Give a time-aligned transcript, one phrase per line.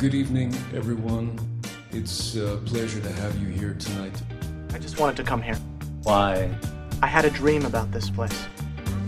[0.00, 1.38] Good evening, everyone.
[1.92, 4.14] It's a pleasure to have you here tonight.
[4.72, 5.56] I just wanted to come here.
[6.04, 6.48] Why?
[7.02, 8.32] I had a dream about this place.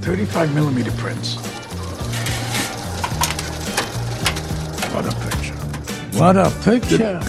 [0.02, 1.36] 35 millimeter prints.
[4.92, 5.54] What a picture.
[6.18, 7.20] What a picture.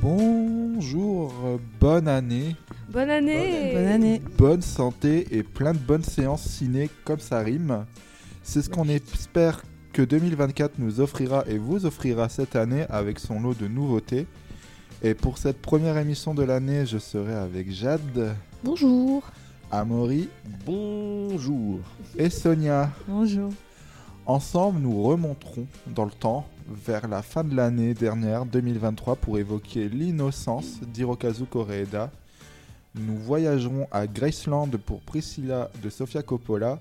[0.00, 2.56] Bonjour, euh, bonne année,
[2.88, 4.22] Bonne année Bonne année.
[4.38, 7.84] bonne santé et plein de bonnes séances ciné comme ça rime.
[8.48, 9.60] C'est ce qu'on espère
[9.92, 14.28] que 2024 nous offrira et vous offrira cette année avec son lot de nouveautés.
[15.02, 19.24] Et pour cette première émission de l'année, je serai avec Jade, Bonjour
[19.72, 20.28] Amaury
[20.64, 21.80] Bonjour.
[22.16, 22.92] et Sonia.
[23.08, 23.50] Bonjour.
[24.26, 29.88] Ensemble, nous remonterons dans le temps vers la fin de l'année dernière, 2023, pour évoquer
[29.88, 32.12] l'innocence d'Hirokazu Koreeda.
[32.94, 36.78] Nous voyagerons à Graceland pour Priscilla de Sofia Coppola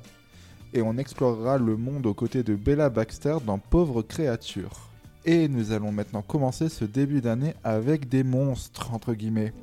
[0.75, 4.89] et on explorera le monde aux côtés de Bella Baxter dans Pauvre créature.
[5.23, 9.53] Et nous allons maintenant commencer ce début d'année avec des monstres, entre guillemets.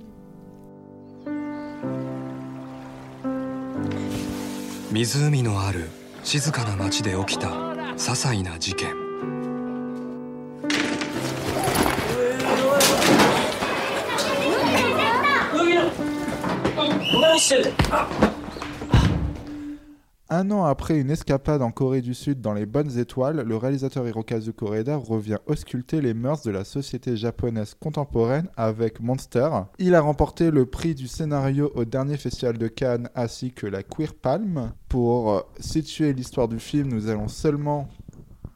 [20.34, 24.08] Un an après une escapade en Corée du Sud dans les bonnes étoiles, le réalisateur
[24.08, 29.50] Hirokazu Koreeda revient ausculter les mœurs de la société japonaise contemporaine avec Monster.
[29.78, 33.82] Il a remporté le prix du scénario au dernier festival de Cannes ainsi que la
[33.82, 34.72] Queer Palm.
[34.88, 37.90] Pour euh, situer l'histoire du film, nous allons seulement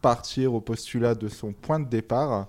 [0.01, 2.49] partir au postulat de son point de départ.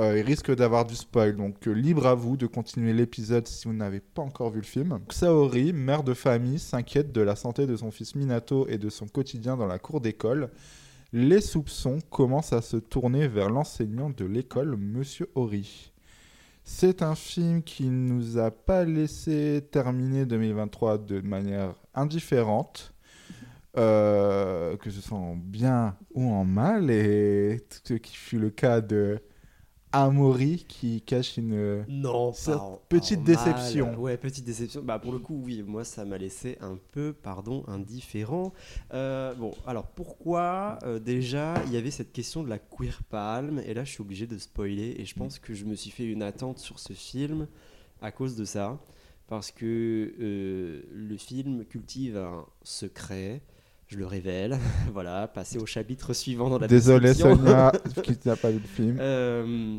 [0.00, 3.68] Euh, il risque d'avoir du spoil, donc euh, libre à vous de continuer l'épisode si
[3.68, 4.98] vous n'avez pas encore vu le film.
[5.10, 9.06] Saori, mère de famille, s'inquiète de la santé de son fils Minato et de son
[9.06, 10.50] quotidien dans la cour d'école.
[11.12, 15.92] Les soupçons commencent à se tourner vers l'enseignant de l'école, Monsieur Ori.
[16.64, 22.90] C'est un film qui nous a pas laissé terminer 2023 de manière indifférente.
[23.76, 28.80] euh, que ce soit en bien ou en mal, et ce qui fut le cas
[28.80, 29.20] de
[29.94, 31.84] Amaury qui cache une.
[31.88, 33.86] Non, en- petite en déception.
[33.86, 33.98] mal.
[33.98, 34.82] Ouais, petite déception.
[34.82, 38.52] Bah pour le coup, oui, moi ça m'a laissé un peu, pardon, indifférent.
[38.92, 43.60] Euh, bon, alors pourquoi euh, déjà il y avait cette question de la queer palm?
[43.66, 46.04] Et là je suis obligé de spoiler et je pense que je me suis fait
[46.06, 47.46] une attente sur ce film
[48.02, 48.78] à cause de ça
[49.28, 53.42] parce que euh, le film cultive un secret.
[53.94, 54.58] Je le révèle,
[54.92, 57.14] voilà, passer au chapitre suivant dans la Désolé.
[57.14, 57.70] Sonia
[58.02, 58.96] qui n'a pas vu le film.
[58.98, 59.78] Euh,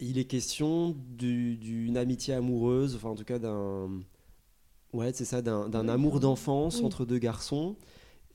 [0.00, 3.88] il est question du- d'une amitié amoureuse, enfin en tout cas d'un,
[4.92, 6.84] ouais c'est ça, d'un amour d'enfance Oui.
[6.86, 7.76] entre deux garçons,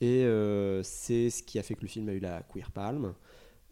[0.00, 3.12] et euh, c'est ce qui a fait que le film a eu la Queer Palm.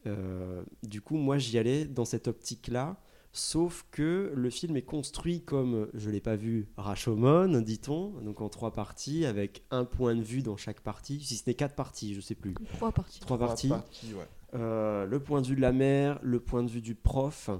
[0.06, 2.99] Euh, du coup, moi j'y allais dans cette optique-là,
[3.34, 8.49] sauf que le film est construit comme, je l'ai pas vu, Rashomon, dit-on, donc en
[8.49, 12.15] trois parties, avec un point de vue dans chaque partie, si ce n'est quatre parties,
[12.15, 12.55] je sais plus.
[12.75, 13.21] Trois parties.
[13.21, 13.71] Trois parties.
[13.71, 14.28] ouais.
[14.55, 17.50] Euh, le point de vue de la mère, le point de vue du prof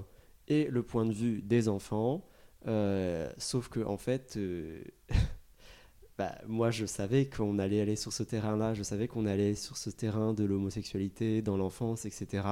[0.47, 2.25] et le point de vue des enfants.
[2.67, 4.81] Euh, sauf que en fait, euh,
[6.17, 9.75] bah, moi je savais qu'on allait aller sur ce terrain-là, je savais qu'on allait sur
[9.75, 12.43] ce terrain de l'homosexualité dans l'enfance, etc.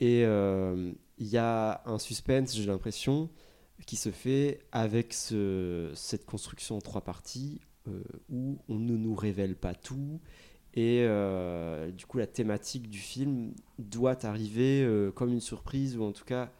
[0.00, 3.30] Et euh, il y a un suspense, j'ai l'impression,
[3.86, 9.14] qui se fait avec ce- cette construction en trois parties euh, où on ne nous
[9.14, 10.20] révèle pas tout.
[10.74, 16.12] Et euh, du coup, la thématique du film doit arriver comme une surprise, ou en
[16.12, 16.52] tout cas,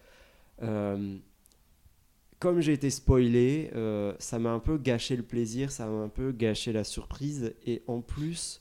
[2.39, 3.71] comme j'ai été spoilé,
[4.19, 7.55] ça m'a un peu gâché le plaisir, ça m'a un peu gâché la surprise.
[7.67, 8.61] Et en plus,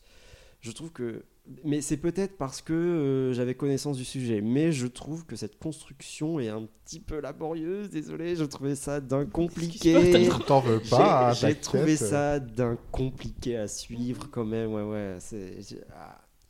[0.61, 1.23] je trouve que.
[1.63, 5.57] Mais c'est peut-être parce que euh, j'avais connaissance du sujet, mais je trouve que cette
[5.57, 10.29] construction est un petit peu laborieuse, désolé, je trouvais ça d'un compliqué.
[10.45, 14.73] T'en veux pas, J'ai trouvé ça d'un compliqué à suivre quand même.
[14.73, 15.17] Ouais, ouais.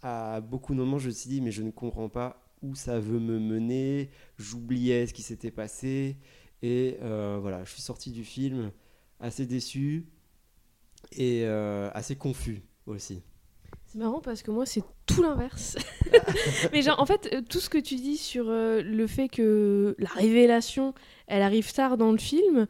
[0.02, 3.00] à beaucoup de moments, je me suis dit, mais je ne comprends pas où ça
[3.00, 4.10] veut me mener.
[4.38, 6.18] J'oubliais ce qui s'était passé.
[6.62, 8.72] Et euh, voilà, je suis sorti du film
[9.19, 10.07] assez déçu
[11.12, 13.22] et euh, assez confus aussi.
[13.88, 15.78] C'est marrant parce que moi, c'est tout l'inverse.
[16.74, 19.95] Mais genre, en fait, euh, tout ce que tu dis sur euh, le fait que
[19.98, 20.94] la révélation,
[21.28, 22.68] elle arrive tard dans le film,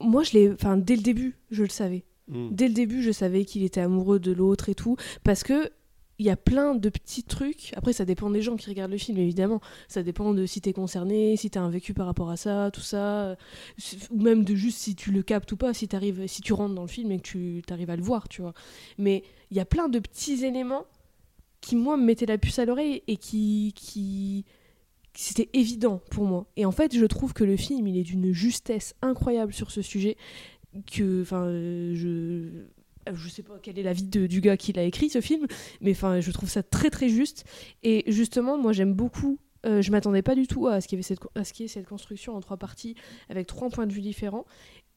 [0.00, 0.52] moi, je l'ai.
[0.52, 2.04] Enfin, dès le début, je le savais.
[2.26, 2.48] Mm.
[2.50, 4.96] Dès le début, je savais qu'il était amoureux de l'autre et tout.
[5.22, 5.70] Parce que.
[6.18, 7.72] Il y a plein de petits trucs.
[7.76, 9.60] Après, ça dépend des gens qui regardent le film, évidemment.
[9.86, 12.80] Ça dépend de si t'es concerné, si t'as un vécu par rapport à ça, tout
[12.80, 13.36] ça.
[14.10, 15.88] Ou même de juste si tu le captes ou pas, si,
[16.26, 18.54] si tu rentres dans le film et que tu arrives à le voir, tu vois.
[18.98, 20.86] Mais il y a plein de petits éléments
[21.60, 24.44] qui moi me mettait la puce à l'oreille et qui qui
[25.14, 26.46] c'était évident pour moi.
[26.56, 29.82] Et en fait, je trouve que le film, il est d'une justesse incroyable sur ce
[29.82, 30.16] sujet
[30.86, 32.66] que enfin je
[33.14, 35.46] je sais pas quel est l'avis de- du gars qui l'a écrit ce film,
[35.80, 37.44] mais enfin je trouve ça très très juste.
[37.82, 39.38] Et justement, moi j'aime beaucoup.
[39.66, 41.64] euh, je m'attendais pas du tout à ce qu'il y avait cette, à ce qu'il
[41.64, 42.94] y ait cette construction en trois parties
[43.28, 44.44] avec trois points de vue différents.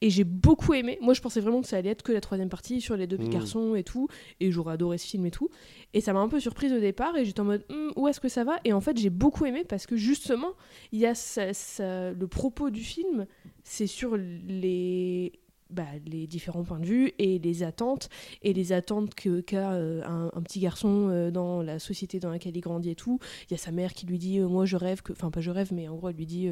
[0.00, 0.98] Et j'ai beaucoup aimé.
[1.00, 3.16] Moi, je pensais vraiment que ça allait être que la troisième partie sur les deux
[3.16, 3.32] petits Mm.
[3.32, 4.06] garçons et tout.
[4.40, 5.48] Et j'aurais adoré ce film et tout.
[5.94, 7.16] Et ça m'a un peu surprise au départ.
[7.16, 8.58] Et j'étais en mode, Hum, où est-ce que ça va?
[8.64, 10.52] Et en fait, j'ai beaucoup aimé parce que justement,
[10.92, 13.26] il y a ça- ça- le propos du film,
[13.64, 15.32] c'est sur les,
[15.72, 18.10] bah, les différents points de vue et les attentes
[18.42, 22.30] et les attentes que qu'a euh, un, un petit garçon euh, dans la société dans
[22.30, 23.18] laquelle il grandit et tout.
[23.48, 25.40] Il y a sa mère qui lui dit euh, moi je rêve que enfin pas
[25.40, 26.50] je rêve mais en gros elle lui dit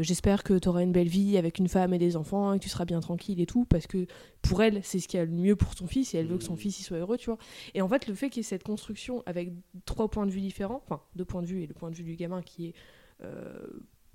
[0.00, 2.64] j'espère que tu auras une belle vie avec une femme et des enfants et que
[2.64, 4.06] tu seras bien tranquille et tout parce que
[4.42, 6.44] pour elle c'est ce qui a le mieux pour son fils et elle veut que
[6.44, 7.38] son fils il soit heureux tu vois.
[7.74, 9.52] Et en fait le fait qu'il y ait cette construction avec
[9.84, 12.04] trois points de vue différents, enfin deux points de vue et le point de vue
[12.04, 12.74] du gamin qui est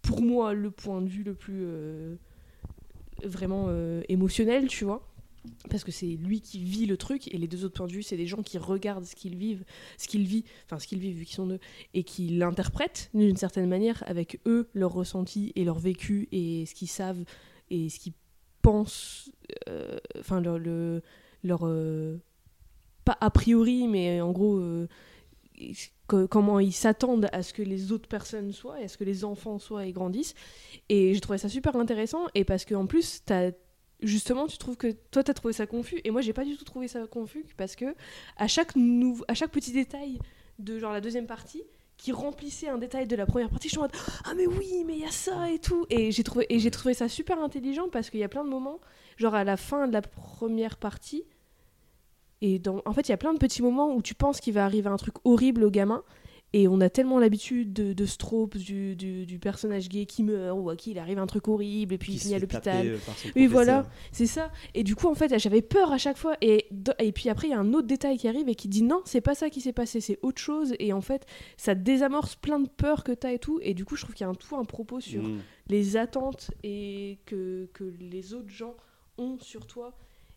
[0.02, 1.66] pour moi le point de vue le plus
[3.24, 5.08] vraiment euh, émotionnel, tu vois.
[5.70, 8.04] Parce que c'est lui qui vit le truc et les deux autres points de vue,
[8.04, 9.64] c'est des gens qui regardent ce qu'ils vivent,
[9.98, 11.60] ce qu'ils vivent, enfin ce qu'ils vivent vu qu'ils sont deux,
[11.96, 16.76] et qui l'interprètent d'une certaine manière avec eux, leur ressenti et leur vécu et ce
[16.76, 17.24] qu'ils savent
[17.72, 18.14] et ce qu'ils
[18.62, 19.32] pensent,
[19.68, 21.02] euh, enfin leur, le,
[21.44, 22.22] leur euh,
[23.04, 24.62] pas a priori, mais en gros
[26.30, 29.24] comment ils s'attendent à ce que les autres personnes soient et à ce que les
[29.24, 30.36] enfants soient et grandissent.
[30.90, 33.52] Et j'ai trouvé ça super intéressant et parce qu'en plus, t'as
[34.02, 36.66] justement, tu trouves que toi, t'as trouvé ça confus et moi, j'ai pas du tout
[36.66, 37.96] trouvé ça confus parce que
[38.38, 38.74] à chaque,
[39.28, 40.20] à chaque petit détail
[40.60, 41.64] de genre la deuxième partie,
[42.02, 43.92] qui remplissait un détail de la première partie, je suis en mode
[44.26, 46.72] ah mais oui mais il y a ça et tout et j'ai trouvé et j'ai
[46.72, 48.80] trouvé ça super intelligent parce qu'il y a plein de moments
[49.18, 51.24] genre à la fin de la première partie
[52.42, 54.54] et dans, en fait, il y a plein de petits moments où tu penses qu'il
[54.54, 56.04] va arriver un truc horrible au gamin.
[56.54, 60.22] Et on a tellement l'habitude de, de ce trope du, du, du personnage gay qui
[60.22, 62.40] meurt ou à qui il arrive un truc horrible et puis Qui il finit à
[62.40, 62.88] l'hôpital.
[62.88, 62.98] euh,
[63.38, 64.52] Oui, voilà, c'est ça.
[64.74, 66.36] Et du coup, en fait, j'avais peur à chaque fois.
[66.42, 66.68] Et,
[67.00, 69.02] et puis après, il y a un autre détail qui arrive et qui dit non,
[69.06, 70.74] c'est pas ça qui s'est passé, c'est autre chose.
[70.80, 73.60] Et en fait, ça désamorce plein de peurs que t'as et tout.
[73.62, 75.40] Et du coup, je trouve qu'il y a un tout un propos sur Mm.
[75.70, 78.76] les attentes et que, que les autres gens
[79.18, 79.94] ont sur toi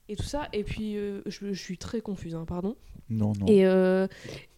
[0.08, 0.48] et tout ça.
[0.52, 2.76] Et puis, euh, je, je suis très confuse, hein, pardon.
[3.10, 3.46] Non, non.
[3.46, 4.06] Et, euh,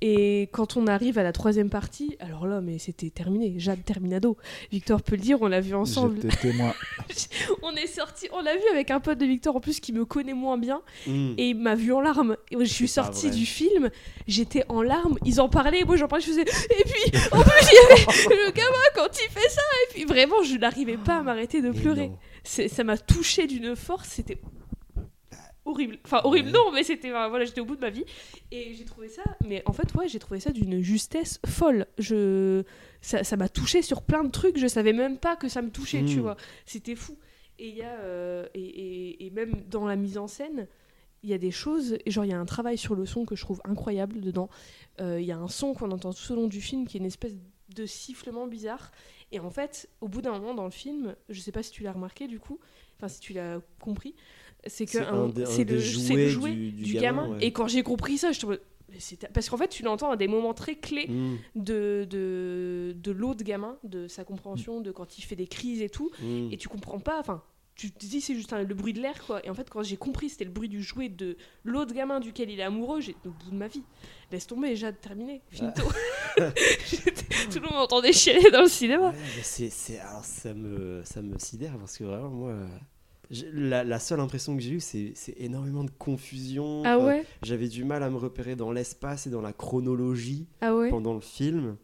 [0.01, 3.55] et quand on arrive à la troisième partie, alors là, mais c'était terminé.
[3.59, 4.37] Jade Terminado.
[4.71, 6.21] Victor peut le dire, on l'a vu ensemble.
[6.23, 6.73] J'étais témoin.
[7.65, 10.05] on est sorti, on l'a vu avec un pote de Victor en plus qui me
[10.05, 11.35] connaît moins bien Mm.
[11.39, 12.37] et il m'a vu en larmes.
[12.53, 13.91] Et je suis sortie du film,
[14.29, 15.19] j'étais en larmes.
[15.25, 16.43] Ils en parlaient, moi j'en parlais, je faisais.
[16.43, 19.63] Et puis en plus il y avait le gamin quand il fait ça.
[19.89, 22.13] Et puis vraiment, je n'arrivais pas à m'arrêter de pleurer.
[22.45, 24.39] Ça m'a touché d'une force, c'était
[25.67, 25.99] horrible.
[26.05, 28.05] Enfin horrible non, mais c'était voilà, j'étais au bout de ma vie
[28.51, 29.23] et j'ai trouvé ça.
[29.47, 31.87] Mais en fait ouais, j'ai trouvé ça d'une justesse folle.
[31.99, 32.63] Je
[33.03, 34.57] ça ça m'a touché sur plein de trucs.
[34.59, 36.21] Je savais même pas que ça me touchait, tu Mm.
[36.23, 36.37] vois.
[36.65, 37.17] C'était fou.
[37.59, 40.67] Et il y a euh, et, et- et même dans la mise en scène.
[41.23, 43.25] Il y a des choses, et genre il y a un travail sur le son
[43.25, 44.49] que je trouve incroyable dedans.
[45.01, 47.01] Euh, Il y a un son qu'on entend tout au long du film qui est
[47.01, 47.35] une espèce
[47.75, 48.93] de sifflement bizarre.
[49.33, 51.83] Et en fait, au bout d'un moment dans le film, je sais pas si tu
[51.83, 52.61] l'as remarqué du coup,
[52.97, 54.15] enfin si tu l'as compris,
[54.69, 54.93] c'est que
[55.47, 57.23] C'est le, le jouet du- du, du gamin.
[57.25, 57.45] gamin, ouais.
[57.47, 58.47] Et quand j'ai compris ça, je te
[59.35, 61.35] parce qu'en fait tu l'entends à des moments très clés Mm.
[61.57, 65.91] de, de, de l'autre gamin, de sa compréhension, de quand il fait des crises et
[65.91, 66.49] tout, Mm.
[66.53, 67.43] et tu comprends pas, enfin,
[67.75, 69.45] tu te dis c'est juste un- le bruit de l'air quoi.
[69.45, 72.49] Et en fait, quand j'ai compris c'était le bruit du jouet de l'autre gamin duquel
[72.49, 73.83] il est amoureux, j'ai au bout de ma vie.
[74.33, 75.83] Laisse tomber, Jade, terminé, finito.
[76.89, 77.13] J'étais-
[77.51, 79.11] Tout le monde m'entendait chialer dans le cinéma.
[79.11, 82.55] Ouais, c'est, alors ça me, ça me sidère parce que vraiment, moi,
[83.53, 86.83] la, la seule impression que j'ai eue, c'est, énormément de confusion.
[86.85, 87.25] Ah ouais?
[87.43, 90.91] J'avais du mal à me repérer dans l'espace et dans la chronologie Ah ouais?
[90.91, 91.77] pendant le film.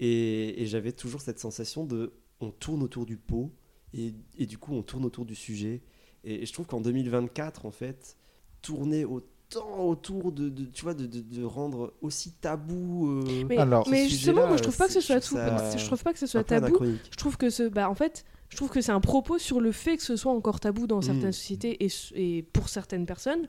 [0.00, 3.52] Et, et j'avais toujours cette sensation de on tourne autour du pot
[3.94, 5.82] et, et du coup on tourne autour du sujet.
[6.24, 8.16] Et, et je trouve qu'en 2024, en fait,
[8.62, 13.08] tourner autant autour de, de- tu vois, de, de- de rendre aussi tabou.
[13.10, 15.36] euh, Mais, Alors, mais ce justement, moi je trouve pas que ce soit tout.
[15.36, 16.78] Je trouve pas que ce soit tabou.
[17.10, 19.72] Je trouve que ce, bah en fait, je trouve que c'est un propos sur le
[19.72, 21.32] fait que ce soit encore tabou dans certaines Mm.
[21.32, 23.48] sociétés et, pour certaines personnes.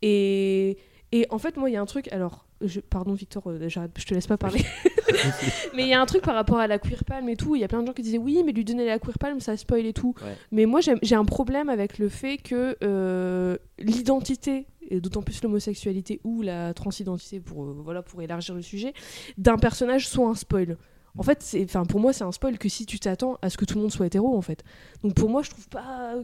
[0.00, 0.78] Et,
[1.12, 2.10] et en fait, moi, il y a un truc.
[2.12, 4.64] Alors, je, pardon, Victor, euh, je te laisse pas parler.
[5.76, 7.56] mais il y a un truc par rapport à la queer palm et tout.
[7.56, 9.38] Il y a plein de gens qui disaient oui, mais lui donner la queer palm,
[9.38, 10.14] ça spoil et tout.
[10.24, 10.34] Ouais.
[10.50, 16.22] Mais moi, j'ai un problème avec le fait que euh, l'identité, et d'autant plus l'homosexualité
[16.24, 18.94] ou la transidentité, pour, euh, voilà, pour élargir le sujet,
[19.36, 20.78] d'un personnage soit un spoil.
[21.18, 23.56] En fait, c'est, enfin, pour moi, c'est un spoil que si tu t'attends à ce
[23.58, 24.62] que tout le monde soit hétéro, en fait.
[25.02, 26.14] Donc pour moi, je trouve pas.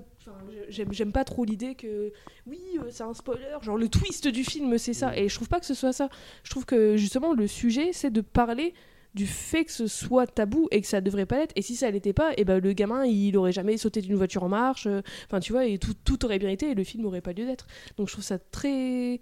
[0.68, 2.12] J'aime, j'aime pas trop l'idée que
[2.46, 3.58] oui, euh, c'est un spoiler.
[3.60, 5.16] Genre le twist du film, c'est ça.
[5.18, 6.08] Et je trouve pas que ce soit ça.
[6.44, 8.72] Je trouve que justement, le sujet, c'est de parler
[9.14, 11.52] du fait que ce soit tabou et que ça devrait pas l'être.
[11.56, 14.42] Et si ça l'était pas, et ben le gamin, il aurait jamais sauté d'une voiture
[14.42, 14.86] en marche.
[14.86, 17.32] euh, Enfin, tu vois, et tout, tout aurait bien été et le film aurait pas
[17.32, 17.66] lieu d'être.
[17.96, 19.20] Donc je trouve ça très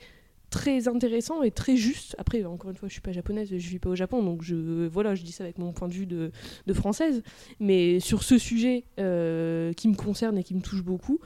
[0.52, 2.14] très intéressant et très juste.
[2.18, 4.86] Après, encore une fois, je suis pas japonaise, je vis pas au Japon, donc je
[4.86, 6.30] voilà, je dis ça avec mon point de vue de,
[6.66, 7.22] de française.
[7.58, 11.18] Mais sur ce sujet euh, qui me concerne et qui me touche beaucoup,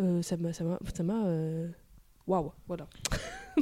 [0.00, 1.68] euh, ça m'a ça euh,
[2.26, 2.88] waouh, voilà.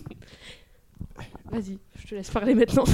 [1.50, 2.84] Vas-y, je te laisse parler maintenant.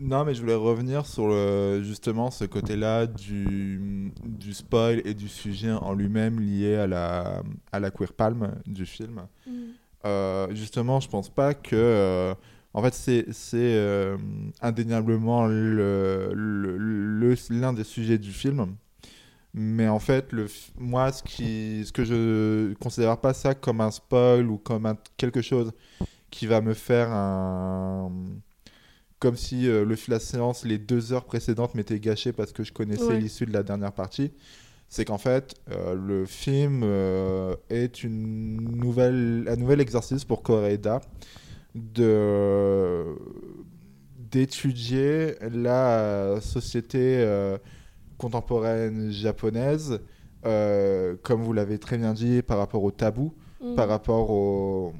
[0.00, 5.28] Non, mais je voulais revenir sur le, justement ce côté-là du, du spoil et du
[5.28, 9.26] sujet en lui-même lié à la, à la queer palm du film.
[9.46, 9.72] Euh,
[10.52, 11.74] justement, je pense pas que.
[11.76, 12.34] euh,
[12.74, 13.24] en fait, c'est
[13.54, 14.16] euh,
[14.60, 18.76] indéniablement le- le- le- l'un des sujets du film.
[19.54, 20.46] Mais en fait, le,
[20.78, 24.98] moi, ce, qui, ce que je considère pas ça comme un spoil ou comme un-
[25.16, 25.72] quelque chose
[26.30, 28.12] qui va me faire un.
[29.18, 32.72] Comme si euh, le la séance, les deux heures précédentes m'étaient gâchées parce que je
[32.72, 33.18] connaissais Ouais.
[33.18, 34.30] l'issue de la dernière partie.
[34.90, 41.00] C'est qu'en fait, euh, le film euh, est une nouvelle, un nouvel exercice pour Koreeda
[41.74, 43.04] de
[44.30, 47.56] d'étudier la société euh,
[48.18, 50.00] contemporaine japonaise,
[50.42, 53.74] comme vous l'avez très bien dit, par rapport au tabou, Mm.
[53.74, 54.92] par rapport au,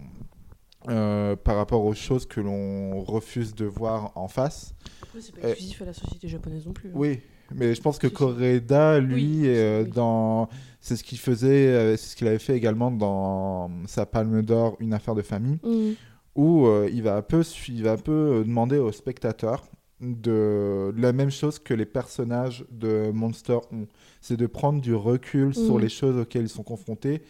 [0.84, 4.74] par rapport aux choses que l'on refuse de voir en face.
[5.00, 6.88] Après, c'est pas exclusif à la société japonaise non plus.
[6.88, 6.94] hein.
[6.96, 7.20] Oui,
[7.54, 8.06] mais je pense que.
[8.06, 9.90] Koreeda, lui, Oui, euh, oui.
[9.94, 10.48] dans...
[10.80, 14.76] c'est ce qu'il faisait, euh, c'est ce qu'il avait fait également dans sa Palme d'Or,
[14.80, 15.92] Une affaire de famille, Mm.
[16.36, 19.64] où euh, il va un peu, il va un peu demander aux spectateurs
[20.00, 23.86] de la même chose que les personnages de Monster ont.
[24.20, 25.80] C'est de prendre du recul sur Mhm.
[25.80, 27.22] les choses auxquelles ils sont confrontés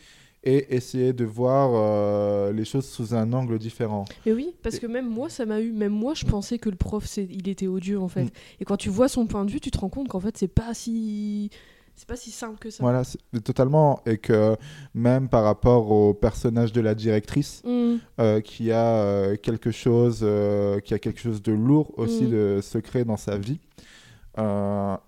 [0.44, 4.04] et essayer de voir euh, les choses sous un angle différent.
[4.24, 5.72] Mais oui, parce que même moi, ça m'a eu.
[5.72, 8.24] Même moi, je pensais que le prof, il était odieux en fait.
[8.24, 8.30] Mm.
[8.60, 10.46] Et quand tu vois son point de vue, tu te rends compte qu'en fait, c'est
[10.48, 11.50] pas si,
[11.96, 12.82] c'est pas si simple que ça.
[12.84, 13.02] Voilà,
[13.44, 14.00] totalement.
[14.06, 14.56] Et que
[14.94, 17.96] même par rapport au personnage de la directrice, Mm.
[18.20, 22.30] euh, qui a euh, quelque chose, euh, qui a quelque chose de lourd aussi Mhm.
[22.30, 23.58] de secret dans sa vie.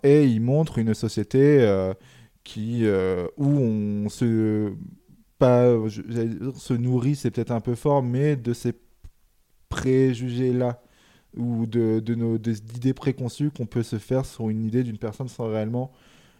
[0.02, 1.64] Et il montre une société
[2.42, 2.84] qui
[3.36, 4.72] où on se
[5.40, 8.74] pas je- j'allais dire se nourrit, c'est peut-être un peu fort, mais de ces
[9.68, 10.82] préjugés là
[11.36, 14.98] ou de, de nos des idées préconçues qu'on peut se faire sur une idée d'une
[14.98, 15.92] personne sans réellement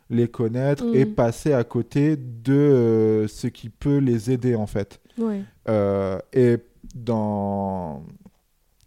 [0.09, 1.15] les connaître et Mhm.
[1.15, 5.01] passer à côté de euh, ce qui peut les aider en fait.
[5.17, 5.43] Ouais.
[5.69, 6.57] Euh, et
[6.97, 8.03] dans,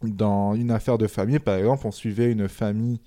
[0.01, 2.99] dans une affaire de famille, par exemple, on suivait une famille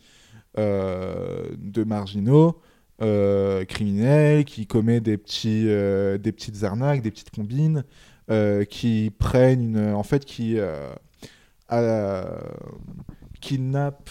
[0.59, 2.57] euh, de marginaux,
[3.03, 7.85] euh, criminels, qui commet des, petits, euh, des petites arnaques, des petites combines,
[8.31, 9.95] euh, qui prennent une.
[9.95, 12.25] En fait, qui euh,
[13.41, 14.11] kidnappent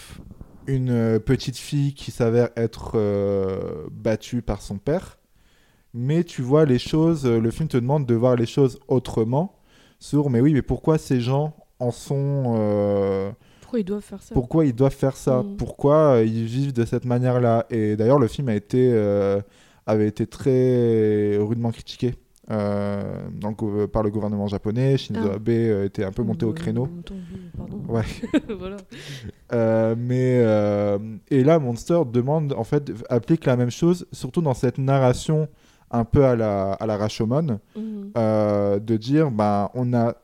[0.66, 2.98] une petite fille qui s'avère être
[3.92, 5.18] battue par son père.
[5.94, 9.58] Mais tu vois les choses, le film te demande de voir les choses autrement.
[9.98, 13.34] Sur, mais oui, mais pourquoi ces gens en sont.
[13.66, 15.56] Pourquoi ils doivent faire ça pourquoi ils doivent faire ça Mm.
[15.56, 19.40] Pourquoi euh, ils vivent de cette manière-là Et d'ailleurs, le film a été, euh,
[19.86, 22.14] avait été très rudement critiqué
[22.50, 23.02] euh,
[23.40, 24.96] dans le gouv- par le gouvernement japonais.
[24.96, 25.34] Shinzo Ah.
[25.34, 26.88] Abe euh, était un peu monté au Euh, créneau.
[27.56, 27.82] pardon.
[27.88, 28.04] Ouais.
[28.58, 28.76] voilà.
[29.52, 34.54] Euh, mais euh, et là, Monster demande en fait applique la même chose, surtout dans
[34.54, 35.48] cette narration
[35.90, 37.58] un peu à la à la Rashomon,
[38.16, 40.14] euh, de dire ben on a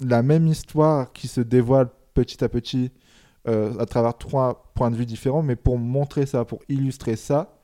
[0.00, 2.90] la même histoire qui se dévoile petit à petit
[3.46, 7.58] euh, à travers trois points de vue différents, mais pour montrer ça, pour illustrer ça,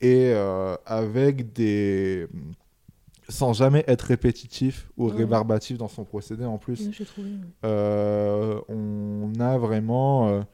[0.00, 2.26] et euh, avec des
[3.28, 5.16] sans jamais être répétitif ou Ouais.
[5.18, 6.86] rébarbatif dans son procédé en plus.
[6.86, 7.30] Ouais, J'ai trouvé.
[7.30, 7.36] ouais.
[7.64, 10.44] Euh, on a vraiment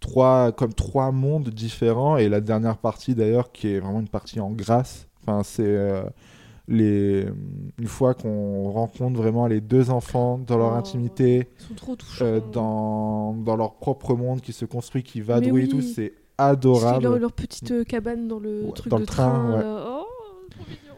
[0.00, 4.40] trois, comme trois mondes différents et la dernière partie d'ailleurs qui est vraiment une partie
[4.40, 5.06] en grâce.
[5.22, 5.76] Enfin, c'est
[6.68, 7.26] les
[7.78, 10.76] une fois qu'on rencontre vraiment les deux enfants dans leur Oh.
[10.76, 12.24] intimité, Ils sont trop touchants.
[12.24, 15.68] euh, dans, dans leur propre monde qui se construit, qui va Mais douer et oui.
[15.70, 17.04] tout, c'est adorable.
[17.04, 19.52] Leur, leur petite euh, cabane dans le Ouais, truc dans de le train, train.
[19.56, 19.62] ouais.
[19.62, 19.86] là.
[20.00, 20.06] Oh,
[20.50, 20.94] trop mignon.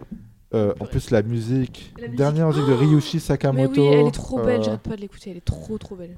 [0.54, 2.16] Euh, en plus, la musique, La musique.
[2.18, 3.80] dernière musique de Oh Ryushi Mais Sakamoto.
[3.82, 6.16] oui, elle est trop belle, euh, j'arrête pas de l'écouter, elle est trop trop belle.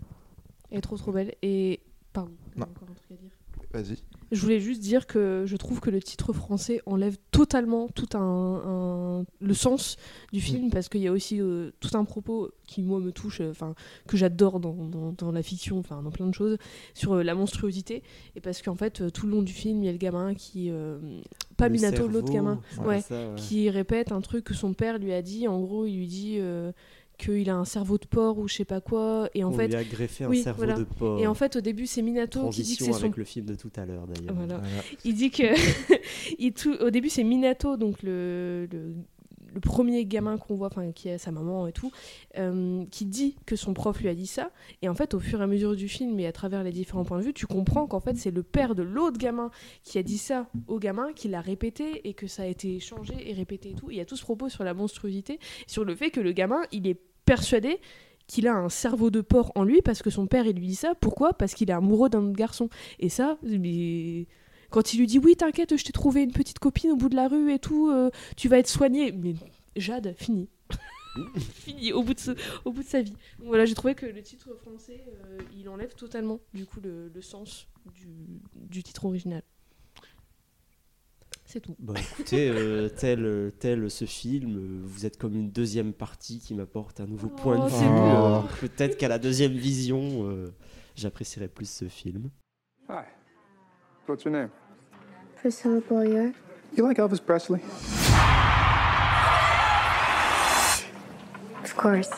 [0.71, 1.35] Elle est trop trop belle.
[1.43, 1.81] Et.
[2.13, 2.65] Pardon, Non.
[2.67, 3.31] encore un truc à dire.
[3.73, 4.03] Vas-y.
[4.33, 8.21] Je voulais juste dire que je trouve que le titre français enlève totalement tout un,
[8.21, 9.97] un- le sens
[10.33, 10.71] du film Mm.
[10.71, 13.75] parce qu'il y a aussi euh, tout un propos qui moi me touche, euh, enfin
[14.07, 16.59] que j'adore dans, dans, dans la fiction, enfin dans plein de choses
[16.95, 18.03] sur euh, la monstruosité
[18.37, 20.71] et parce qu'en fait tout le long du film il y a le gamin qui
[21.57, 23.35] pas Le Minato l'autre gamin ouais, ça, ouais.
[23.37, 25.47] qui répète un truc que son père lui a dit.
[25.49, 26.39] En gros, il lui dit
[27.21, 29.29] qu'il a un cerveau de porc ou je sais pas quoi.
[29.35, 30.75] Et en On fait, lui a greffé un oui, cerveau voilà.
[30.79, 31.21] de porc.
[31.21, 33.13] et en fait, au début, c'est Minato qui dit que c'est son.
[33.15, 34.35] le film de tout à l'heure d'ailleurs.
[34.35, 34.59] Voilà.
[34.59, 34.83] Voilà.
[35.05, 35.45] Il dit que
[36.39, 36.75] il tout...
[36.81, 38.95] au début, c'est Minato, donc le, le,
[39.55, 41.91] le premier gamin qu'on voit, enfin qui a sa maman et tout,
[42.39, 44.51] euh, qui dit que son prof lui a dit ça.
[44.83, 47.05] Et en fait, au fur et à mesure du film et à travers les différents
[47.05, 49.51] points de vue, tu comprends qu'en fait, c'est le père de l'autre gamin
[49.83, 53.15] qui a dit ça au gamin, qui l'a répété et que ça a été changé
[53.29, 53.91] et répété et tout.
[53.91, 56.33] Et il y a tout ce propos sur la monstruosité, sur le fait que le
[56.33, 56.99] gamin, il est
[57.31, 57.79] persuadé
[58.27, 60.75] qu'il a un cerveau de porc en lui parce que son père il lui dit
[60.75, 60.95] ça.
[60.97, 61.33] Pourquoi?
[61.33, 62.69] Parce qu'il est amoureux d'un autre garçon.
[62.99, 63.39] Et ça,
[64.71, 67.15] quand il lui dit oui, t'inquiète, je t'ai trouvé une petite copine au bout de
[67.17, 69.13] la rue et tout, euh, tu vas être soignée.
[69.13, 69.35] Mais
[69.77, 70.49] Jade, fini.
[71.39, 73.15] fini au bout, de ce- au bout de sa vie.
[73.39, 77.23] Voilà, j'ai trouvé que le titre français, euh, il enlève totalement du coup le, le
[77.23, 78.09] sens du,
[78.55, 79.43] du titre original.
[81.53, 81.75] C'est tout.
[81.81, 87.01] Bon, écoutez, euh, tel, tel ce film, vous êtes comme une deuxième partie qui m'apporte
[87.01, 87.91] un nouveau Oh, point de c'est vue.
[87.91, 90.55] euh, Peut-être qu'à la deuxième vision, euh,
[90.95, 92.31] j'apprécierai plus ce film.
[92.89, 93.03] Hi.
[94.09, 94.51] What's your name?
[95.41, 96.31] Priscilla Boyer.
[96.77, 97.59] You like Elvis Presley?
[101.65, 102.11] Of course.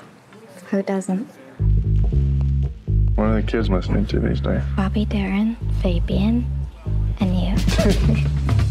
[0.70, 1.26] Who doesn't?
[3.16, 4.60] What are the kids listening to these days?
[4.76, 6.44] Bobby Darin, Fabian,
[7.20, 7.54] and you.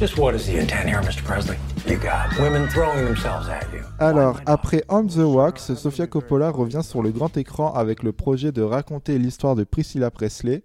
[0.00, 1.24] Just what is the intent here, Mr.
[1.24, 1.56] Presley?
[1.84, 3.82] You got women throwing themselves at you.
[3.98, 8.52] Alors, après On the Wax, Sofia Coppola revient sur le grand écran avec le projet
[8.52, 10.62] de raconter l'histoire de Priscilla Presley.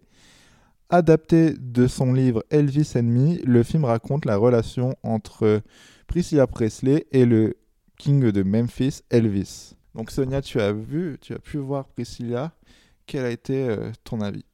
[0.92, 5.62] Adapté de son livre Elvis and Me, le film raconte la relation entre
[6.06, 7.58] Priscilla Presley et le
[7.98, 9.74] king de Memphis, Elvis.
[9.96, 12.52] Donc Sonia, tu as vu, tu as pu voir Priscilla.
[13.08, 14.46] Quel a été euh, ton avis?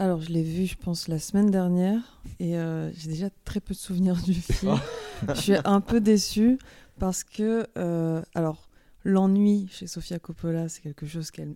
[0.00, 3.74] Alors, je l'ai vu, je pense, la semaine dernière, et euh, j'ai déjà très peu
[3.74, 4.74] de souvenirs du film.
[5.28, 6.56] je suis un peu déçue
[6.98, 8.70] parce que, euh, alors,
[9.04, 11.54] l'ennui chez Sofia Coppola, c'est quelque chose qu'elle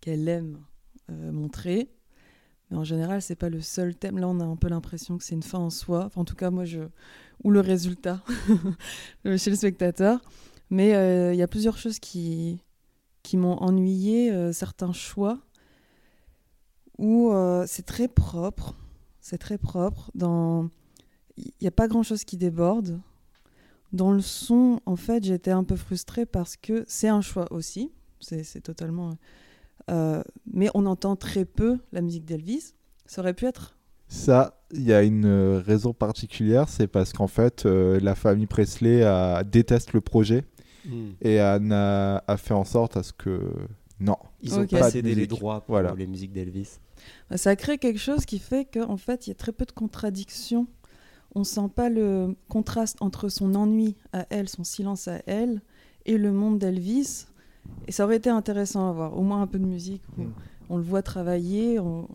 [0.00, 0.60] qu'elle aime
[1.10, 1.90] euh, montrer.
[2.70, 4.20] Mais en général, c'est pas le seul thème.
[4.20, 6.04] Là, on a un peu l'impression que c'est une fin en soi.
[6.04, 6.82] Enfin, en tout cas, moi, je.
[7.42, 8.22] Ou le résultat
[9.24, 10.20] chez le spectateur.
[10.70, 12.62] Mais euh, il y a plusieurs choses qui,
[13.24, 15.40] qui m'ont ennuyé, euh, certains choix
[17.00, 18.74] où euh, c'est très propre.
[19.20, 20.10] C'est très propre.
[20.14, 20.68] Dans...
[21.36, 23.00] Il n'y a pas grand-chose qui déborde.
[23.92, 27.90] Dans le son, en fait, j'étais un peu frustrée parce que c'est un choix aussi.
[28.20, 29.14] C'est totalement...
[29.90, 32.74] euh, mais on entend très peu la musique d'Elvis.
[33.06, 33.76] Ça aurait pu être...
[34.08, 38.46] Ça, il y a une euh, raison particulière, c'est parce qu'en fait, euh, la famille
[38.46, 40.44] Presley a- déteste le projet
[40.86, 41.10] Hmm.
[41.20, 41.60] et a,
[42.38, 43.52] fait en sorte à ce que
[44.00, 44.16] non.
[44.40, 44.70] Ils ont Ok.
[44.70, 45.94] pas cédé les droits pour Voilà.
[45.94, 46.78] les musiques d'Elvis.
[47.36, 50.66] Ça crée quelque chose qui fait qu'en fait, il y a très peu de contradictions.
[51.34, 55.62] On sent pas le contraste entre son ennui à elle, son silence à elle,
[56.06, 57.26] et le monde d'Elvis.
[57.86, 60.02] Et ça aurait été intéressant à voir, au moins un peu de musique.
[60.18, 60.32] où Mm.
[60.70, 62.08] On le voit travailler, on,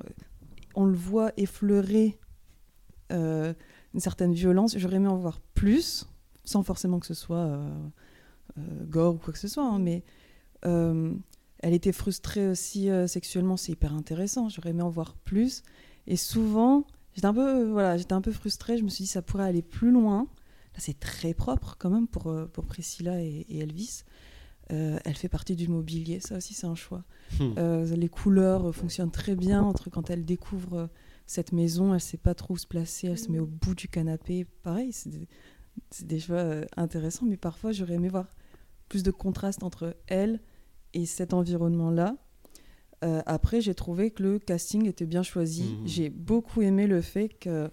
[0.75, 2.17] on le voit effleurer
[3.11, 3.53] euh,
[3.93, 4.77] une certaine violence.
[4.77, 6.07] J'aurais aimé en voir plus,
[6.43, 7.69] sans forcément que ce soit euh,
[8.57, 10.03] euh, gore ou quoi que ce soit, hein, mais
[11.65, 14.49] elle était frustrée aussi euh, sexuellement, c'est hyper intéressant.
[14.49, 15.63] J'aurais aimé en voir plus.
[16.05, 18.77] Et souvent, j'étais un peu, euh, voilà, j'étais un peu frustrée.
[18.77, 20.27] Je me suis dit ça pourrait aller plus loin.
[20.75, 24.03] Là, c'est très propre quand même pour, euh, pour Priscilla et, et Elvis.
[24.71, 27.03] Euh, elle fait partie du mobilier, ça aussi c'est un choix.
[27.39, 27.53] Hmm.
[27.57, 30.87] Euh, les couleurs fonctionnent très bien entre quand elle découvre
[31.25, 33.87] cette maison, elle sait pas trop où se placer, elle se met au bout du
[33.87, 34.45] canapé.
[34.61, 35.27] Pareil, c'est des,
[36.03, 38.27] des choix intéressants, mais parfois j'aurais aimé voir
[38.87, 40.39] plus de contraste entre elle
[40.95, 42.15] et cet environnement-là.
[43.03, 45.63] Euh, après, j'ai trouvé que le casting était bien choisi.
[45.81, 45.87] Mhm.
[45.87, 47.69] J'ai beaucoup aimé le fait que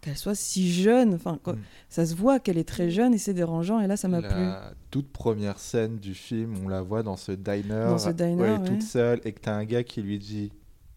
[0.00, 1.14] qu'elle soit si jeune.
[1.14, 1.60] Enfin, quoi- Mhm.
[1.88, 3.80] ça se voit qu'elle est très jeune et c'est dérangeant.
[3.80, 4.28] Et là, ça m'a plu.
[4.40, 8.34] La toute première scène du film, on la voit dans ce diner, Dans ce diner,
[8.34, 8.64] où elle est ouais.
[8.68, 10.50] toute seule et que t'as un gars qui lui dit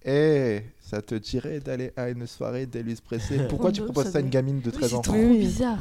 [0.05, 3.47] Hé, ça te dirait d'aller à une soirée d'Elvis Presley?
[3.49, 5.01] Pourquoi Oh tu non, proposes ça ça à une gamine de Oui, 13 c'est ans?
[5.01, 5.39] trop Oui.
[5.39, 5.79] bizarre.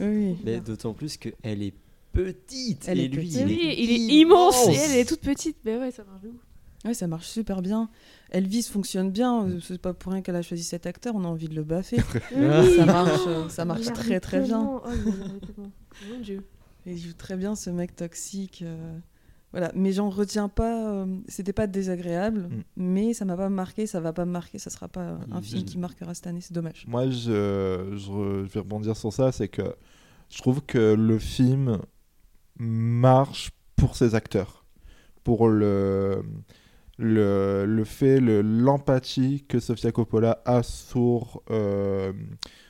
[0.00, 0.36] Oui.
[0.44, 1.74] Mais d'autant plus qu'elle est
[2.24, 2.88] petite.
[2.88, 3.40] Elle et est lui, petite.
[3.40, 5.56] il Oui, est, il est immense et elle est toute petite.
[5.64, 6.34] Mais ouais, ça marche de ouf.
[6.84, 7.88] Ouais, ça marche super bien.
[8.30, 9.44] Elvis fonctionne bien.
[9.46, 11.14] euh, C'est pas pour rien qu'elle a choisi cet acteur.
[11.16, 11.96] On a envie de le baffer.
[12.36, 12.76] Oui.
[12.76, 14.80] ça marche, euh, ça marche très très bien.
[14.84, 14.88] Oh.
[16.10, 16.44] Mon dieu.
[16.86, 18.62] Il joue très bien ce mec toxique.
[18.64, 18.98] euh,
[19.52, 20.90] Voilà, mais j'en retiens pas.
[20.92, 22.62] euh, C'était pas désagréable, Mm.
[22.76, 25.42] mais ça m'a pas marqué, ça va pas me marquer, ça sera pas un Mm.
[25.42, 26.84] film qui marquera cette année, c'est dommage.
[26.86, 29.74] Moi, je, je, re- je vais rebondir sur ça, c'est que
[30.30, 31.78] je trouve que le film
[32.58, 34.64] marche pour ses acteurs,
[35.24, 36.22] pour le,
[36.98, 42.12] le, le fait, le- l'empathie que Sofia Coppola a sur, euh,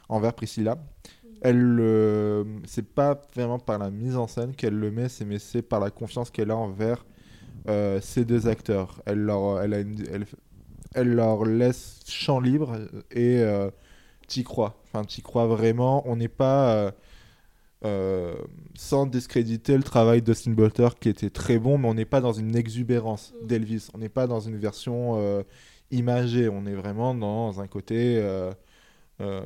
[0.08, 0.78] envers Priscilla.
[1.40, 5.38] Elle, euh, c'est pas vraiment par la mise en scène qu'elle le met, c'est mais
[5.38, 7.06] c'est par la confiance qu'elle a envers
[7.68, 9.02] euh, ces deux acteurs.
[9.06, 10.26] Elle leur, elle,
[10.94, 12.76] elle leur laisse champ libre
[13.12, 13.70] et euh,
[14.26, 14.82] t'y crois.
[14.86, 16.02] Enfin, t'y crois vraiment.
[16.08, 16.92] On n'est pas
[17.84, 18.34] euh,
[18.74, 22.32] sans discréditer le travail d'Austin Butler qui était très bon, mais on n'est pas dans
[22.32, 23.88] une exubérance d'Elvis.
[23.94, 25.42] On n'est pas dans une version euh,
[25.92, 26.48] imagée.
[26.48, 28.52] On est vraiment dans un côté euh,
[29.20, 29.42] euh,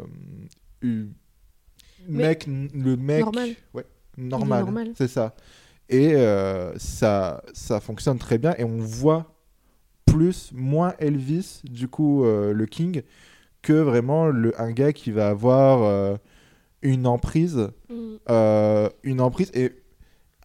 [2.09, 3.51] mec, le mec, normal.
[3.75, 3.85] ouais,
[4.17, 4.93] normal, normal.
[4.97, 5.35] c'est ça.
[5.91, 6.15] Et
[6.77, 9.35] ça, ça fonctionne très bien et on voit
[10.07, 13.03] plus, moins Elvis, du coup, le King,
[13.61, 16.19] que vraiment le, un gars qui va avoir
[16.83, 17.95] une emprise, Mm.
[18.31, 19.73] euh, une emprise et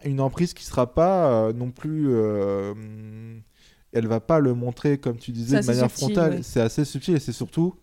[0.06, 2.74] une emprise qui sera pas euh, non plus, euh,
[3.94, 6.32] elle va pas le montrer comme tu disais de manière subtil, frontale.
[6.36, 6.44] ouais.
[6.44, 7.76] C'est assez subtil et c'est surtout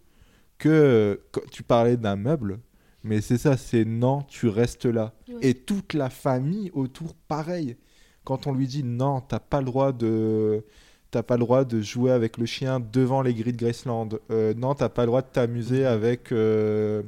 [0.59, 2.61] que tu parlais d'un meuble,
[3.03, 5.13] mais c'est ça, c'est non, tu restes là.
[5.29, 5.35] Ouais.
[5.43, 7.77] Et toute la famille autour, pareil.
[8.25, 10.65] Quand on lui dit non, t'as pas le droit de,
[11.11, 14.09] t'as pas le droit de jouer avec le chien devant les grilles de Graceland.
[14.31, 17.03] Euh, non, t'as pas le droit de t'amuser avec, euh,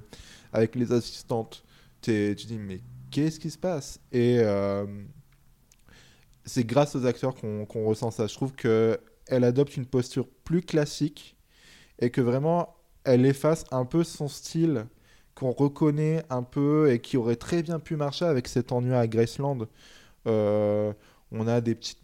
[0.57, 1.65] avec les assistantes.
[2.03, 4.01] T'es- tu dis mais qu'est-ce qui se passe?
[4.13, 4.87] Et euh,
[6.45, 8.27] c'est grâce aux acteurs qu'on ressent ça.
[8.27, 11.37] Je trouve que elle adopte une posture plus classique
[12.01, 14.87] et que vraiment elle efface un peu son style
[15.35, 19.07] qu'on reconnaît un peu et qui aurait très bien pu marcher avec cet ennui à
[19.09, 19.61] Graceland.
[20.29, 20.93] Euh,
[21.33, 22.01] on a des petites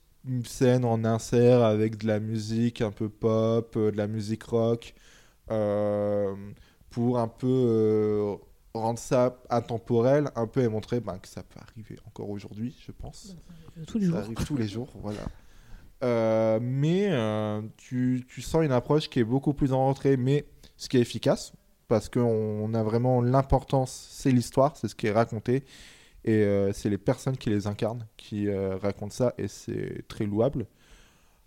[0.46, 4.94] scènes en insert avec de la musique un peu pop, euh, de la musique rock,
[6.92, 8.36] pour un peu euh,
[8.74, 12.92] rendre ça intemporel, un peu et montrer ben, que ça peut arriver encore aujourd'hui, je
[12.92, 13.34] pense.
[13.86, 14.20] Tous les Ça jours.
[14.20, 15.20] arrive tous les jours, voilà.
[16.04, 20.46] Euh, mais euh, tu, tu sens une approche qui est beaucoup plus en retrait, mais
[20.76, 21.52] ce qui est efficace,
[21.88, 25.64] parce qu'on a vraiment l'importance, c'est l'histoire, c'est ce qui est raconté,
[26.24, 30.66] et euh, c'est les personnes qui les incarnent qui racontent ça, et c'est très louable.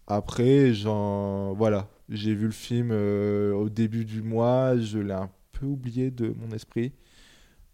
[0.07, 0.71] Après.
[0.73, 6.11] Voilà, j'ai vu le film euh, au début du mois, je l'ai un peu oublié
[6.11, 6.93] de mon esprit.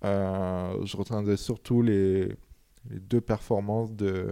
[0.04, 2.36] Euh, je retiendrai surtout les,
[2.86, 4.32] deux performances de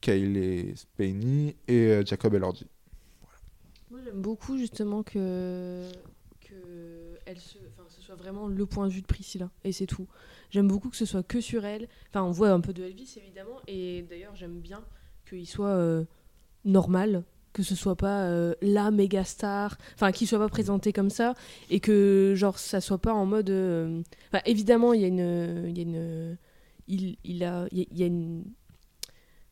[0.00, 2.66] Kayleigh Spaney et euh, Jacob Elordi.
[3.90, 5.88] Moi, j'aime beaucoup justement que,
[7.26, 10.06] ce soit vraiment le point de vue de Priscilla, et c'est tout.
[10.50, 11.88] J'aime beaucoup que ce soit que sur elle.
[12.08, 14.84] Enfin, on voit un peu de Elvis, évidemment, et d'ailleurs, j'aime bien
[15.28, 16.06] qu'il soit
[16.64, 21.10] normal, que ce soit pas euh, la méga star, enfin, qu'il soit pas présenté comme
[21.10, 21.34] ça,
[21.70, 23.50] et que, genre, ça soit pas en mode...
[23.50, 25.64] euh, Enfin, évidemment, il y a une...
[25.68, 26.36] Il y a une
[26.90, 28.44] il, il a, il y a- une...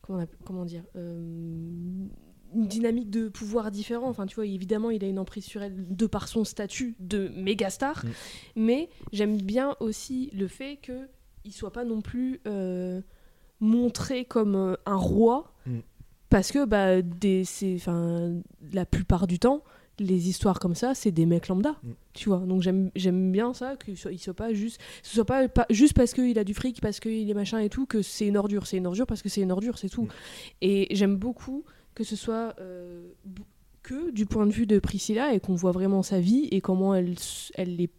[0.01, 1.19] Comment, appelle- comment dire euh,
[2.55, 4.07] une dynamique de pouvoir différent.
[4.09, 7.27] Enfin, tu vois, évidemment, il a une emprise sur elle de par son statut de
[7.35, 8.03] méga star.
[8.05, 8.09] Mm.
[8.55, 11.09] Mais j'aime bien aussi le fait que
[11.45, 12.39] il soit pas non plus
[13.59, 15.79] montré comme un roi, Mm.
[16.29, 18.33] Parce que bah, des, c'est, enfin,
[18.73, 19.63] la plupart du temps,
[19.99, 21.75] les histoires comme ça, c'est des mecs lambda.
[21.83, 21.89] Mm.
[22.13, 25.25] Tu vois, donc j'aime, j'aime bien ça, qu'il soit, il soit pas juste, ce soit
[25.25, 28.01] pas, pas juste parce qu'il a du fric, parce qu'il est machin et tout, que
[28.01, 28.67] c'est une ordure.
[28.67, 30.03] C'est une ordure parce que c'est une ordure, c'est tout.
[30.03, 30.09] Mm.
[30.61, 31.63] Et j'aime beaucoup
[31.95, 33.07] que ce soit euh,
[33.81, 36.93] que du point de vue de Priscilla et qu'on voit vraiment sa vie et comment
[36.93, 37.15] elle
[37.55, 37.89] elle n'est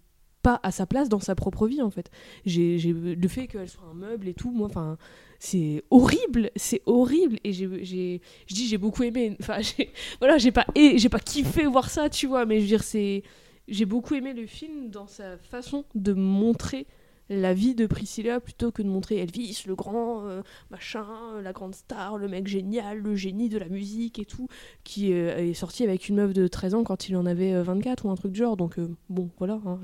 [0.42, 2.10] pas à sa place dans sa propre vie en fait.
[2.46, 4.98] J'ai j'ai- le fait qu'elle soit un meuble et tout, moi enfin
[5.38, 9.58] c'est horrible, c'est horrible et j'ai je dis j'ai beaucoup aimé enfin
[10.20, 13.22] voilà, j'ai pas j'ai pas kiffé voir ça, tu vois, mais je veux dire c'est
[13.68, 16.86] j'ai beaucoup aimé le film dans sa façon de montrer
[17.30, 21.06] la vie de Priscilla plutôt que de montrer Elvis, le grand euh, machin,
[21.42, 24.48] la grande star, le mec génial, le génie de la musique et tout,
[24.84, 27.62] qui euh, est sorti avec une meuf de 13 ans quand il en avait euh,
[27.62, 28.56] 24 ou un truc du genre.
[28.56, 29.60] Donc euh, bon, voilà.
[29.66, 29.78] hein,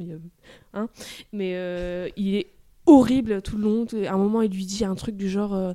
[0.73, 0.89] hein.
[1.33, 2.47] Mais euh, il est
[2.87, 3.87] horrible tout le long.
[4.07, 5.73] À un moment, il lui dit un truc du genre, euh,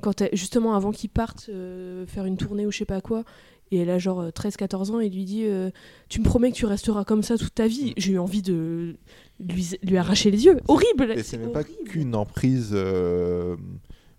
[0.00, 3.24] quand justement avant qu'il parte euh, faire une tournée ou je sais pas quoi.
[3.70, 5.70] Et elle a genre 13-14 ans et il lui dit euh,
[6.10, 7.94] Tu me promets que tu resteras comme ça toute ta vie.
[7.96, 8.96] J'ai eu envie de
[9.40, 10.58] lui, lui arracher les yeux.
[10.68, 13.56] Horrible Et c'est même pas qu'une emprise euh,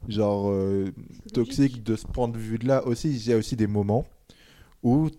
[0.08, 0.92] genre euh,
[1.34, 3.12] toxique de ce point de vue-là aussi.
[3.16, 4.06] Il y a aussi des moments
[4.82, 5.10] où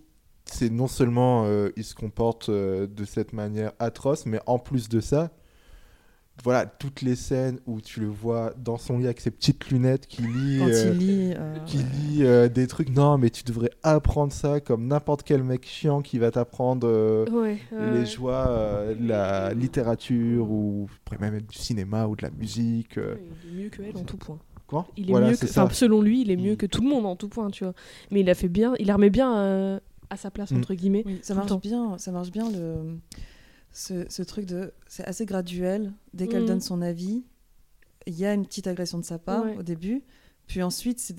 [0.44, 4.88] c'est non seulement euh, il se comporte euh, de cette manière atroce, mais en plus
[4.88, 5.30] de ça,
[6.42, 10.06] voilà, toutes les scènes où tu le vois dans son lit avec ses petites lunettes
[10.06, 11.34] qui lit, Quand euh, il lit.
[11.36, 12.90] euh, qui lit euh, des trucs.
[12.90, 17.24] Non, mais tu devrais apprendre ça comme n'importe quel mec chiant qui va t'apprendre euh,
[17.30, 22.16] Ouais, ouais, les joies euh, de la littérature ou pourrait même être du cinéma ou
[22.16, 22.98] de la musique.
[22.98, 23.14] euh.
[23.46, 24.38] Il est mieux que elle en tout point.
[24.66, 26.88] Quoi Il est Voilà, mieux que, enfin, selon lui, il est mieux que tout le
[26.88, 27.74] monde en tout point, tu vois.
[28.10, 29.78] Mais il a fait bien, il la remet bien euh,
[30.10, 30.56] à sa place Mm.
[30.58, 31.02] entre guillemets.
[31.06, 31.58] Oui, ça marche temps.
[31.58, 32.96] bien, ça marche bien le
[33.74, 35.92] ce, ce truc de c'est assez graduel.
[36.14, 36.48] Dès qu'elle Mhm.
[36.48, 37.24] donne son avis,
[38.06, 39.56] il y a une petite agression de sa part Ouais.
[39.58, 40.02] au début,
[40.46, 41.14] puis ensuite c'est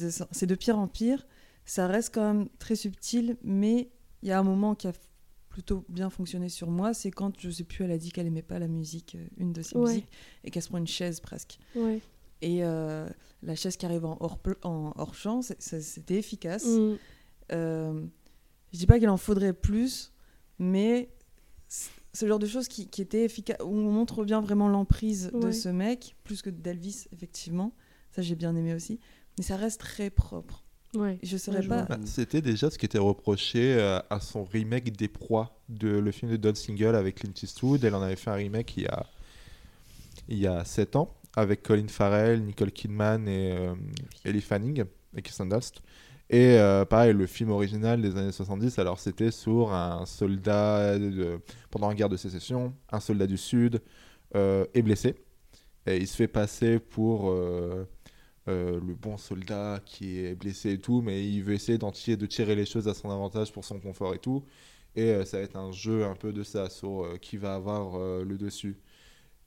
[0.48, 1.28] de, pire en pire.
[1.66, 3.90] Ça reste quand même très subtil, mais
[4.24, 4.94] il y a un moment qui a
[5.50, 8.42] plutôt bien fonctionné sur moi, c'est quand je sais plus, elle a dit qu'elle aimait
[8.42, 9.90] pas la musique, euh, une de ses Ouais.
[9.90, 10.10] musiques,
[10.44, 11.58] et qu'elle se prend une chaise presque.
[11.76, 12.02] Ouais.
[12.42, 13.08] Et euh,
[13.42, 16.66] la chaise qui arrive en hors, en hors champ, c'était efficace.
[16.66, 16.96] Mm.
[17.54, 18.06] Euh,
[18.74, 20.12] je dis pas qu'il en faudrait plus,
[20.60, 21.10] mais
[22.16, 25.32] c'est le genre de choses qui, qui était efficace, où on montre bien vraiment l'emprise
[25.34, 27.74] de ce mec, plus que d'Elvis, effectivement.
[28.12, 29.00] Ça, j'ai bien aimé aussi.
[29.38, 30.64] Mais ça reste très propre.
[30.96, 31.20] Ouais.
[31.22, 31.82] Je saurais Ouais, je pas.
[31.84, 36.12] Bah, C'était déjà ce qui était reproché euh, à son remake des Proies, de, le
[36.12, 37.84] film de Don Single avec Clint Eastwood.
[37.84, 39.06] Elle en avait fait un remake il y a,
[40.30, 43.76] il y a 7 ans avec Colin Farrell, Nicole Kidman et euh,
[44.24, 44.86] Ellie Fanning
[45.18, 45.82] et Kirsten Dunst.
[46.30, 50.98] Et euh, pareil, le film original des années 70, alors c'était sur un soldat
[51.70, 53.82] pendant la guerre de sécession, un soldat du Sud
[54.36, 55.16] euh, est blessé.
[55.86, 57.86] Et il se fait passer pour euh,
[58.48, 62.66] le bon soldat qui est blessé et tout, mais il veut essayer de tirer les
[62.66, 64.44] choses à son avantage pour son confort et tout.
[64.96, 68.38] Et ça va être un jeu un peu de ça, sur qui va avoir le
[68.38, 68.78] dessus.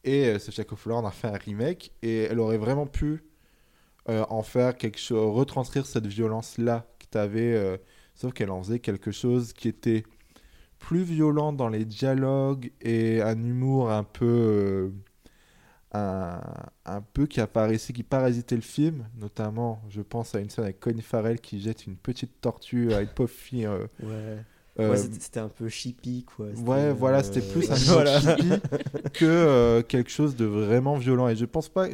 [0.04, 3.24] Et Sofia Coppola en a fait un remake, et elle aurait vraiment pu
[4.08, 7.80] euh, en faire quelque chose, retranscrire cette violence-là que tu avais,
[8.14, 10.04] sauf qu'elle en faisait quelque chose qui était
[10.78, 14.24] plus violent dans les dialogues et un humour un peu.
[14.26, 14.90] euh,
[15.92, 16.40] un,
[16.84, 20.80] un peu qui apparaissait, qui parasitait le film, notamment, je pense à une scène avec
[20.80, 23.66] Connie Farrell qui jette une petite tortue à une pauvre fille.
[23.66, 24.44] euh, Ouais.
[24.80, 26.48] euh, Ouais, c'était un peu chippy, quoi.
[26.66, 28.20] Ouais, voilà, euh, c'était plus un voilà.
[28.20, 28.50] chippy
[29.14, 31.28] que euh, quelque chose de vraiment violent.
[31.28, 31.88] Et je pense pas.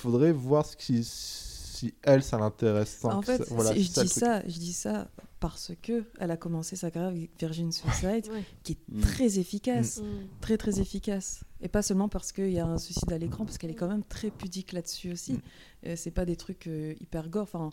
[0.00, 2.98] Faudrait voir ce qui, si elle, ça l'intéresse.
[3.00, 5.08] tant En que fait, voilà, je dis ça, je dis ça
[5.40, 8.44] parce que elle a commencé sa carrière avec Virgin Suicide, Ouais.
[8.62, 9.00] qui est Mm.
[9.00, 10.26] très efficace, Mm.
[10.40, 11.42] très très efficace.
[11.62, 13.88] Et pas seulement parce qu'il y a un suicide à l'écran, parce qu'elle est quand
[13.88, 15.32] même très pudique là-dessus aussi.
[15.34, 15.40] Mm.
[15.86, 17.42] Euh, c'est pas des trucs euh, hyper gore.
[17.44, 17.70] Enfin,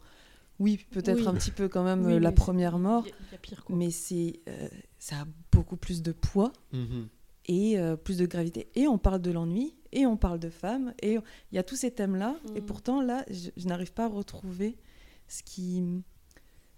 [0.60, 1.28] oui, peut-être Oui.
[1.28, 3.36] un petit peu quand même Oui, euh, la première mort, Il y a- il y
[3.36, 3.76] a pire quoi.
[3.76, 7.08] mais c'est euh, ça a beaucoup plus de poids Mhm.
[7.48, 8.70] Et euh, plus de gravité.
[8.76, 11.14] Et on parle de l'ennui, et on parle de femmes, et
[11.52, 12.36] il y a tous ces thèmes-là.
[12.56, 12.66] Et Mm.
[12.66, 14.78] pourtant, là, je, je n'arrive pas à retrouver
[15.28, 15.84] ce qui.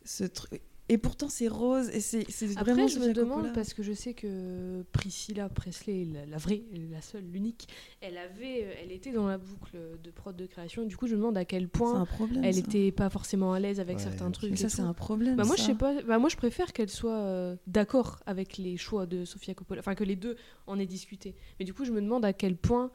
[0.05, 0.61] Ce truc.
[0.91, 2.87] Et pourtant, c'est rose, et c'est c'est Après, vraiment.
[2.87, 7.23] je me demande, parce que je sais que Priscilla Presley, la, la vraie, la seule,
[7.31, 7.67] l'unique,
[8.01, 10.85] elle avait, euh, elle était dans la boucle de prod de création.
[10.85, 12.43] Du coup, je me demande à quel C'est point un problème.
[12.43, 12.59] elle ça.
[12.61, 14.49] était pas forcément à l'aise avec Ouais, certains trucs.
[14.49, 15.35] Mais ça, c'est un problème.
[15.35, 15.67] Bah moi, je ça.
[15.67, 16.01] sais pas.
[16.01, 19.79] Bah moi, je préfère qu'elle soit euh, d'accord avec les choix de Sofia Coppola.
[19.81, 21.35] Enfin, que les deux en aient discuté.
[21.59, 22.91] Mais du coup, je me demande à quel point.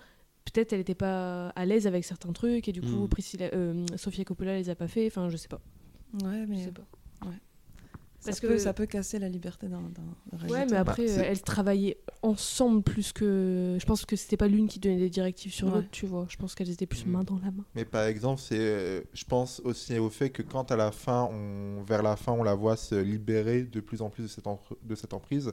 [0.52, 3.08] Peut-être elle n'était pas à l'aise avec certains trucs et du coup Mm.
[3.08, 5.06] Priscilla, euh, Sofia Coppola les a pas fait.
[5.06, 5.60] Enfin, je sais pas.
[6.24, 6.82] Ouais, Je mais sais pas.
[7.22, 7.28] ça,
[8.30, 9.82] Parce peut, que- ça peut casser la liberté d'un
[10.48, 13.76] Ouais, mais après, Bah, euh, elles travaillaient ensemble plus que.
[13.78, 15.74] Je pense que c'était pas l'une qui donnait des directives sur Ouais.
[15.74, 16.26] l'autre, tu vois.
[16.28, 17.12] Je pense qu'elles étaient plus Mhm.
[17.12, 17.64] main dans la main.
[17.74, 21.28] Mais par exemple, c'est, euh, je pense aussi au fait que quand à la fin,
[21.32, 24.44] on, vers la fin, on la voit se libérer de plus en plus de cette,
[24.82, 25.52] de cette emprise,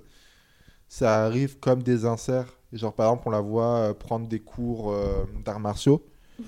[0.88, 2.58] ça arrive comme des inserts.
[2.74, 6.06] Genre, par exemple, on la voit euh, prendre des cours euh, d'arts martiaux.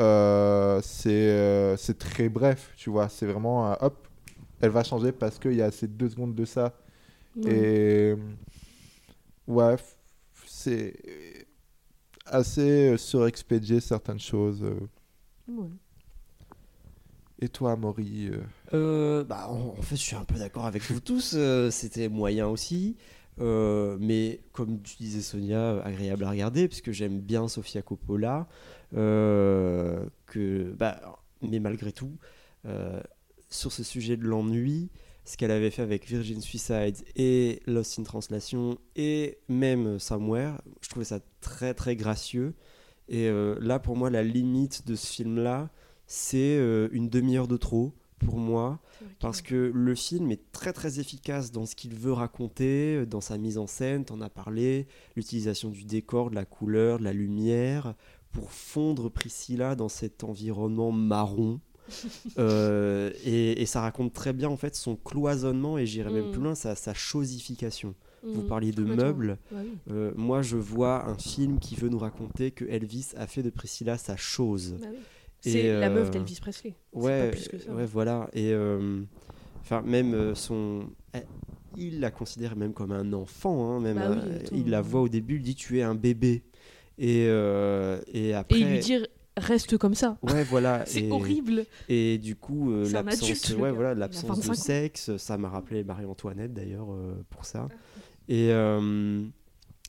[0.00, 3.08] Euh, c'est euh, c'est très bref, tu vois.
[3.08, 4.08] C'est vraiment, euh, hop,
[4.60, 6.74] elle va changer parce qu'il y a ces deux secondes de ça.
[7.46, 8.14] Et
[9.46, 9.76] ouais,
[10.46, 10.94] c'est
[12.26, 14.62] assez euh, surexpédié certaines choses.
[14.62, 14.78] euh.
[15.48, 15.68] Ouais.
[17.40, 18.40] Et toi, Maury euh,
[18.72, 21.32] Euh, bah, en, en fait, je suis un peu d'accord avec vous tous.
[21.34, 22.96] euh, C'était moyen aussi.
[23.40, 28.46] Euh, mais comme tu disais, Sonia, agréable à regarder, puisque j'aime bien Sofia Coppola.
[28.96, 31.00] euh, que, bah,
[31.42, 32.16] mais malgré tout,
[32.66, 33.02] euh,
[33.54, 34.90] sur ce sujet de l'ennui,
[35.24, 40.88] ce qu'elle avait fait avec Virgin Suicide et Lost in Translation et même Somewhere, je
[40.88, 42.54] trouvais ça très très gracieux.
[43.08, 45.70] Et euh, là, pour moi, la limite de ce film-là,
[46.06, 48.80] c'est euh, une demi-heure de trop pour moi
[49.18, 53.38] parce que le film est très très efficace dans ce qu'il veut raconter, dans sa
[53.38, 57.94] mise en scène, t'en as parlé, l'utilisation du décor, de la couleur, de la lumière,
[58.32, 61.60] pour fondre Priscilla dans cet environnement marron.
[62.38, 66.30] Euh, et, et ça raconte très bien en fait son cloisonnement et j'irais même Mm.
[66.32, 67.94] plus loin, sa, sa chosification.
[68.24, 69.04] Vous Mhm, parliez de complètement.
[69.04, 69.38] meubles.
[69.52, 69.70] Bah oui.
[69.90, 73.50] Euh, moi, je vois un film qui veut nous raconter que Elvis a fait de
[73.50, 74.76] Priscilla sa chose.
[74.80, 74.98] Bah oui.
[75.42, 76.74] C'est la meuf euh, d'Elvis Presley.
[76.94, 77.70] Ouais, pas plus que ça.
[77.72, 78.28] ouais, voilà.
[78.32, 78.52] Et
[79.60, 81.18] enfin, même son, eh,
[81.76, 83.72] il la considère même comme un enfant.
[83.76, 86.42] hein, même, Bah oui, il la voit au début, il dit tu es un bébé.
[86.96, 88.58] Et euh, et après.
[88.58, 90.18] Et il lui dire reste comme ça.
[90.22, 90.84] Ouais, voilà.
[90.86, 91.66] C'est horrible.
[91.88, 94.54] Et du coup, euh, l'absence, ouais, voilà, l'absence 25 de ans.
[94.54, 97.68] sexe, ça m'a rappelé Marie-Antoinette d'ailleurs euh, pour ça.
[98.28, 99.22] Et euh,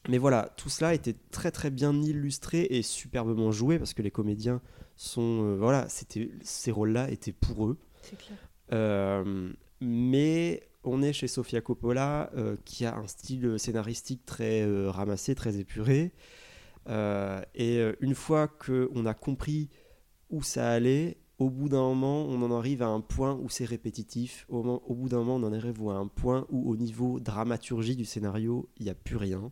[0.07, 4.11] mais voilà, tout cela était très très bien illustré et superbement joué parce que les
[4.11, 4.61] comédiens
[4.95, 7.77] sont, voilà, c'était ces rôles-là étaient pour eux.
[8.03, 9.23] C'est clair.
[9.81, 12.31] Mais on est chez Sofia Coppola
[12.65, 16.11] qui a un style scénaristique très ramassé, très épuré.
[16.87, 19.69] Euh, et euh, une fois qu'on a compris
[20.29, 23.65] où ça allait, au bout d'un moment, on en arrive à un point où c'est
[23.65, 24.45] répétitif.
[24.49, 28.05] Au, bout d'un moment, on en arrive à un point où, au niveau dramaturgie du
[28.05, 29.51] scénario, il n'y a plus rien.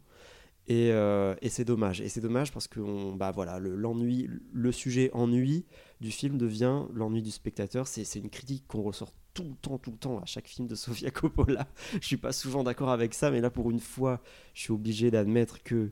[0.67, 1.99] Et, euh, et c'est dommage.
[1.99, 2.79] Et c'est dommage parce que
[3.17, 5.65] bah voilà, le, l'ennui, le sujet ennui
[5.99, 7.87] du film devient l'ennui du spectateur.
[7.87, 10.75] C'est, une critique qu'on ressort tout le temps, tout le temps à chaque film de
[10.75, 11.67] Sofia Coppola.
[11.93, 14.21] je suis pas souvent d'accord avec ça, mais là, pour une fois,
[14.53, 15.91] je suis obligé d'admettre que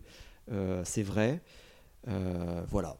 [0.83, 1.41] c'est vrai.
[2.07, 2.97] Euh, voilà.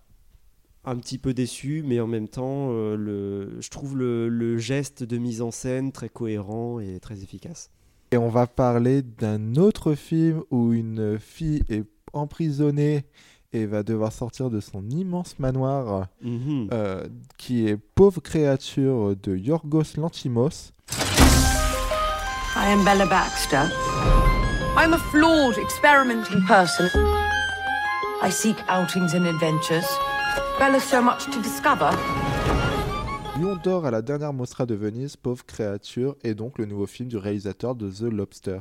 [0.84, 5.04] Un petit peu déçu, mais en même temps, euh, le, je trouve le, le geste
[5.04, 7.70] de mise en scène très cohérent et très efficace.
[8.12, 11.84] Et on va parler d'un autre film où une fille est
[12.14, 13.06] emprisonnée
[13.54, 16.70] et va devoir sortir de son immense manoir, Mhm.
[16.74, 17.06] euh,
[17.38, 20.72] qui est Pauvre créature de Yorgos Lantimos.
[22.56, 23.66] I am Bella Baxter.
[24.78, 26.88] I'm a flawed, experimenting person.
[28.24, 29.86] I seek outings and adventures.
[30.60, 31.90] Bella's so much to discover.
[33.40, 37.10] Lion d'or à la dernière Mostra de Venise, Pauvre créature, est donc le nouveau film
[37.10, 38.60] du réalisateur de The Lobster.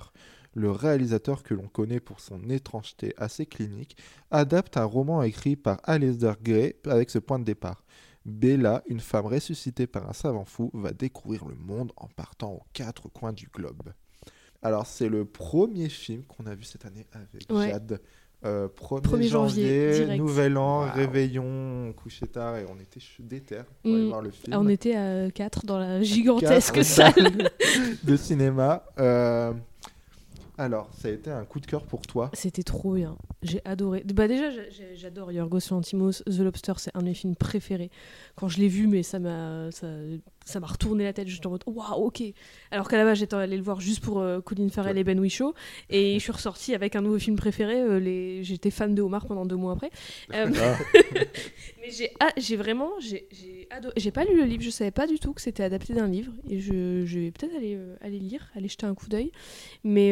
[0.55, 3.97] Le réalisateur que l'on connaît pour son étrangeté assez clinique
[4.31, 7.85] adapte un roman écrit par Alasdair Gray avec ce point de départ.
[8.25, 12.63] Bella, une femme ressuscitée par un savant fou, va découvrir le monde en partant aux
[12.73, 13.93] quatre coins du globe.
[14.63, 17.71] Alors c'est le premier film qu'on a vu cette année avec Ouais.
[17.71, 18.01] Jade.
[18.43, 20.93] Euh, 1er, 1er janvier, nouvel an, Wow.
[20.95, 21.45] réveillon,
[21.89, 24.09] on couchait tard et on était déter pour aller Mm.
[24.09, 24.53] voir le film.
[24.53, 27.51] Ah, on était à 4 dans la gigantesque salle.
[28.03, 28.83] de cinéma.
[28.99, 29.53] Euh,
[30.57, 32.31] Alors, ça a été un coup de cœur pour toi?
[32.35, 33.17] C'était trop bien.
[33.43, 34.03] J'ai adoré.
[34.05, 34.51] Bah déjà,
[34.95, 36.23] j'adore Yorgos Lanthimos.
[36.27, 37.91] The Lobster, c'est un de mes films préférés.
[38.37, 39.87] Quand je l'ai vu, mais ça m'a ça,
[40.45, 41.27] ça m'a retourné la tête.
[41.29, 42.23] J'étais en mode waouh, ok.
[42.71, 45.19] Alors qu'à la base, j'étais allée le voir juste pour euh, Colin Farrell et Ben
[45.19, 45.55] Whishaw,
[45.89, 47.81] et je suis ressortie avec un nouveau film préféré.
[47.81, 48.45] euh, les...
[48.45, 49.91] J'étais fan de Omar pendant deux mois après.
[50.35, 50.77] Euh, Ah.
[51.81, 53.27] mais j'ai ah, j'ai vraiment j'ai
[53.97, 54.63] j'ai pas lu le livre.
[54.63, 57.55] Je savais pas du tout que c'était adapté d'un livre, et je, je vais peut-être
[57.57, 59.33] aller aller lire, aller jeter un coup d'œil.
[59.83, 60.11] Mais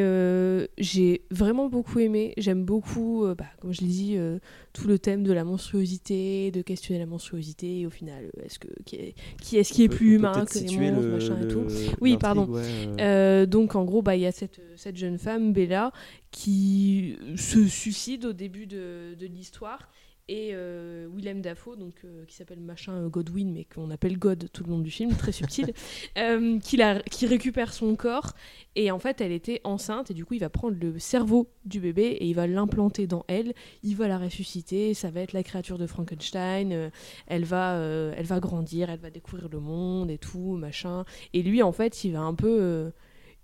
[0.78, 2.32] j'ai vraiment beaucoup aimé.
[2.36, 4.38] J'aime beaucoup, euh, bah, comme je l'ai dit, euh,
[4.72, 7.80] tout le thème de la monstruosité, de questionner la monstruosité.
[7.80, 10.54] Et au final, euh, est-ce que qui est, qui est-ce qui est plus humain que
[10.58, 11.64] les situer monstres, le- machin et tout
[12.00, 12.46] Oui, pardon.
[12.48, 15.92] ouais, donc en gros, bah il y a cette cette jeune femme Bella
[16.30, 19.88] qui se suicide au début de, de l'histoire.
[20.30, 24.50] Et euh, Willem Dafoe, donc, euh, qui s'appelle machin euh, Godwin, mais qu'on appelle God
[24.52, 25.72] tout le long du film, très subtil,
[26.18, 28.34] euh, qui, la- qui récupère son corps.
[28.76, 31.80] Et en fait, elle était enceinte, et du coup, il va prendre le cerveau du
[31.80, 33.54] bébé et il va l'implanter dans elle.
[33.82, 36.90] Il va la ressusciter, ça va être la créature de Frankenstein.
[37.26, 37.76] elle, va,
[38.14, 41.04] elle va grandir, elle va découvrir le monde et tout, machin.
[41.32, 42.92] Et lui, en fait, il va un peu.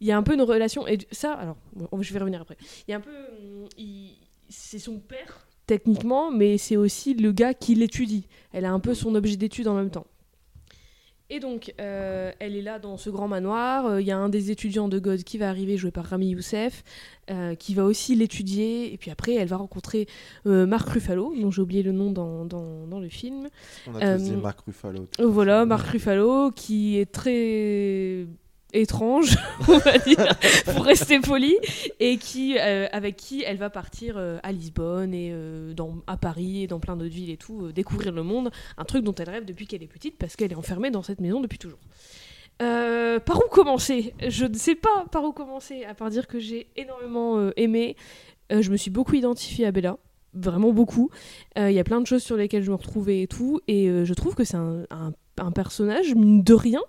[0.00, 0.86] il y a un peu une relation.
[0.86, 1.56] Et ça, alors,
[2.00, 2.58] je vais revenir après.
[2.86, 3.10] Il y a un peu.
[3.78, 4.18] il-
[4.50, 8.26] C'est son père, techniquement, mais c'est aussi le gars qui l'étudie.
[8.52, 10.06] Elle a un peu son objet d'étude en même temps.
[11.30, 13.86] Et donc, euh, elle est là dans ce grand manoir.
[13.86, 16.28] Euh, Il y a un des étudiants de God qui va arriver, joué par Rami
[16.28, 16.84] Youssef,
[17.30, 18.92] euh, qui va aussi l'étudier.
[18.92, 20.06] Et puis après, elle va rencontrer
[20.44, 23.48] Marc Ruffalo, dont j'ai oublié le nom dans, dans, dans le film.
[23.86, 25.08] On a tous dit Marc Ruffalo.
[25.18, 28.26] Voilà, Marc Ruffalo, qui est très
[28.74, 29.36] étrange,
[29.68, 31.56] on va dire, pour rester poli,
[32.00, 35.72] et qui, euh, avec qui elle va partir euh, à Lisbonne et euh,
[36.06, 39.14] à Paris et dans plein d'autres villes et tout, découvrir le monde, un truc dont
[39.14, 41.78] elle rêve depuis qu'elle est petite parce qu'elle est enfermée dans cette maison depuis toujours.
[42.58, 44.14] Par où commencer?
[44.26, 47.96] Je ne sais pas par où commencer, à part dire que j'ai énormément aimé.
[48.50, 49.98] Je me suis beaucoup identifiée à Bella,
[50.34, 51.10] vraiment beaucoup.
[51.56, 54.14] Il y a plein de choses sur lesquelles je me retrouvais et tout, et je
[54.14, 56.80] trouve que c'est un, personnage, de rien,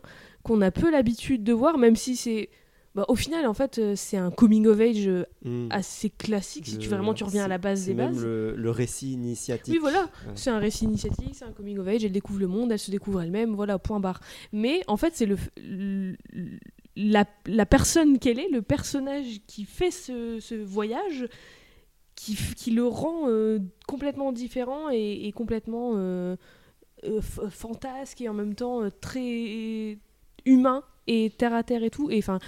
[0.45, 2.49] qu'on a peu l'habitude de voir, même si c'est
[2.95, 5.67] Bah, au final, en fait, euh, c'est un coming of age euh, Mm.
[5.69, 8.23] assez classique si tu Le- vraiment tu reviens à la base des même bases.
[8.23, 9.73] Le, le récit initiatique.
[9.73, 10.31] Oui, voilà, Ouais.
[10.35, 12.91] c'est un récit initiatique, c'est un coming of age, elle découvre le monde, elle se
[12.91, 14.21] découvre elle-même, voilà, point barre.
[14.53, 16.15] Mais en fait, c'est le, le-
[16.95, 21.27] la, la personne qu'elle est, le personnage qui fait ce, ce voyage,
[22.15, 22.37] qui,
[22.71, 26.37] le rend euh, complètement différent et, et complètement euh,
[27.03, 27.19] euh,
[27.49, 29.97] fantasque et en même temps euh, très
[30.45, 32.09] humain et terre à terre et tout.
[32.11, 32.39] Et enfin,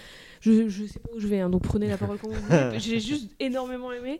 [0.41, 2.79] je, je sais pas où je vais, hein, donc prenez la parole comme vous voulez.
[2.79, 4.19] J'ai juste énormément aimé.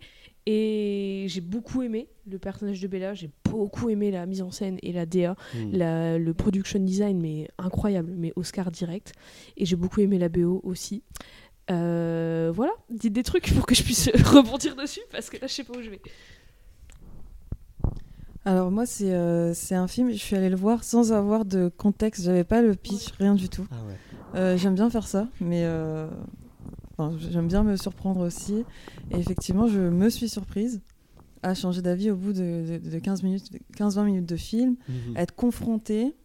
[0.49, 4.77] Et j'ai beaucoup aimé le personnage de Bella, j'ai beaucoup aimé la mise en scène
[4.81, 5.71] et la DA, Mm.
[5.73, 9.11] la- le production design, mais incroyable, mais Oscar direct.
[9.57, 11.03] Et j'ai beaucoup aimé la BO aussi.
[11.69, 15.53] Euh, voilà, dites des trucs pour que je puisse rebondir dessus, parce que là, je
[15.53, 15.99] sais pas où je vais.
[18.47, 21.67] Alors moi, c'est euh, c'est un film, je suis allée le voir sans avoir de
[21.67, 23.67] contexte, j'avais pas le pitch, rien du tout.
[23.71, 24.39] Ah ouais.
[24.39, 26.07] Euh, J'aime bien faire ça, mais euh,
[26.97, 28.63] enfin, j'aime bien me surprendre aussi.
[29.11, 30.79] Et effectivement, je me suis surprise
[31.43, 35.17] à changer d'avis au bout de, de- de 15 minutes, 15-20 minutes de film, Mhm.
[35.17, 36.15] à être confrontée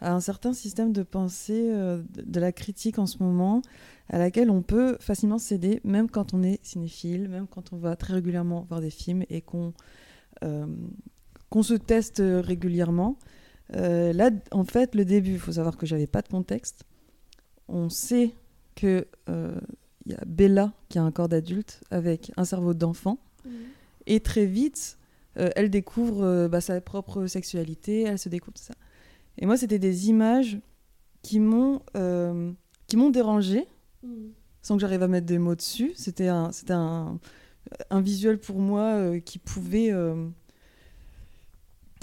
[0.00, 3.60] à un certain système de pensée de, de la critique en ce moment,
[4.08, 7.96] à laquelle on peut facilement céder, même quand on est cinéphile, même quand on va
[7.96, 9.72] très régulièrement voir des films et qu'on
[10.42, 10.66] euh,
[11.52, 13.18] qu'on se teste régulièrement.
[13.76, 16.84] Euh, là, en fait, le début, il faut savoir que j'avais pas de contexte.
[17.68, 18.34] On sait
[18.74, 19.60] que euh,
[20.06, 23.18] il y a Bella qui a un corps d'adulte avec un cerveau d'enfant,
[24.06, 24.98] et très vite,
[25.36, 28.74] euh, elle découvre euh, bah, sa propre sexualité, elle se découvre tout ça.
[29.36, 30.58] Et moi, c'était des images
[31.20, 32.50] qui m'ont euh,
[32.86, 33.66] qui m'ont dérangée,
[34.62, 35.92] sans que j'arrive à mettre des mots dessus.
[35.96, 37.18] C'était un, c'était un,
[37.90, 40.28] un visuel pour moi euh, qui pouvait, euh,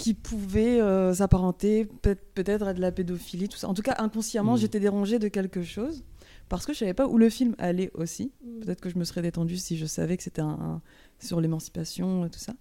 [0.00, 3.68] qui pouvait euh, s'apparenter peut- peut-être à de la pédophilie, tout ça.
[3.68, 4.58] En tout cas, inconsciemment, Mm.
[4.58, 6.02] j'étais dérangée de quelque chose
[6.48, 8.32] parce que je savais pas où le film allait aussi.
[8.44, 8.60] Mm.
[8.60, 10.82] Peut-être que je me serais détendue si je savais que c'était un, un-
[11.18, 12.54] sur l'émancipation et tout ça.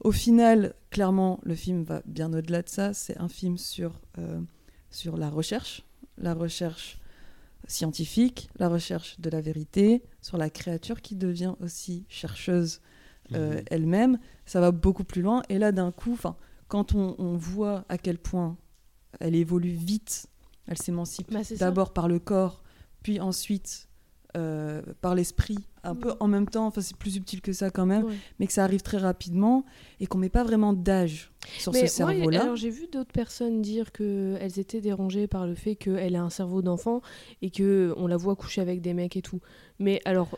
[0.00, 2.92] Au final, clairement, le film va bien au-delà de ça.
[2.92, 4.40] C'est un film sur, euh,
[4.90, 5.84] sur la recherche,
[6.18, 6.98] la recherche
[7.68, 12.80] scientifique, la recherche de la vérité, sur la créature qui devient aussi chercheuse
[13.34, 13.62] euh, Mhm.
[13.70, 14.18] elle-même.
[14.44, 15.42] Ça va beaucoup plus loin.
[15.48, 16.36] Et là, d'un coup, 'fin,
[16.72, 18.56] quand on, on voit à quel point
[19.20, 20.26] elle évolue vite,
[20.66, 22.62] elle s'émancipe Bah, d'abord par le corps,
[23.02, 23.90] puis ensuite
[24.36, 27.84] euh, par l'esprit, un peu en même temps, enfin c'est plus subtil que ça quand
[27.86, 28.14] même, Ouais.
[28.38, 29.64] mais que ça arrive très rapidement
[30.00, 32.42] et qu'on met pas vraiment d'âge sur Mais ce cerveau-là.
[32.42, 36.30] alors j'ai vu d'autres personnes dire qu'elles étaient dérangées par le fait qu'elle a un
[36.30, 37.02] cerveau d'enfant
[37.42, 39.40] et que on la voit coucher avec des mecs et tout.
[39.78, 40.28] Mais alors,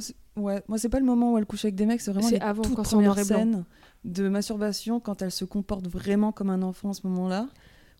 [0.00, 2.28] c'est- ouais, moi c'est pas le moment où elle couche avec des mecs, c'est vraiment
[2.30, 3.64] les avant, toutes premières scènes
[4.04, 7.48] de masturbation quand elle se comporte vraiment comme un enfant à ce moment-là.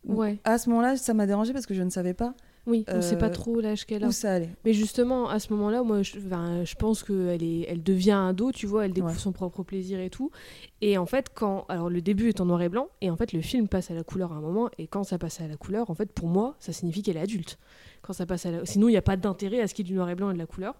[0.07, 0.39] Ouais.
[0.45, 2.35] À ce moment-là, ça m'a dérangé parce que je ne savais pas
[2.67, 4.09] oui, on sait pas euh, trop l'âge qu'elle a.
[4.09, 4.51] où ça allait.
[4.65, 8.67] Mais justement, à ce moment-là, moi, je, je pense qu'elle est, elle devient ado, tu
[8.67, 9.19] vois, elle découvre Ouais.
[9.19, 10.31] son propre plaisir et tout.
[10.81, 13.33] Et en fait, quand, alors le début est en noir et blanc, et en fait,
[13.33, 15.57] le film passe à la couleur à un moment, et quand ça passe à la
[15.57, 17.59] couleur, en fait, pour moi, ça signifie qu'elle est adulte.
[18.03, 18.67] Quand ça passe à la...
[18.67, 20.31] sinon, il n'y a pas d'intérêt à ce qu'il y ait du noir et blanc
[20.31, 20.75] et de la couleur.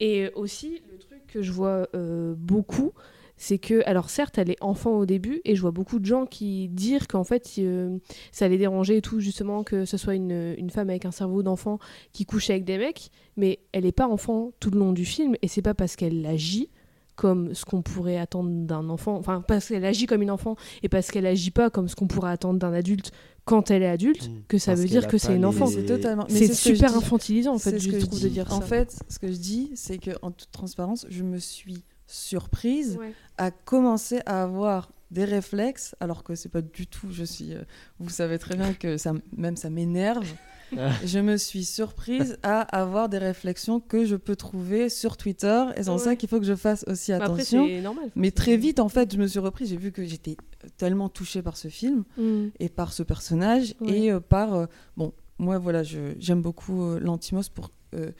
[0.00, 2.92] Et aussi, le truc que je vois euh, beaucoup,
[3.36, 6.24] c'est que, alors certes, elle est enfant au début, et je vois beaucoup de gens
[6.26, 7.98] qui dire qu'en fait, euh,
[8.32, 11.42] ça les dérangeait et tout, justement, que ce soit une, une femme avec un cerveau
[11.42, 11.78] d'enfant
[12.12, 15.34] qui couche avec des mecs, mais elle n'est pas enfant tout le long du film,
[15.42, 16.70] et c'est pas parce qu'elle agit
[17.14, 20.88] comme ce qu'on pourrait attendre d'un enfant, enfin parce qu'elle agit comme une enfant, et
[20.90, 23.10] parce qu'elle agit pas comme ce qu'on pourrait attendre d'un adulte
[23.46, 24.32] quand elle est adulte, Mm.
[24.48, 25.66] que ça Parce veut dire que c'est une enfant.
[25.66, 26.26] C'est totalement.
[26.28, 28.66] C'est ce super infantilisant en fait, je que je trouve de dire En ça.
[28.66, 33.12] fait, ce que je dis, c'est que en toute transparence, je me suis surprise Ouais.
[33.38, 37.08] à commencer à avoir des réflexes, alors que c'est pas du tout.
[37.10, 37.52] Je suis.
[37.54, 37.62] euh,
[38.00, 40.26] vous savez très bien que ça, même ça m'énerve.
[41.04, 45.84] je me suis surprise à avoir des réflexions que je peux trouver sur Twitter, et
[45.84, 47.68] c'est en ça qu'il faut que je fasse aussi Bah, Après, attention.
[47.82, 48.10] normal.
[48.16, 49.68] Mais très vite, en fait, je me suis reprise.
[49.70, 50.36] J'ai vu que j'étais
[50.76, 52.46] tellement touchée par ce film Mm.
[52.58, 53.96] et par ce personnage Ouais.
[53.98, 58.10] et euh, par euh, bon moi voilà je- j'aime beaucoup euh, Lantimos pour euh,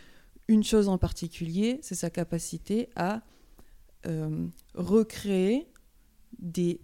[0.46, 3.22] une chose en particulier c'est sa capacité à
[4.06, 5.66] euh, recréer
[6.38, 6.80] des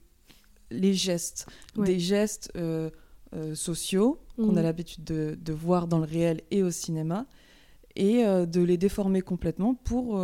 [0.70, 1.46] les gestes
[1.76, 1.86] Ouais.
[1.86, 2.88] des gestes euh,
[3.34, 4.62] euh, sociaux qu'on a Mhm.
[4.62, 7.26] l'habitude de, de voir dans le réel et au cinéma
[7.94, 10.18] et de les déformer complètement pour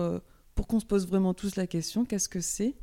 [0.55, 2.75] pour qu'on se pose vraiment tous la question qu'est-ce que c'est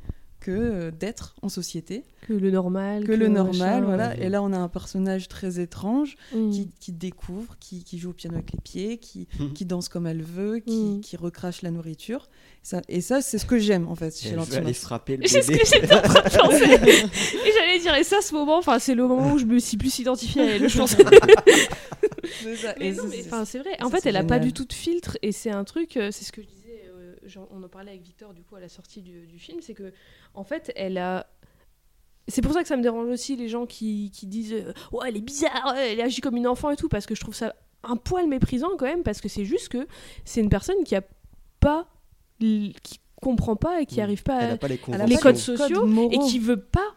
[0.46, 3.04] que euh, d'être en société Que le normal.
[3.04, 3.86] que le normal, machin.
[3.86, 4.16] voilà.
[4.16, 6.50] Et là, on a un personnage très étrange Mm.
[6.50, 10.06] qui, qui découvre, qui, qui joue au piano avec les pieds, qui, qui danse comme
[10.06, 11.00] elle veut, qui, Mhm.
[11.00, 12.28] qui recrache la nourriture.
[12.62, 15.48] Ça, et ça, c'est ce que j'aime, en fait, chez aller frapper le C'est ce
[15.48, 15.60] bébé.
[15.60, 16.64] que j'étais en train de penser.
[16.64, 19.76] et j'allais dire, et ça, ce moment, enfin, c'est le moment où je me suis
[19.76, 20.96] plus identifiée à elle, je pense.
[22.42, 22.74] C'est ça.
[22.78, 23.70] Mais Et non, ça, mais, c'est- enfin, c'est vrai.
[23.78, 25.96] ça, En fait, elle a pas du tout de filtre et c'est un truc.
[25.96, 26.46] euh, c'est ce que je
[27.50, 29.92] on en parlait avec Victor du coup à la sortie du, du film, c'est que
[30.34, 31.26] en fait, elle a.
[32.28, 35.06] C'est pour ça que ça me dérange aussi les gens qui, qui disent euh, ouais
[35.08, 37.34] elle est bizarre, ouais, elle agit comme une enfant et tout parce que je trouve
[37.36, 37.54] ça
[37.84, 39.86] un poil méprisant quand même parce que c'est juste que
[40.24, 41.02] c'est une personne qui a
[41.60, 41.86] pas
[42.40, 42.74] qui
[43.22, 44.02] comprend pas et qui Mm.
[44.02, 46.94] arrive pas Elle à pas les les codes sociaux et qui veut pas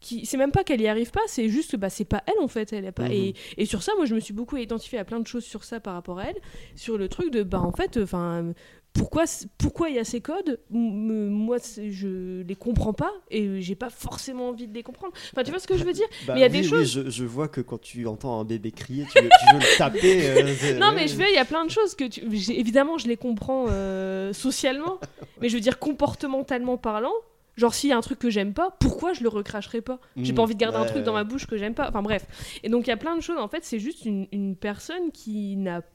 [0.00, 2.38] qui c'est même pas qu'elle y arrive pas c'est juste que bah c'est pas elle
[2.40, 3.12] en fait elle a pas Mhm.
[3.12, 5.64] et, et sur ça moi je me suis beaucoup identifiée à plein de choses sur
[5.64, 6.36] ça par rapport à elle
[6.76, 8.52] sur le truc de bah en fait enfin
[8.92, 9.24] pourquoi
[9.58, 10.60] pourquoi il y a ces codes?
[10.70, 15.12] Moi je les comprends pas et j'ai pas forcément envie de les comprendre.
[15.32, 16.06] Enfin tu vois ce que je veux dire?
[16.26, 18.06] Bah mais il y a oui, des oui, choses je, je vois que quand tu
[18.06, 20.30] entends un bébé crier, tu veux, tu veux le taper.
[20.30, 22.20] euh, non mais je veux il y a plein de choses que tu...
[22.52, 24.98] évidemment je les comprends euh, socialement
[25.40, 27.12] mais je veux dire comportementalement parlant
[27.56, 30.00] genre s'il y a un truc que j'aime pas pourquoi je le recracherais pas?
[30.16, 32.26] J'ai pas envie de garder un truc dans ma bouche que j'aime pas enfin bref.
[32.62, 35.10] Et donc il y a plein de choses en fait c'est juste une, une personne
[35.12, 35.88] qui n'a pas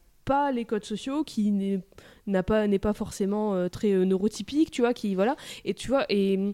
[0.54, 1.80] les codes sociaux qui n'est
[2.26, 5.36] n'a pas n'est pas forcément euh, très euh, neurotypique tu vois qui voilà.
[5.66, 6.54] Et tu vois et hum,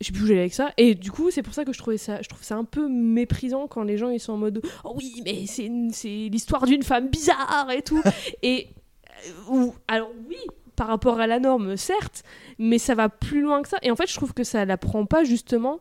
[0.00, 0.72] je sais plus où j'allais avec ça.
[0.76, 2.88] Et du coup c'est pour ça que je trouvais ça je trouve ça un peu
[2.88, 5.68] méprisant quand les gens ils sont en mode oh oui mais c'est
[6.08, 8.02] l'histoire d'une femme bizarre et tout.
[8.42, 8.68] Et
[9.26, 10.38] euh, ou alors oui
[10.76, 12.22] par rapport à la norme certes
[12.58, 13.78] mais ça va plus loin que ça.
[13.82, 15.80] Et en fait je trouve que ça la prend pas justement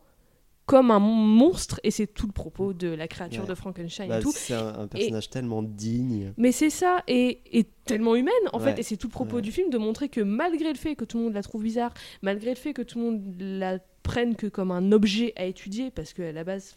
[0.66, 3.49] comme un monstre et c'est tout le propos de la créature Ouais.
[3.49, 6.34] de Frankenstein Bah, et tout c'est un, un personnage tellement digne.
[6.38, 8.74] mais c'est ça, et, et tellement humaine en Ouais.
[8.74, 9.41] fait, et c'est tout le propos Ouais.
[9.43, 11.93] du film de montrer que malgré le fait que tout le monde la trouve bizarre,
[12.24, 15.91] malgré le fait que tout le monde la prenne que comme un objet à étudier,
[15.91, 16.76] parce qu'à la base,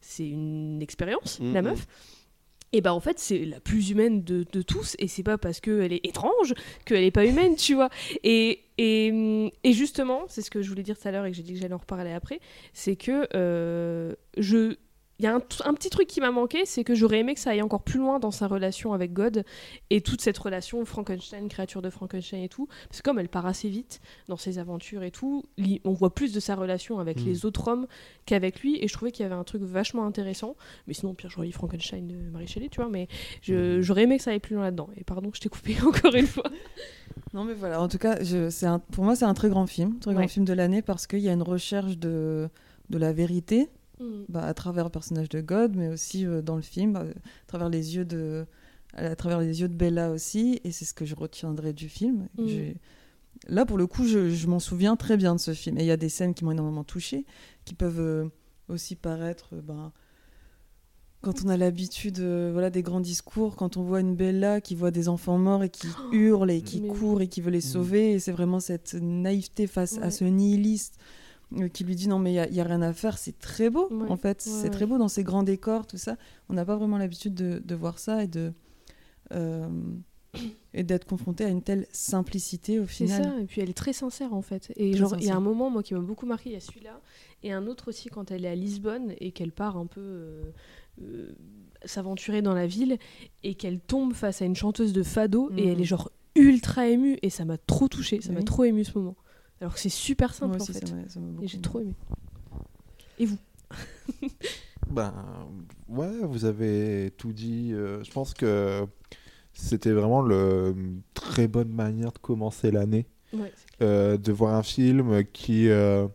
[0.00, 1.86] c'est une expérience, la meuf.
[2.72, 5.60] Et bah en fait c'est la plus humaine de, de tous et c'est pas parce
[5.60, 6.52] qu'elle est étrange
[6.84, 7.88] qu'elle est pas humaine tu vois.
[8.24, 11.36] Et, et, et justement c'est ce que je voulais dire tout à l'heure et que
[11.36, 12.40] j'ai dit que j'allais en reparler après
[12.72, 14.76] c'est que euh, je
[15.18, 17.50] il y a un, petit truc qui m'a manqué, c'est que j'aurais aimé que ça
[17.50, 19.44] aille encore plus loin dans sa relation avec God
[19.88, 22.66] et toute cette relation Frankenstein, créature de Frankenstein et tout.
[22.88, 25.42] Parce que comme elle part assez vite dans ses aventures et tout,
[25.84, 27.24] on voit plus de sa relation avec Mm.
[27.24, 27.86] les autres hommes
[28.26, 28.78] qu'avec lui.
[28.82, 30.54] Et je trouvais qu'il y avait un truc vachement intéressant.
[30.86, 32.90] Mais sinon, Pierre Joly, Frankenstein de Marie Shelley, tu vois.
[32.90, 33.08] Mais
[33.40, 34.90] je- j'aurais aimé que ça aille plus loin là-dedans.
[34.98, 36.50] Et pardon, je t'ai coupé encore une fois.
[37.32, 39.66] Non, mais voilà, en tout cas, je, c'est un- pour moi, c'est un très grand
[39.66, 40.28] film, très grand Ouais.
[40.28, 42.48] film de l'année parce qu'il y a une recherche de,
[42.90, 43.68] de la vérité
[44.00, 44.24] Mm.
[44.28, 47.46] bah, à travers le personnage de God, mais aussi euh, dans le film, euh, à
[47.46, 48.46] travers les yeux de,
[48.94, 52.28] à travers les yeux de Bella aussi, et c'est ce que je retiendrai du film.
[52.38, 52.72] Mm.
[53.48, 55.86] Là, pour le coup, je, je m'en souviens très bien de ce film, et il
[55.86, 57.26] y a des scènes qui m'ont énormément touchée,
[57.64, 58.28] qui peuvent euh,
[58.68, 59.92] aussi paraître, euh, ben,
[61.22, 64.74] quand on a l'habitude, euh, voilà, des grands discours, quand on voit une Bella qui
[64.74, 67.60] voit des enfants morts et qui hurle et qui mais court et qui veut les
[67.60, 70.98] sauver, et c'est vraiment cette naïveté face à ce nihiliste
[71.72, 74.08] qui lui dit non mais il n'y a, rien à faire, c'est très beau Ouais,
[74.10, 74.70] en fait, ouais, c'est ouais.
[74.70, 76.16] très beau dans ces grands décors, tout ça.
[76.48, 78.52] On n'a pas vraiment l'habitude de, de voir ça et de
[79.32, 79.68] euh,
[80.74, 83.24] et d'être confronté à une telle simplicité au C'est final.
[83.24, 84.72] ça, et puis elle est très sincère en fait.
[84.76, 86.56] Et Très genre, il y a un moment, moi, qui m'a beaucoup marqué, il y
[86.56, 87.00] a celui-là,
[87.42, 90.42] et un autre aussi quand elle est à Lisbonne et qu'elle part un peu euh,
[91.02, 91.32] euh,
[91.84, 92.98] s'aventurer dans la ville
[93.42, 97.18] et qu'elle tombe face à une chanteuse de fado et elle est genre ultra émue
[97.22, 99.16] et ça m'a trop touché, ça m'a trop ému ce moment.
[99.60, 100.86] Alors que c'est super simple Moi en aussi, fait.
[100.86, 101.94] ça m'a- ça m'a Et j'ai trop aimé.
[103.18, 103.38] Et vous?
[104.90, 105.12] Ben
[105.88, 107.72] ouais, vous avez tout dit.
[107.72, 108.86] Euh, je pense que
[109.52, 113.52] c'était vraiment le une très bonne manière de commencer l'année, Ouais,
[113.82, 116.06] Euh, de voir un film qui, euh,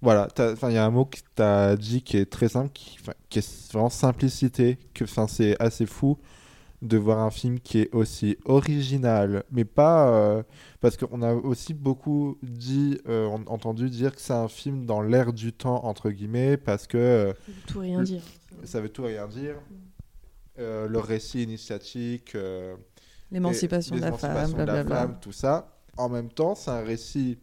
[0.00, 2.98] voilà, il y a un mot que tu as dit qui est très simple, qui,
[3.28, 6.18] qui est vraiment simplicité, que, enfin c'est assez fou
[6.82, 10.42] de voir un film qui est aussi original, mais pas euh,
[10.80, 15.00] parce qu'on a aussi beaucoup dit, euh, en- entendu dire que c'est un film dans
[15.00, 18.22] l'air du temps entre guillemets, parce que euh, Ça veut tout rien dire.
[18.64, 19.56] Ça veut tout rien dire.
[20.58, 22.74] Euh, le récit initiatique, euh,
[23.30, 25.76] L'émancipation de la l'émancipation femme, de la femme, tout ça.
[25.96, 27.38] En même temps, c'est un récit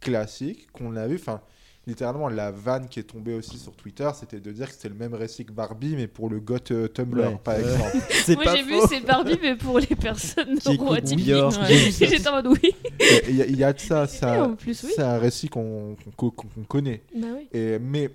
[0.00, 1.16] classique qu'on a vu.
[1.16, 1.40] Enfin,
[1.86, 4.94] littéralement, la vanne qui est tombée aussi sur Twitter, c'était de dire que c'était le
[4.96, 7.38] même récit que Barbie, mais pour le goth euh, Tumblr, Ouais.
[7.44, 7.96] par exemple.
[8.10, 8.86] c'est Moi pas j'ai vu, faux.
[8.88, 11.26] c'est Barbie, mais pour les personnes Qui écoute neuroatypiques.
[11.26, 11.60] Björk.
[11.60, 11.90] Ouais.
[11.92, 12.74] J'étais en mode oui.
[13.00, 14.06] Et Il y, a- il y a de ça,
[14.42, 14.90] en plus, oui.
[14.96, 17.02] c'est un récit qu'on qu'on- qu'on- qu'on connaît.
[17.14, 17.48] Bah oui.
[17.52, 18.10] Et, mais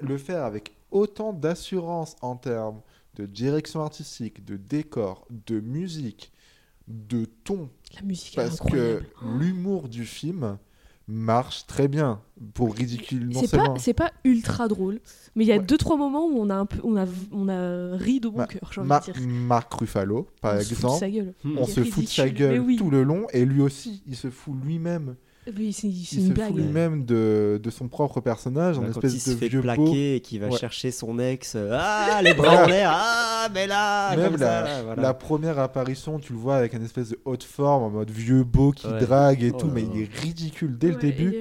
[0.00, 2.80] le faire avec autant d'assurance en termes
[3.16, 6.32] de direction artistique, de décor, de musique,
[6.88, 9.04] de ton, La musique est parce incroyable.
[9.20, 10.56] que l'humour du film
[11.08, 12.20] marche très bien
[12.54, 15.00] pour ridicule non C'est pas, c'est pas ultra drôle,
[15.34, 15.62] mais il y a Ouais.
[15.62, 18.38] deux trois moments où on a un peu, on a, on a ri de bon
[18.38, 19.14] Ma- cœur, j'ai envie Ma- de dire.
[19.28, 21.34] Marc Ruffalo par On se fout de exemple sa gueule.
[21.44, 21.58] Hmm.
[21.58, 22.76] on se fout de sa gueule oui.
[22.76, 25.16] tout le long et lui aussi il se fout lui-même
[25.56, 25.94] Oui, c'est une
[26.28, 26.48] se blague.
[26.52, 29.48] fout lui-même de, de son propre personnage, Bah, en quand espèce il se de fait
[29.48, 29.92] vieux plaquer beau.
[29.94, 30.56] et qu'il va Ouais.
[30.56, 34.46] chercher son ex, euh, ah les bras en l'air, ah mais là, Même comme la,
[34.46, 35.02] ça, là, voilà.
[35.02, 38.44] la première apparition, tu le vois avec une espèce de haute forme, en mode vieux
[38.44, 39.00] beau qui Ouais.
[39.00, 41.34] drague et Oh tout, là mais il est ridicule dès le début.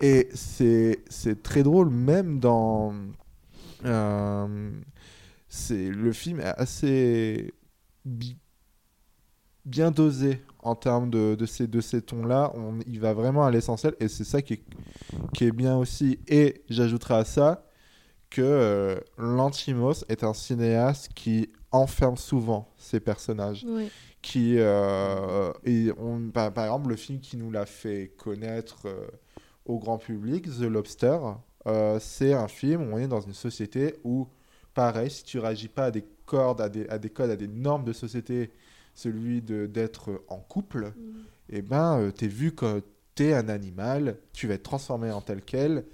[0.00, 2.94] Et c'est c'est très drôle, même dans.
[3.86, 4.70] euh,
[5.48, 7.52] c'est le film est assez
[8.04, 8.36] bi-
[9.64, 12.52] bien dosé en termes de, de ces, de ces tons-là.
[12.54, 14.62] On- Il va vraiment à l'essentiel et c'est ça qui est,
[15.34, 16.18] qui est bien aussi.
[16.28, 17.64] Et j'ajouterai à ça
[18.30, 23.64] que euh, Lantimos est un cinéaste qui enferme souvent ses personnages
[24.22, 29.06] qui euh, et on, par, par exemple le film qui nous l'a fait connaître euh,
[29.66, 31.18] au grand public The Lobster
[31.98, 34.28] c'est un film où on est dans une société où
[34.74, 37.48] pareil si tu réagis pas à des cordes à des, à des codes à des
[37.48, 38.50] normes de société
[38.96, 40.92] celui d'être en couple
[41.48, 42.82] et ben euh, t'es vu que
[43.14, 45.84] t'es un animal tu vas être transformé en tel quel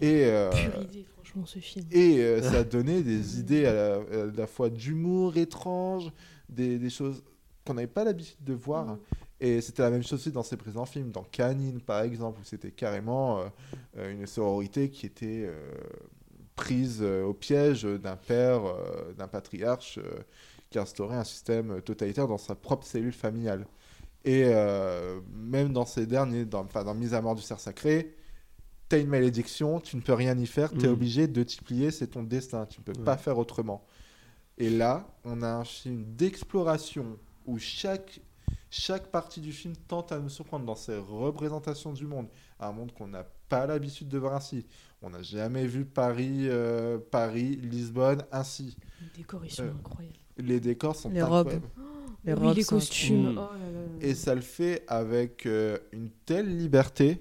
[0.00, 1.86] et euh, Pure idée, franchement, ce film.
[1.90, 6.10] et euh, ça donnait des idées à la, à la fois d'humour étrange,
[6.48, 7.22] des, des choses
[7.64, 8.98] qu'on n'avait pas l'habitude de voir.
[9.40, 12.44] Et c'était la même chose aussi dans ses présents films, dans Canine par exemple, où
[12.44, 13.40] c'était carrément
[13.96, 15.48] euh, une sororité qui était
[16.54, 18.62] prise au piège d'un père,
[19.16, 19.98] d'un patriarche
[20.72, 23.66] qui instaurait un système totalitaire dans sa propre cellule familiale.
[24.24, 28.14] Et euh, même dans ces derniers, dans, enfin, dans Mise à mort du cerf sacré,
[28.88, 30.92] t'as une malédiction, tu ne peux rien y faire, t'es Mm.
[30.92, 33.04] obligé de t'y plier, c'est ton destin, tu ne peux Ouais.
[33.04, 33.84] pas faire autrement.
[34.58, 38.20] Et là, on a un film d'exploration où chaque,
[38.70, 42.28] chaque partie du film tente à nous surprendre dans ses représentations du monde,
[42.60, 44.66] un monde qu'on n'a pas l'habitude de voir ainsi.
[45.02, 48.76] On n'a jamais vu Paris, euh, Paris, Lisbonne ainsi.
[49.18, 50.16] Ils sont Euh, incroyables.
[50.42, 51.52] Les décors sont Les robes.
[52.24, 53.32] Les oui, robes les sont costumes.
[53.32, 53.80] Oh là là.
[54.00, 57.20] Et ça le fait avec euh, une telle liberté,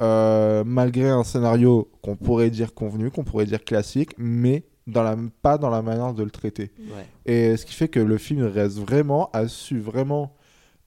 [0.00, 5.16] euh, malgré un scénario qu'on pourrait dire convenu, qu'on pourrait dire classique, mais dans la,
[5.42, 6.70] pas dans la manière de le traiter.
[6.78, 7.06] Ouais.
[7.26, 10.36] Et ce qui fait que le film reste vraiment, a su vraiment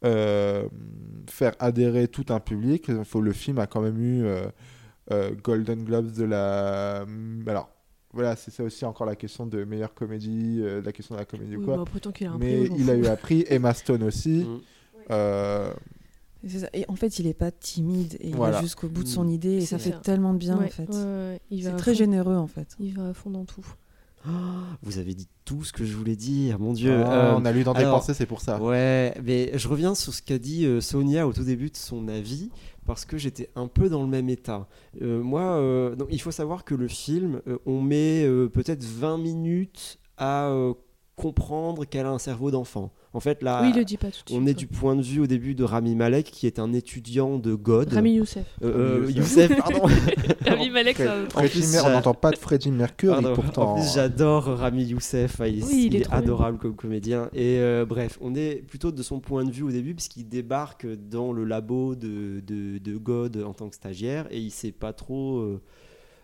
[0.04, 0.68] euh,
[1.30, 2.86] faire adhérer tout un public.
[2.88, 4.48] Il faut, le film a quand même eu euh,
[5.12, 7.06] euh, Golden Globes de la...
[7.46, 7.70] Alors,
[8.14, 11.26] voilà, c'est ça aussi encore la question de meilleure comédie, euh, la question de la
[11.26, 11.82] comédie ou quoi.
[11.82, 14.46] après, tant qu'il a un mais prix, il a eu un prix, Emma Stone aussi.
[14.46, 14.60] Mm.
[15.12, 15.72] Euh,
[16.48, 16.68] ça.
[16.74, 19.30] Et en fait, il est pas timide et il va jusqu'au bout de son Mm.
[19.30, 20.90] idée et ça fait tellement de bien Ouais, en fait.
[20.90, 21.98] ouais, ouais, il va C'est très fond.
[22.00, 22.76] généreux en fait.
[22.80, 23.66] Il va à fond dans tout.
[24.84, 26.94] Vous avez dit tout ce que je voulais dire, mon Dieu.
[27.06, 28.62] Ah, Euh, on a lu dans tes alors, pensées, c'est pour ça.
[28.62, 32.08] Ouais, mais je reviens sur ce qu'a dit euh, Sonia au tout début de son
[32.08, 32.52] avis,
[32.92, 34.68] parce que j'étais un peu dans le même état.
[35.02, 39.98] Euh, moi, euh, il faut savoir que le film, euh, on met peut-être 20 minutes
[40.18, 40.54] à
[41.16, 42.92] comprendre qu'elle a un cerveau d'enfant.
[43.14, 44.32] En fait, là, oui, il le dit pas tout de suite.
[44.42, 47.38] on est du point de vue au début de Rami Malek, qui est un étudiant
[47.38, 47.92] de God.
[47.92, 48.46] Rami Youssef.
[48.64, 49.82] Euh, Rami Youssef, pardon.
[50.48, 51.02] Rami Malek,
[51.36, 53.34] En plus, on n'entend pas de Freddie Mercury Pardon.
[53.34, 53.72] pourtant.
[53.72, 55.42] En plus, j'adore Rami Youssef.
[55.42, 56.20] Ah, Il, Oui, il il est est, trop bien.
[56.20, 57.30] adorable comme comédien.
[57.34, 60.88] Et euh, bref, on est plutôt de son point de vue au début, puisqu'il débarque
[60.88, 64.94] dans le labo de, de, de God en tant que stagiaire et il sait pas
[64.94, 65.62] trop euh,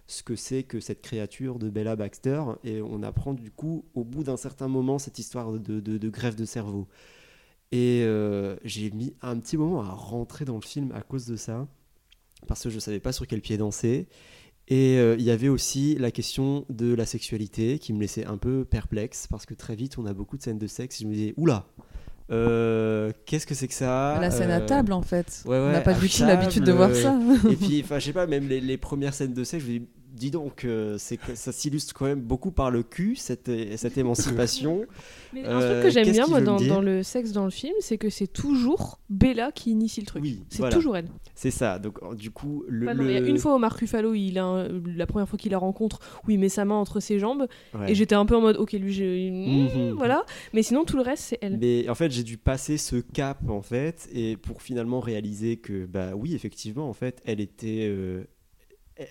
[0.08, 2.41] ce que c'est que cette créature de Bella Baxter.
[2.64, 6.10] Et on apprend du coup, au bout d'un certain moment, cette histoire de, de, de
[6.10, 6.88] greffe de cerveau.
[7.72, 11.36] Et euh, j'ai mis un petit moment à rentrer dans le film à cause de
[11.36, 11.68] ça,
[12.47, 14.08] parce que je savais pas sur quel pied danser.
[14.70, 18.38] Et euh, il y avait aussi la question de la sexualité qui me laissait un
[18.38, 21.01] peu perplexe, parce que très vite on a beaucoup de scènes de sexe.
[21.01, 21.68] Et je me disais, oula,
[22.32, 25.43] euh, qu'est-ce que c'est que ça La scène à table en fait.
[25.45, 27.20] ouais, on n'a ouais, pas du tout l'habitude de voir ça.
[27.49, 29.80] Et puis, enfin, je sais pas, même les, les premières scènes de sexe, je me
[29.80, 29.88] dis,
[30.18, 33.97] dis donc, euh, c'est que ça s'illustre quand même beaucoup par le cul, cette, cette
[33.97, 34.86] émancipation.
[35.34, 37.74] Mais un Euh, truc que j'aime qu'est-ce bien moi dans, le sexe dans le film,
[37.80, 40.24] c'est que c'est toujours Bella qui initie le truc.
[40.24, 40.76] Oui, c'est voilà.
[40.76, 41.07] toujours elle.
[41.36, 41.80] C'est ça.
[41.80, 42.88] Donc, euh, du coup, le.
[42.88, 45.28] Enfin, non, Il y a une fois où Marc Ruffalo, il a un- la première
[45.30, 47.91] fois qu'il la rencontre, où il met sa main entre ses jambes, Ouais.
[47.91, 49.30] et j'étais un peu en mode, ok, lui, j'ai...
[49.32, 49.91] Mhm.
[49.97, 50.26] voilà.
[50.53, 51.57] Mais sinon, tout le reste, c'est elle.
[51.57, 55.86] Mais en fait, j'ai dû passer ce cap en fait, et pour finalement réaliser que
[55.86, 58.24] bah oui, effectivement, en fait, elle était, euh,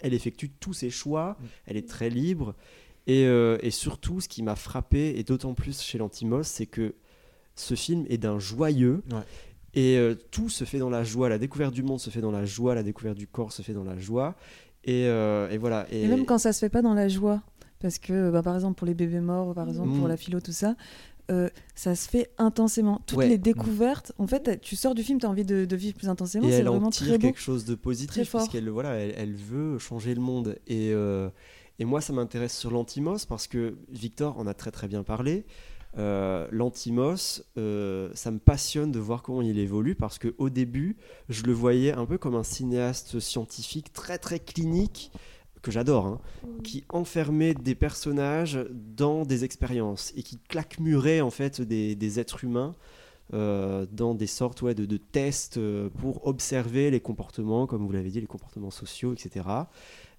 [0.03, 2.55] elle effectue tous ses choix, elle est très libre,
[3.07, 6.95] et, euh, et surtout, ce qui m'a frappé et d'autant plus chez l'Antimos, c'est que
[7.55, 9.03] ce film est d'un joyeux.
[9.12, 9.18] Ouais.
[9.74, 12.30] Et euh, tout se fait dans la joie, la découverte du monde se fait dans
[12.32, 14.34] la joie, la découverte du corps se fait dans la joie.
[14.84, 15.87] Et, euh, et voilà.
[15.93, 17.43] Et même quand ça se fait pas dans la joie,
[17.78, 20.09] parce que bah, par exemple pour les bébés morts, par exemple pour Mm.
[20.09, 20.76] la philo, tout ça,
[21.31, 23.01] euh, ça se fait intensément.
[23.07, 23.29] Toutes Ouais.
[23.29, 26.09] les découvertes, en fait, tu sors du film, tu as envie de, de vivre plus
[26.09, 26.47] intensément.
[26.47, 27.27] et C'est elle en vraiment tire très beau.
[27.27, 28.43] quelque chose de positif fort.
[28.43, 31.29] puisqu'elle voilà elle, elle veut changer le monde et euh,
[31.79, 35.45] et moi ça m'intéresse sur l'antimos parce que Victor en a très très bien parlé
[35.99, 40.97] euh, Lantimos, euh, ça me passionne de voir comment il évolue parce que au début,
[41.31, 45.11] je le voyais un peu comme un cinéaste scientifique très très clinique
[45.66, 46.20] que j'adore, hein,
[46.62, 52.44] qui enfermait des personnages dans des expériences et qui claquemurait en fait des, des êtres
[52.44, 52.76] humains
[53.34, 57.90] euh, dans des sortes ouais, de, de tests euh, pour observer les comportements, comme vous
[57.90, 59.44] l'avez dit, les comportements sociaux, etc.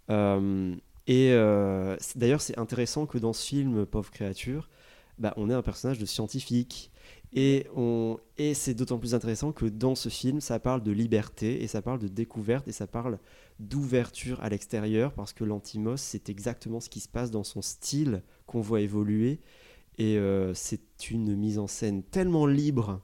[0.10, 0.76] Euh,
[1.08, 4.68] et euh, d'ailleurs, c'est intéressant que dans ce film, Pauvre créature,
[5.18, 6.92] bah, on ait un personnage de scientifique.
[7.34, 7.68] Et,
[8.54, 12.00] c'est d'autant plus intéressant que dans ce film, ça parle de liberté et ça parle
[12.00, 13.20] de découverte et ça parle
[13.60, 18.24] d'ouverture à l'extérieur parce que l'Antimos, c'est exactement ce qui se passe dans son style
[18.46, 19.40] qu'on voit évoluer.
[19.98, 23.02] Et euh, c'est une mise en scène tellement libre,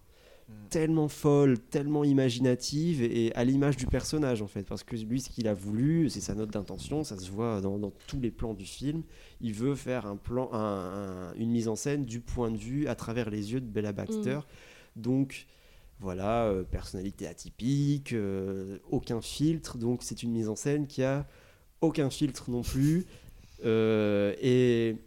[0.70, 4.64] tellement folle, tellement imaginative et à l'image du personnage en fait.
[4.64, 7.78] Parce que lui, ce qu'il a voulu, c'est sa note d'intention, ça se voit dans,
[7.78, 9.04] dans tous les plans du film.
[9.42, 12.88] Il veut faire un plan, un- un- une mise en scène du point de vue
[12.88, 14.40] à travers les yeux de Bella Baxter.
[14.96, 15.46] Donc
[16.00, 19.78] voilà, euh, personnalité atypique, euh, aucun filtre.
[19.78, 21.28] Donc c'est une mise en scène qui a
[21.82, 23.06] aucun filtre non plus.
[23.66, 24.98] Euh, et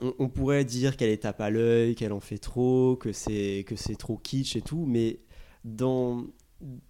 [0.00, 3.64] on, on pourrait dire qu'elle est tape à l'œil, qu'elle en fait trop, que c'est
[3.66, 5.20] que c'est trop kitsch et tout, mais
[5.64, 6.24] dans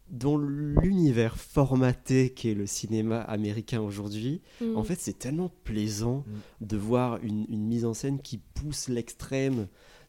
[0.08, 4.76] dans l'univers formaté qu'est le cinéma américain aujourd'hui, Mm.
[4.76, 6.24] en fait, c'est tellement plaisant
[6.60, 9.66] de voir une, une mise en scène qui pousse l'extrême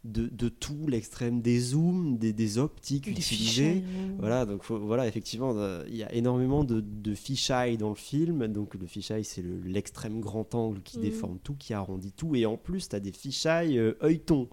[0.08, 3.84] de, de tout, l'extrême des zooms, des, des optiques Des utilisées.
[4.20, 7.96] Voilà, donc faut- voilà, effectivement, euh, il y a énormément de, de fisheye dans le
[7.96, 8.48] film.
[8.48, 11.04] Donc le fisheye, c'est le- l'extrême grand angle qui Mhm.
[11.04, 12.36] déforme tout, qui arrondit tout.
[12.36, 14.48] Et en plus, tu as des fisheye euh, œilleton.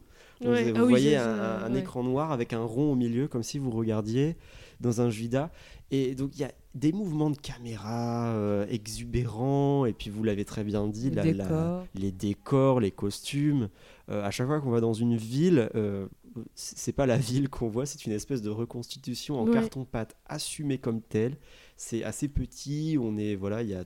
[0.45, 0.73] Ouais.
[0.73, 1.79] vous Ah voyez un, ça, un ouais.
[1.81, 4.37] écran noir avec un rond au milieu, comme si vous regardiez
[4.81, 5.51] dans un judas.
[5.93, 10.45] Et donc il y a des mouvements de caméra euh, exubérants, et puis vous l'avez
[10.45, 11.87] très bien dit, Les la- la- décors.
[11.95, 13.69] les décors, les costumes.
[14.11, 16.07] Euh, à chaque fois qu'on va dans une ville, euh,
[16.55, 19.55] c'est pas la ville qu'on voit, c'est une espèce de reconstitution en Ouais.
[19.55, 21.37] carton-pâte assumée comme telle.
[21.77, 23.85] C'est assez petit, on est voilà, il y a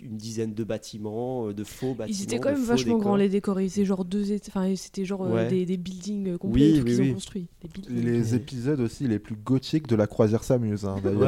[0.00, 2.16] une dizaine de bâtiments, euh, de faux bâtiments.
[2.16, 3.60] Ils étaient quand même vachement grands les décors.
[3.60, 5.48] Ils étaient genre deux, enfin c'était genre euh, Ouais.
[5.48, 7.10] des, des buildings complets Oui, oui, qu'ils oui.
[7.10, 7.48] ont construits.
[7.88, 11.20] Les épisodes aussi les plus gothiques de la croisière s'amuse, hein, d'ailleurs.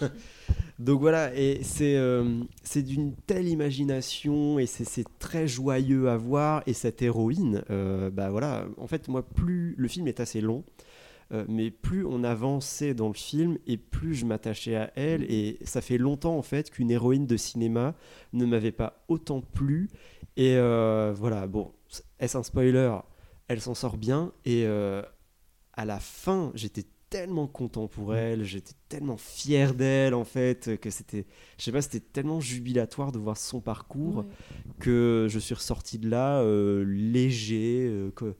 [0.00, 0.08] Ouais.
[0.80, 2.40] Donc voilà, et c'est euh,
[2.74, 6.62] d'une telle imagination et c'est très joyeux à voir.
[6.66, 10.64] Et cette héroïne, euh, bah voilà, en fait, moi, plus le film est assez long,
[11.32, 15.30] euh, mais plus on avançait dans le film et plus je m'attachais à elle.
[15.30, 17.94] Et ça fait longtemps en fait qu'une héroïne de cinéma
[18.32, 19.90] ne m'avait pas autant plu.
[20.38, 21.72] Et euh, voilà, bon,
[22.20, 22.96] est-ce un spoiler?
[23.48, 29.16] Elle s'en sort bien et à la fin, j'étais tellement content pour elle, j'étais tellement
[29.16, 31.26] fier d'elle en fait que c'était,
[31.58, 34.24] je sais pas, c'était tellement jubilatoire de voir son parcours Ouais.
[34.78, 38.34] que je suis ressorti de là euh, léger, euh, que-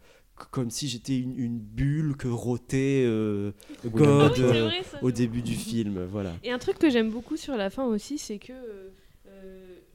[0.52, 3.52] comme si j'étais une, une bulle que rotait euh,
[3.84, 6.32] God Oui, c'est vrai, ça, au début du film, voilà.
[6.44, 8.52] Et un truc que j'aime beaucoup sur la fin aussi, c'est que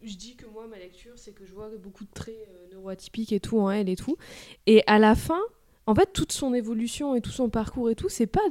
[0.04, 2.36] je dis que moi, ma lecture, c'est que je vois beaucoup de traits
[2.72, 4.18] neuroatypiques et tout en elle et tout.
[4.68, 5.40] Et à la fin,
[5.88, 8.48] en fait, toute son évolution et tout son parcours et tout, c'est pas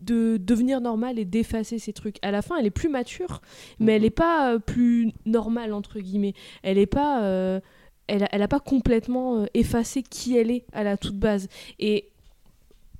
[0.00, 2.16] de devenir normale et d'effacer ces trucs.
[2.22, 3.40] À la fin, elle est plus mature,
[3.78, 6.34] mais elle est pas euh, plus normale, entre guillemets.
[6.62, 7.22] Elle est pas.
[7.22, 7.60] euh,
[8.08, 11.48] elle, a, elle a pas complètement euh, effacé qui elle est à la toute base.
[11.78, 12.11] Et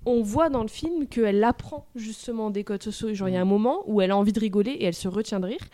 [0.05, 3.15] on voit dans le film qu'elle apprend justement des codes sociaux.
[3.15, 5.09] Genre, il y a un moment où elle a envie de rigoler et elle se
[5.09, 5.65] retient de rire.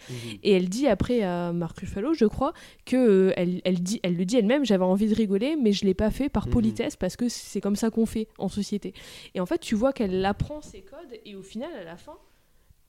[0.43, 2.53] Et elle dit après à Marc Ruffalo, je crois,
[2.85, 5.85] que euh, elle, elle, dit, elle le dit elle-même, j'avais envie de rigoler, mais je
[5.85, 6.53] l'ai pas fait par Mhm.
[6.53, 8.93] politesse parce que c'est comme ça qu'on fait en société.
[9.35, 12.15] Et en fait, tu vois qu'elle apprend ces codes et au final, à la fin,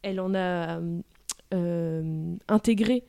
[0.01, 0.79] elle en a
[1.53, 3.03] euh, intégré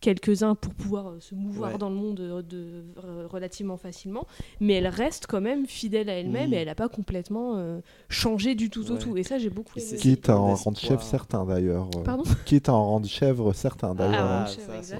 [0.00, 1.78] quelques-uns pour pouvoir euh, se mouvoir Ouais.
[1.78, 4.26] dans le monde euh, de, euh, relativement facilement,
[4.60, 6.56] mais elle reste quand même fidèle à elle-même Oui.
[6.56, 8.98] et elle n'a pas complètement euh, changé du tout au Ouais.
[9.00, 9.16] tout.
[9.16, 9.96] Et ça, j'ai beaucoup aimé.
[9.98, 11.90] Quitte à en rendre chèvre certains d'ailleurs.
[12.04, 14.14] Pardon Quitte à en rendre chèvre certains d'ailleurs.
[14.24, 14.46] Ah, hein.
[14.46, 14.96] chèvre, ça,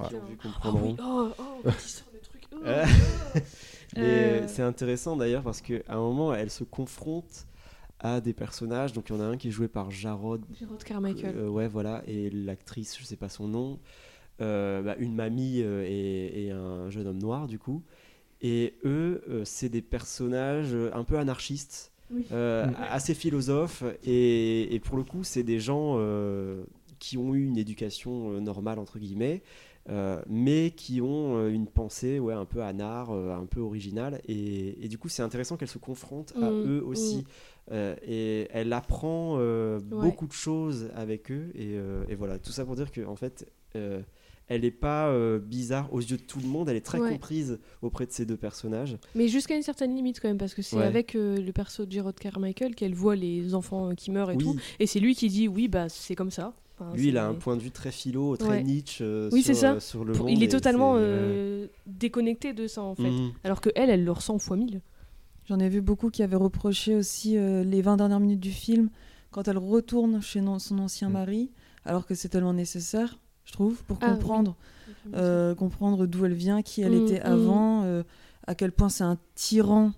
[0.65, 2.47] Oh oui, oh, oh, quand il sort le truc.
[3.95, 4.03] Mais
[4.43, 4.47] Euh.
[4.47, 7.45] c'est intéressant d'ailleurs parce qu'à un moment, elle se confronte
[7.99, 8.93] à des personnages.
[8.93, 10.41] Donc il y en a un qui est joué par Jarod.
[10.59, 11.35] Jarrod Carmichael.
[11.37, 12.03] Euh, ouais, voilà.
[12.05, 13.79] Et l'actrice, je sais pas son nom.
[14.41, 17.83] Euh, bah, une mamie euh, et, et un jeune homme noir, du coup.
[18.41, 22.25] Et eux, euh, c'est des personnages un peu anarchistes, Oui.
[22.31, 22.73] euh, Mm.
[22.89, 23.83] assez philosophes.
[24.03, 26.63] Et, et pour le coup, c'est des gens euh,
[26.99, 29.43] qui ont eu une éducation euh, normale, entre guillemets.
[29.89, 34.21] euh, mais qui ont euh, une pensée ouais, un peu anard, euh, un peu originale.
[34.27, 37.23] Et, et du coup, c'est intéressant qu'elle se confronte à Mm, eux aussi.
[37.23, 37.23] mm.
[37.71, 39.97] Euh, et elle apprend euh, Ouais.
[40.01, 41.51] beaucoup de choses avec eux.
[41.55, 44.01] Et, euh, et voilà, tout ça pour dire qu'en fait, euh,
[44.49, 47.11] elle est pas euh, bizarre aux yeux de tout le monde, elle est très Ouais.
[47.11, 48.97] comprise auprès de ces deux personnages.
[49.15, 50.83] Mais jusqu'à une certaine limite quand même, parce que c'est Ouais.
[50.83, 54.35] avec euh, le perso de Gerard Carmichael qu'elle voit les enfants euh, qui meurent et
[54.35, 54.43] Oui.
[54.43, 54.55] tout.
[54.79, 56.53] Et c'est lui qui dit oui, bah c'est comme ça.
[56.81, 58.63] Enfin, Lui, il a un point de vue très philo, très Ouais.
[58.63, 59.73] Nietzsche euh, Oui, sur, c'est ça.
[59.73, 60.35] euh, sur le Pour- monde.
[60.37, 63.09] il est totalement euh, déconnecté de ça en fait.
[63.11, 63.31] Mhm.
[63.43, 64.81] Alors que elle, elle le ressent fois mille.
[65.45, 68.89] J'en ai vu beaucoup qui avaient reproché aussi euh, les 20 dernières minutes du film
[69.31, 71.51] quand elle retourne chez non- son ancien mari,
[71.85, 73.19] alors que c'est tellement nécessaire,
[73.49, 74.13] je trouve, pour Ah, oui.
[74.13, 74.55] comprendre,
[75.15, 77.23] euh, comprendre d'où elle vient, qui elle Mm, était mm.
[77.33, 78.03] avant, euh,
[78.45, 79.91] à quel point c'est un tyran.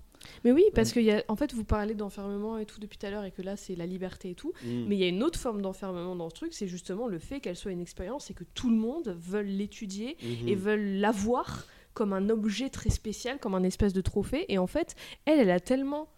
[0.44, 3.06] Mais oui, parce que y a, en fait, vous parlez d'enfermement et tout depuis tout
[3.06, 4.52] à l'heure, et que là, c'est la liberté et tout.
[4.64, 4.84] Mm.
[4.88, 7.40] Mais il y a une autre forme d'enfermement dans ce truc, c'est justement le fait
[7.40, 10.48] qu'elle soit une expérience et que tout le monde veut l'étudier Mhm.
[10.48, 14.46] et veulent l'avoir comme un objet très spécial, comme un espèce de trophée.
[14.48, 14.94] Et en fait,
[15.26, 16.08] elle, elle a tellement,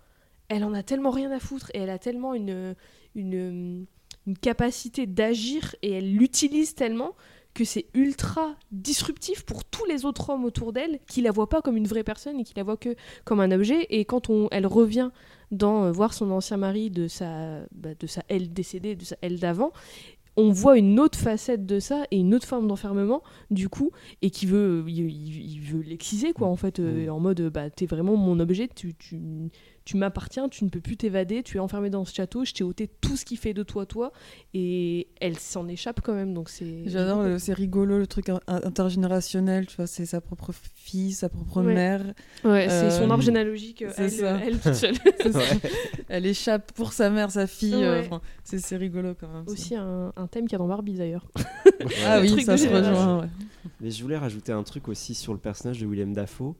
[0.49, 2.77] elle en a tellement rien à foutre et elle a tellement une,
[3.17, 3.87] une,
[4.27, 7.15] une capacité d'agir et elle l'utilise tellement
[7.55, 11.63] que c'est ultra disruptif pour tous les autres hommes autour d'elle qui la voient pas
[11.63, 13.87] comme une vraie personne et qui la voient que comme un objet.
[13.91, 15.11] Et quand on, elle revient
[15.53, 19.17] dans euh, voir son ancien mari de sa, bah, de sa elle décédée, de sa
[19.21, 19.73] elle d'avant,
[20.37, 23.23] on voit une autre facette de ça et une autre forme d'enfermement
[23.53, 27.41] du coup et qui veut il, il- veut l'exciser quoi en fait euh, en mode
[27.51, 29.21] bah t'es vraiment mon objet tu, tu,
[29.85, 32.65] tu m'appartiens tu ne peux plus t'évader tu es enfermé dans ce château je t'ai
[32.65, 34.13] ôté tout ce qui fait de toi toi
[34.55, 38.41] et elle s'en échappe quand même donc c'est J'adore, le- c'est rigolo le truc in-
[38.47, 41.75] intergénérationnel, tu vois, c'est sa propre fille, sa propre Ouais.
[41.75, 42.15] mère.
[42.45, 44.39] Ouais, c'est son arbre Euh, généalogique, euh, c'est elle, ça.
[44.45, 44.95] elle toute seule.
[45.23, 45.39] C'est ça.
[45.39, 45.61] Ouais.
[46.09, 47.75] Elle échappe pour sa mère, sa fille.
[47.75, 49.45] euh, enfin, c'est c'est rigolo quand même.
[49.47, 51.27] aussi un, un thème qu'il y a dans Barbie d'ailleurs
[52.07, 53.21] Ah oui, ça se rejoint.
[53.23, 53.29] ouais.
[53.81, 56.55] Mais je voulais rajouter un truc aussi sur le personnage de William Dafoe,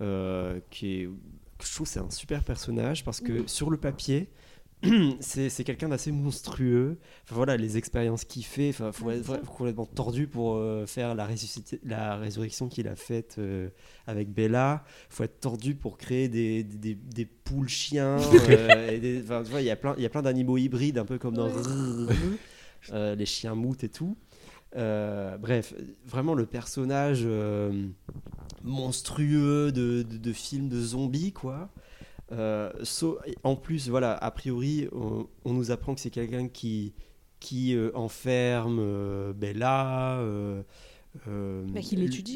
[0.00, 1.08] euh, qui est,
[1.64, 3.48] je trouve c'est un super personnage parce que Mhm.
[3.48, 4.28] sur le papier,
[5.20, 6.98] c'est quelqu'un d'assez monstrueux.
[7.24, 11.28] Enfin, voilà, les expériences qu'il fait, enfin, faut être complètement tordu pour euh, faire la,
[11.82, 13.70] la résurrection qu'il a faite euh,
[14.06, 14.84] avec Bella.
[15.08, 18.18] faut être tordu pour créer des, des, des- des poules chiens.
[18.48, 21.48] euh, il y a plein, il y a plein d'animaux hybrides, un peu comme dans
[21.50, 22.12] Ouais.
[22.92, 24.16] euh, les chiens moutes et tout.
[24.76, 27.88] Euh, bref, vraiment le personnage euh,
[28.62, 31.70] monstrueux de, de, de film de zombies, quoi.
[32.32, 36.92] Euh, so- en plus, voilà, a priori, on, on nous apprend que c'est quelqu'un qui,
[37.40, 40.20] qui enferme Bella.
[41.26, 41.80] Bah.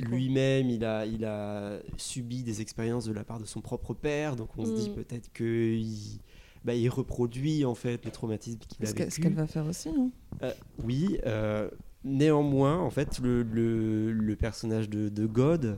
[0.09, 4.35] Lui-même, il a, il a subi des expériences de la part de son propre père,
[4.37, 4.95] donc on se dit Mm.
[4.95, 6.19] peut-être qu'il
[6.65, 9.21] bah, il reproduit en fait les traumatismes qu'il a que- ce vécu.
[9.21, 10.11] qu'elle va faire aussi, non?
[10.43, 10.53] Euh,
[10.85, 11.69] oui, euh,
[12.05, 15.77] néanmoins, en fait, le, le- le personnage de, de God,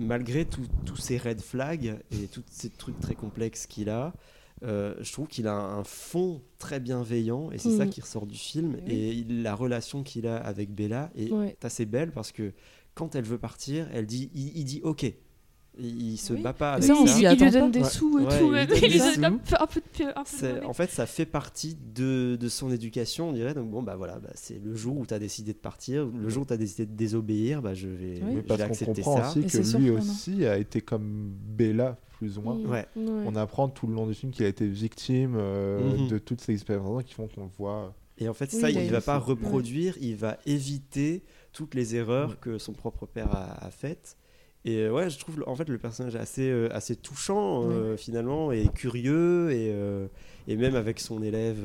[0.00, 4.12] malgré tous ces red flags et tous ces trucs très complexes qu'il a,
[4.62, 7.90] euh, je trouve qu'il a un fond très bienveillant et c'est ça Mhm.
[7.90, 8.76] qui ressort du film.
[8.86, 8.92] Oui.
[8.92, 11.56] Et la relation qu'il a avec Bella est Ouais.
[11.62, 12.52] assez belle parce que
[12.94, 15.04] quand elle veut partir, elle dit, il, il dit OK.
[15.78, 16.40] Il, il se Oui.
[16.42, 17.32] bat pas avec il- ça.
[17.32, 19.62] il lui donne des sous et Ouais, tout, il lui donne il un peu- de-
[19.62, 19.86] un peu de
[20.24, 20.64] C'est- monnaie.
[20.64, 23.52] En fait, ça fait partie de, de son éducation, on dirait.
[23.52, 26.28] Donc, bon, bah voilà, bah, c'est le jour où tu as décidé de partir, le
[26.30, 29.18] jour où tu as décidé de désobéir, bah, je vais, Oui, je vais accepter comprend
[29.22, 29.28] ça.
[29.38, 32.56] aussi que lui aussi a été comme Bella, plus ou moins.
[32.56, 32.86] Ouais.
[32.96, 33.24] Ouais.
[33.26, 36.08] On apprend tout le long du film qu'il a été victime euh, Mhm.
[36.08, 37.94] de toutes ces expériences qui font qu'on le voit.
[38.16, 39.12] Et en fait, Oui, ça, il il eu va ça.
[39.12, 41.22] pas reproduire, il va éviter
[41.52, 44.16] toutes les erreurs que son propre père a, a faites.
[44.68, 48.50] Et euh, ouais, je trouve en fait le personnage assez, euh, assez touchant euh, finalement
[48.50, 50.08] et curieux et, euh,
[50.48, 51.64] et même avec son élève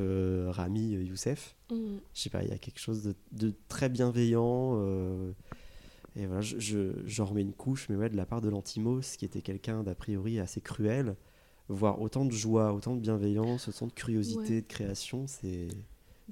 [0.49, 1.56] Rami Youssef.
[1.72, 1.76] Mm.
[2.14, 4.80] Je sais pas, il y a quelque chose de, de très bienveillant.
[6.16, 9.02] et voilà, je, je- j'en remets une couche, mais ouais, de la part de l'Antimos,
[9.18, 11.16] qui était quelqu'un d'a priori assez cruel,
[11.70, 14.62] voir autant de joie, autant de bienveillance, autant de curiosité, Ouais.
[14.62, 15.70] de création, c'est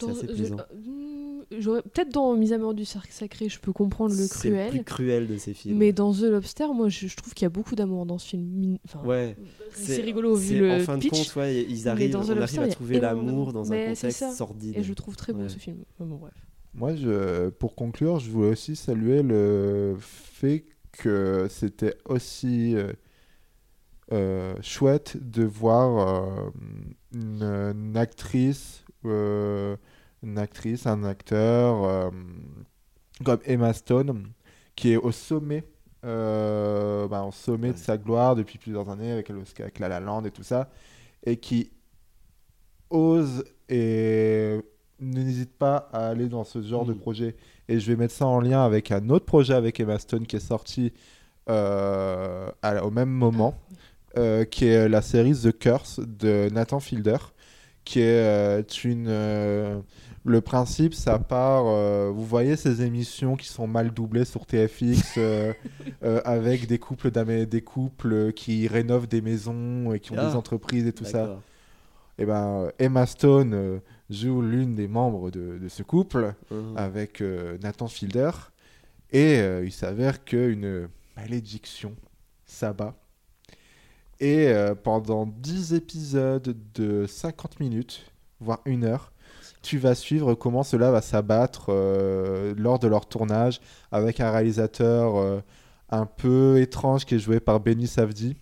[0.08, 0.58] Dans- assez je- plaisant.
[0.60, 1.20] euh, hmm,
[1.52, 4.70] Peut-être dans Mise à mort du cercle sacré, je peux comprendre le C'est le cruel.
[4.70, 5.78] plus cruel de ces films.
[5.80, 8.28] Mais dans The Lobster, moi, je, je trouve qu'il y a beaucoup d'amour dans ce
[8.28, 8.78] film.
[8.86, 9.36] Enfin, Ouais,
[9.74, 12.60] c'est rigolo vu le En fin de pitch, compte, ouais, ils arrivent, on Lobster, arrive
[12.62, 14.78] à trouver l'amour dans un contexte sordide.
[14.78, 15.50] Et je trouve très beau Ouais.
[15.50, 15.78] ce film.
[15.96, 16.34] Enfin, bon, bref.
[16.76, 22.94] Moi, je, pour conclure, je voulais aussi saluer le fait que c'était aussi euh,
[24.12, 26.50] euh, chouette de voir euh,
[27.14, 29.76] une, une actrice, euh,
[30.24, 32.10] une actrice, un acteur euh,
[33.24, 34.28] comme Emma Stone,
[34.76, 35.64] qui est au sommet,
[36.06, 40.24] euh, bah, au sommet de sa gloire depuis plusieurs années avec, avec La La Land
[40.26, 40.70] et tout ça,
[41.26, 41.72] et qui
[42.90, 44.60] ose et
[45.00, 47.36] n'hésite pas à aller dans ce genre de projet.
[47.68, 50.36] Et je vais mettre ça en lien avec un autre projet avec Emma Stone qui
[50.38, 50.92] est sorti
[51.48, 53.56] à- au même moment,
[54.18, 57.18] euh, qui est la série The Curse de Nathan Fielder,
[57.90, 58.04] qui est
[58.60, 59.08] euh, une...
[59.08, 59.80] euh,
[60.26, 61.64] Le principe, ça part.
[61.66, 65.54] euh, vous voyez ces émissions qui sont mal doublées sur TFX euh,
[66.04, 67.10] euh, avec des couples,
[67.48, 71.40] des couples qui rénovent des maisons et qui ont Ah, des entreprises et tout ça.
[72.20, 73.80] Et ben, euh, Emma Stone
[74.10, 76.78] joue l'une des membres de, de ce couple Mhm.
[76.78, 77.24] avec
[77.64, 78.32] Nathan Fielder.
[79.12, 81.96] Et il s'avère qu'une malédiction
[82.46, 82.94] s'abat.
[84.20, 88.12] Et euh, pendant 10 épisodes de 50 minutes,
[88.42, 89.14] voire une heure,
[89.62, 93.62] tu vas suivre comment cela va s'abattre euh, lors de leur tournage
[93.92, 95.40] avec un réalisateur euh,
[95.90, 98.36] un peu étrange qui est joué par Benny Safdie.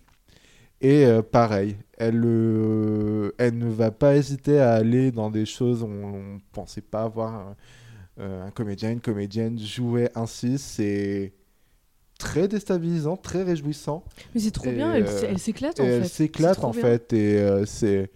[0.80, 6.38] Et pareil, elle, ne va pas hésiter à aller dans des choses où on ne
[6.52, 10.56] pensait pas avoir un, un comédien, une comédienne jouer ainsi.
[10.56, 11.32] C'est
[12.18, 14.04] très déstabilisant, très réjouissant.
[14.34, 15.90] Mais c'est trop Et, bien, elle, euh, elle s'éclate en fait.
[15.90, 16.82] Elle s'éclate en bien.
[16.82, 18.10] fait et euh, c'est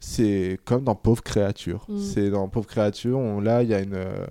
[0.00, 1.86] c'est comme dans Pauvre créature.
[1.88, 1.98] Mm.
[2.00, 4.26] C'est dans Pauvre créature, on, là il y a une euh,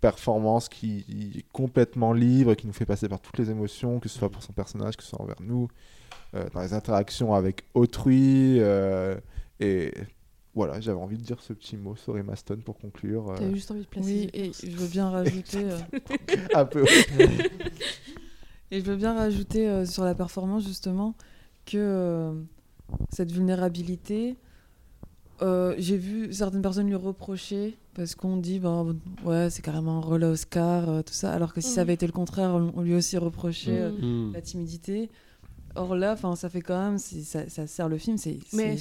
[0.00, 1.04] performance qui
[1.36, 4.42] est complètement libre, qui nous fait passer par toutes les émotions, que ce soit pour
[4.42, 5.68] son personnage, que ce soit envers nous,
[6.34, 9.16] euh, dans les interactions avec autrui euh,
[9.60, 9.92] et
[10.54, 13.30] voilà, j'avais envie de dire ce petit mot sur Emma Stone pour conclure.
[13.30, 14.30] euh, T'avais juste envie de placer.
[14.32, 15.64] Oui, et je veux bien rajouter.
[15.64, 15.78] euh,
[16.54, 16.84] un peu.
[18.70, 21.14] Et je veux bien rajouter euh, sur la performance justement
[21.66, 22.32] que euh,
[23.10, 24.36] cette vulnérabilité,
[25.42, 28.84] euh, j'ai vu certaines personnes lui reprocher parce qu'on dit bah,
[29.24, 31.82] ouais c'est carrément un rôle à Oscar euh, tout ça alors que si ça Mhm.
[31.82, 34.32] avait été le contraire on, on lui aussi reprochait euh, Mhm.
[34.32, 35.10] la timidité.
[35.76, 38.76] Or là, enfin ça fait quand même ça, ça sert le film c'est Mais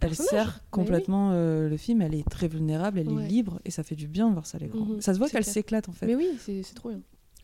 [0.00, 0.68] elle sert oui.
[0.70, 3.24] complètement euh, le film elle est très vulnérable elle Ouais.
[3.24, 4.84] est libre et ça fait du bien de voir ça à l'écran.
[4.84, 5.00] Mhm.
[5.00, 6.06] Ça se voit qu'elle s'éclate en fait.
[6.06, 7.00] Mais oui, c'est trop bien.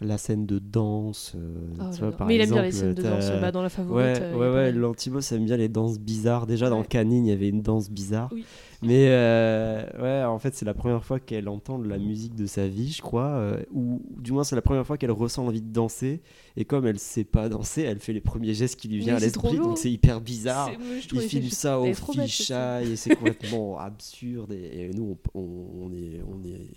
[0.07, 1.35] La scène de danse.
[1.81, 3.41] Oh, tu vois, par Mais il aime bien les exemple, scènes de danse.
[3.41, 3.97] Bah, dans la favorite.
[3.97, 4.73] Ouais, euh, ouais, ouais, pareil.
[4.75, 6.47] l'Antibos aime bien les danses bizarres.
[6.47, 6.87] Déjà dans Ouais.
[6.87, 8.29] Canine, il y avait une danse bizarre.
[8.33, 8.45] Oui.
[8.83, 12.45] Mais euh, ouais, en fait, c'est la première fois qu'elle entend de la musique de
[12.45, 13.57] sa vie, je crois.
[13.73, 16.21] ou du moins, c'est la première fois qu'elle ressent envie de danser.
[16.59, 19.23] Et comme elle sait pas danser, elle fait les premiers gestes qui lui viennent Oui,
[19.23, 19.57] à l'esprit.
[19.57, 20.69] Donc c'est hyper bizarre.
[20.71, 24.53] C'est- moi, je Il trouvais filme c'est- ça au fisheye et c'est complètement absurde.
[24.53, 26.71] Et, et nous, on, on- on est, on est,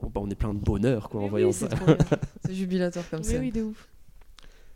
[0.00, 1.68] on, bah, on est plein de bonheur quoi, en Mais voyant oui, ça.
[2.44, 3.38] c'est jubilatoire comme Mais ça.
[3.38, 3.88] oui, de ouf.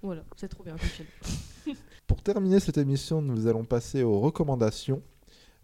[0.03, 1.75] Voilà, c'est trop bien comme.
[2.07, 5.01] Pour terminer cette émission, nous allons passer aux recommandations.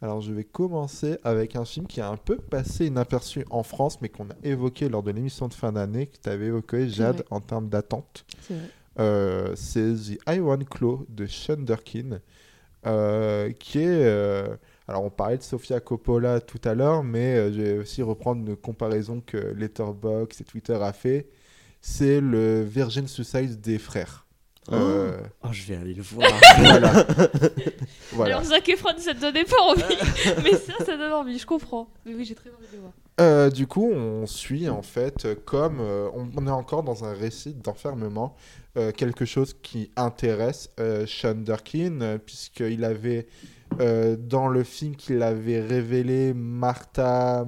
[0.01, 4.01] Alors, je vais commencer avec un film qui a un peu passé inaperçu en France,
[4.01, 7.25] mais qu'on a évoqué lors de l'émission de fin d'année, que tu avais évoqué, Jade,
[7.31, 8.25] en termes d'attente.
[8.41, 8.71] C'est vrai.
[9.01, 12.21] Euh, c'est The Iron Claw de Sean Durkin,
[12.87, 13.87] euh, qui est...
[14.05, 14.57] euh,
[14.89, 18.49] alors, on parlait de Sofia Coppola tout à l'heure, mais euh, je vais aussi reprendre
[18.49, 21.29] une comparaison que Letterboxd et Twitter a fait.
[21.83, 24.27] C'est le Virgin Suicide des frères.
[24.73, 26.31] Euh, Oh, je vais aller le voir.
[26.59, 27.07] voilà.
[28.13, 28.37] Voilà.
[28.37, 29.83] Alors, Zac Efron, ça te donnait pas envie.
[30.43, 31.89] mais ça, ça donne envie, je comprends.
[32.05, 32.93] Mais oui, j'ai très envie de le voir.
[33.21, 37.53] Euh, du coup, on suit en fait comme euh, on, est encore dans un récit
[37.53, 38.37] d'enfermement,
[38.77, 43.27] euh, quelque chose qui intéresse euh, Sean Durkin, puisqu'il avait
[43.81, 47.45] euh, dans le film qu'il avait révélé Martha Ah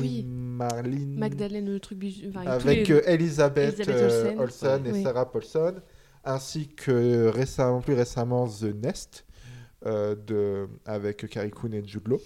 [0.00, 0.24] oui.
[0.26, 2.28] Marlene Magdalene, le truc bijou.
[2.30, 4.86] enfin, tous avec les- euh, Elisabeth, Elisabeth euh, Olsen.
[4.86, 5.02] Et Oui.
[5.02, 5.74] Sarah Paulson,
[6.24, 9.24] ainsi que récemment, plus récemment The Nest
[9.86, 12.20] euh, de, avec Carrie Coon et Jude Law.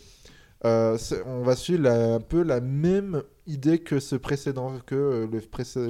[0.65, 5.41] Euh, on va suivre la- un peu la même idée que ce précédent que le,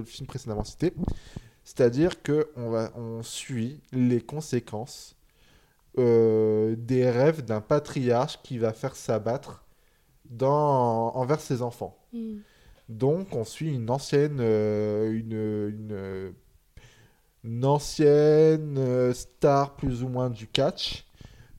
[0.04, 0.94] film précédemment cité,
[1.62, 5.14] c'est-à-dire que on va on suit les conséquences
[5.98, 9.64] euh, des rêves d'un patriarche qui va faire s'abattre
[10.30, 11.98] dans envers ses enfants.
[12.12, 12.38] Hmm.
[12.88, 16.34] Donc, on suit une ancienne, euh, une, une,
[17.44, 21.04] une ancienne euh, star plus ou moins du catch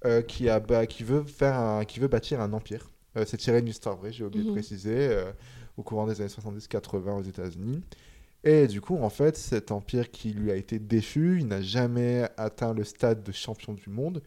[0.06, 2.90] euh, qui, a, bah, qui, veut faire un- qui veut bâtir un empire.
[3.28, 4.56] C'est tiré d'une histoire vraie, j'ai oublié de Mhm.
[4.56, 5.24] préciser,
[5.78, 7.84] au courant des années 70-80 aux États-Unis.
[8.44, 12.28] Et du coup, en fait, cet empire qui lui a été déchu, il n'a jamais
[12.38, 14.22] atteint le stade de champion du monde,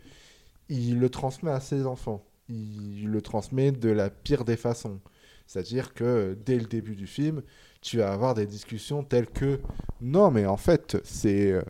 [0.68, 2.24] il le transmet à ses enfants.
[2.48, 5.00] Il le transmet de la pire des façons.
[5.46, 7.42] C'est-à-dire que dès le début du film,
[7.82, 9.60] tu vas avoir des discussions telles que
[10.00, 11.62] non, mais en fait, c'est euh,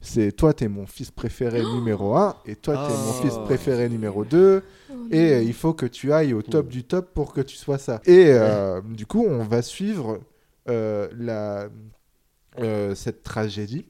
[0.00, 3.22] c'est toi, t'es mon fils préféré numéro 1 et toi, t'es mon Oh.
[3.22, 6.84] fils préféré numéro 2 Oh et euh, il faut que tu ailles au top du
[6.84, 8.00] top pour que tu sois ça.
[8.04, 10.20] Et euh, du coup, on va suivre
[10.68, 11.68] euh, la,
[12.58, 13.86] euh, cette tragédie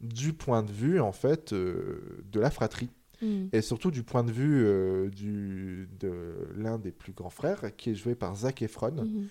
[0.00, 2.90] du point de vue en fait euh, de la fratrie
[3.20, 3.48] Hmm.
[3.52, 6.12] et surtout du point de vue euh, du, de
[6.56, 9.26] l'un des plus grands frères qui est joué par Zac Efron Mhm.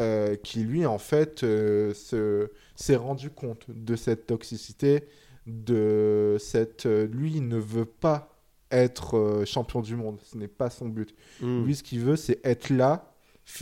[0.00, 5.04] euh, qui lui en fait euh, se- s'est rendu compte de cette toxicité
[5.46, 8.36] de cette euh, lui il ne veut pas
[8.72, 11.64] être euh, champion du monde ce n'est pas son but Mm.
[11.64, 13.12] lui ce qu'il veut c'est être là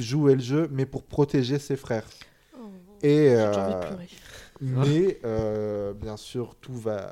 [0.00, 2.08] jouer le jeu, mais pour protéger ses frères.
[2.58, 2.64] Oh,
[3.04, 3.36] Et,
[4.60, 7.10] mais euh, bien sûr, tout va.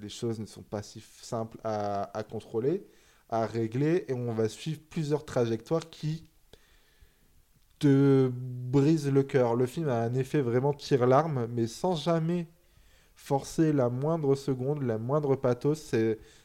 [0.00, 2.86] Les choses ne sont pas si simples à, contrôler,
[3.28, 6.24] à régler, et on va suivre plusieurs trajectoires qui
[7.78, 9.56] te brisent le cœur.
[9.56, 12.46] Le film a un effet vraiment tire-larme, mais sans jamais
[13.14, 15.94] forcer la moindre seconde, la moindre pathos.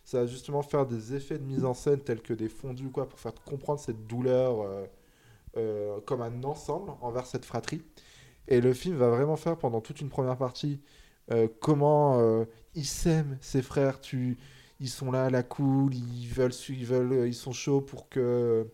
[0.03, 3.07] Ça va justement faire des effets de mise en scène tels que des fondus, quoi,
[3.07, 4.85] pour faire comprendre cette douleur euh,
[5.57, 7.81] euh, comme un ensemble envers cette fratrie.
[8.47, 10.79] Et le film va vraiment faire pendant toute une première partie
[11.31, 13.99] euh, comment euh, ils s'aiment, ses frères.
[14.79, 18.67] Ils sont là à la cool, ils veulent, ils ils sont chauds pour que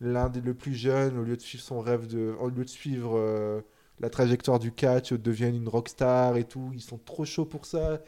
[0.00, 2.70] l'un des le plus jeunes, au lieu de suivre son rêve de, au lieu de
[2.70, 3.60] suivre euh,
[3.98, 6.70] la trajectoire du catch, devienne une rockstar et tout.
[6.72, 8.00] Ils sont trop chauds pour ça.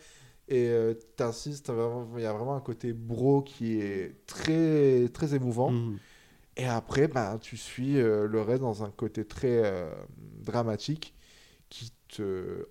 [0.48, 0.70] Et
[1.16, 1.72] t'insistes,
[2.16, 5.70] il y a vraiment un côté bro qui est très, très émouvant.
[5.70, 5.98] Mhm.
[6.57, 9.90] Et après, ben, tu suis euh, le reste dans un côté très euh,
[10.42, 11.14] dramatique
[11.68, 12.66] qui te.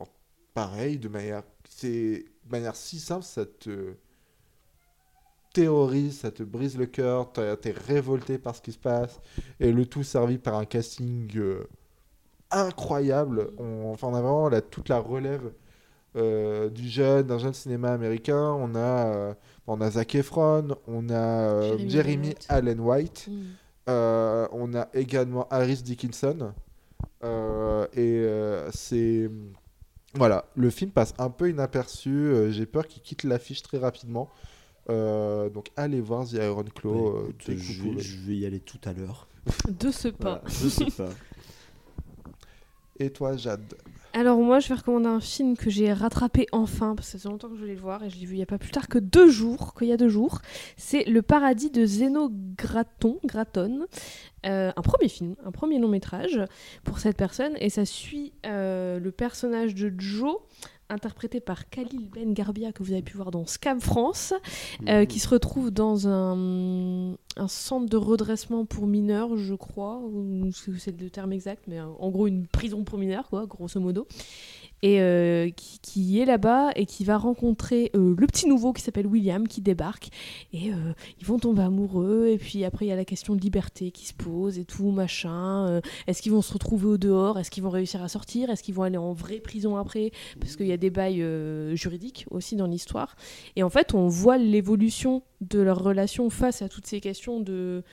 [0.54, 3.96] pareil, de manière, c'est, de manière si simple, ça te
[5.54, 9.20] terrorise, ça te brise le cœur, t'es révolté par ce qui se passe.
[9.60, 11.68] Et le tout servi par un casting euh,
[12.52, 13.52] incroyable.
[13.60, 15.54] On, enfin, on a vraiment la- toute la relève.
[16.18, 19.34] euh, du jeune, d'un jeune cinéma américain, on a, euh,
[19.68, 22.36] on a Zac Efron, on a euh, Jeremy.
[22.50, 23.44] Allen White, Mm.
[23.90, 26.54] Euh, on a également Harris Dickinson.
[27.24, 29.30] Euh, et euh, c'est.
[30.14, 32.10] Voilà, le film passe un peu inaperçu.
[32.10, 34.30] euh, J'ai peur qu'il quitte l'affiche très rapidement.
[34.90, 37.16] Euh, donc allez voir The Iron Claw.
[37.18, 38.02] Euh, je, vais, pouvez.
[38.02, 39.28] je vais y aller tout à l'heure.
[39.70, 40.42] De ce pas.
[40.42, 41.10] Voilà, je sais pas.
[43.00, 43.74] Et toi, Jade?
[44.14, 47.30] Alors moi, je vais recommander un film que j'ai rattrapé enfin, parce que ça fait
[47.30, 48.72] longtemps que je voulais le voir, et je l'ai vu il y a pas plus
[48.72, 50.42] tard que deux jours, qu'il y a deux jours.
[50.76, 53.86] C'est Le Paradis de Zeno Graton, Graton.
[54.46, 56.42] Euh, un premier film, un premier long métrage
[56.84, 60.36] pour cette personne, et ça suit euh, le personnage de Joe,
[60.92, 64.34] interprété par Khalil Ben Garbia, que vous avez pu voir dans Scam France,
[64.88, 70.52] euh, qui se retrouve dans un, un centre de redressement pour mineurs, je crois, ou
[70.52, 74.08] c'est le terme exact, mais en gros une prison pour mineurs, quoi, grosso modo.
[74.82, 75.50] Et euh,
[75.82, 79.62] qui, est là-bas et qui va rencontrer euh, le petit nouveau qui s'appelle William qui
[79.62, 80.10] débarque.
[80.54, 82.28] Et euh, ils vont tomber amoureux.
[82.30, 84.92] Et puis après, il y a la question de liberté qui se pose et tout,
[84.92, 85.82] machin.
[86.08, 87.38] Est-ce qu'ils vont se retrouver au dehors?
[87.38, 88.50] Est-ce qu'ils vont réussir à sortir?
[88.50, 90.12] Est-ce qu'ils vont aller en vraie prison après?
[90.40, 91.26] Parce qu'il y a des bails
[91.76, 93.16] juridiques aussi dans l'histoire.
[93.56, 97.84] Et en fait, on voit l'évolution de leur relation face à toutes ces questions de,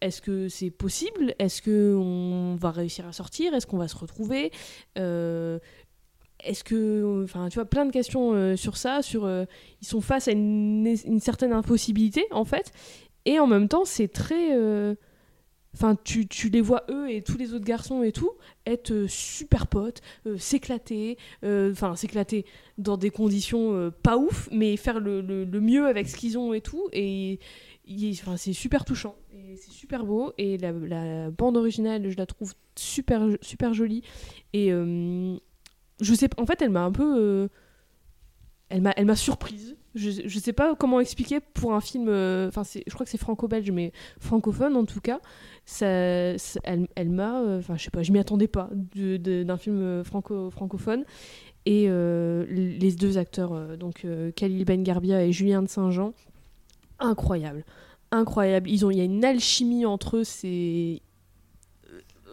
[0.00, 1.34] est-ce que c'est possible?
[1.38, 3.54] Est-ce qu'on va réussir à sortir?
[3.54, 4.52] Est-ce qu'on va se retrouver?
[6.44, 7.22] Est-ce que.
[7.24, 9.02] Enfin, tu vois, plein de questions euh, sur ça.
[9.02, 9.44] Sur, euh,
[9.82, 12.72] ils sont face à une, certaine impossibilité, en fait.
[13.24, 14.56] Et en même temps, c'est très.
[14.56, 14.94] euh,
[15.76, 18.30] Enfin, tu, tu les vois, eux et tous les autres garçons et tout,
[18.64, 20.02] être super potes,
[20.38, 22.44] s'éclater, enfin, s'éclater
[22.78, 26.60] dans des conditions pas ouf, mais faire le, le- mieux avec ce qu'ils ont et
[26.60, 26.88] tout.
[26.92, 27.40] Et
[28.12, 32.54] enfin, c'est super touchant, et c'est super beau, et la, bande originale, je la trouve
[32.76, 34.02] super, super jolie.
[34.52, 34.70] Et
[36.00, 37.16] je sais en fait, elle m'a un peu.
[37.18, 37.48] euh,
[38.68, 39.76] elle m'a elle m'a surprise.
[39.94, 42.08] Je, je sais pas comment expliquer pour un film.
[42.08, 45.20] euh, Enfin, c'est je crois que c'est franco-belge, mais francophone en tout cas.
[45.66, 47.40] Ça, elle elle m'a.
[47.42, 51.04] euh, Enfin, je sais pas, je m'y attendais pas d'un film euh, franco, francophone.
[51.66, 56.12] Et euh, les deux acteurs, euh, donc euh, Khalil Ben Garbia et Julien de Saint-Jean,
[56.98, 57.64] incroyable.
[58.10, 58.68] Incroyable.
[58.70, 61.00] Ils ont, il y a une alchimie entre eux, c'est.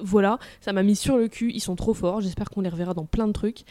[0.03, 1.51] Voilà, ça m'a mis sur le cul.
[1.53, 2.21] Ils sont trop forts.
[2.21, 3.63] J'espère qu'on les reverra dans plein de trucs.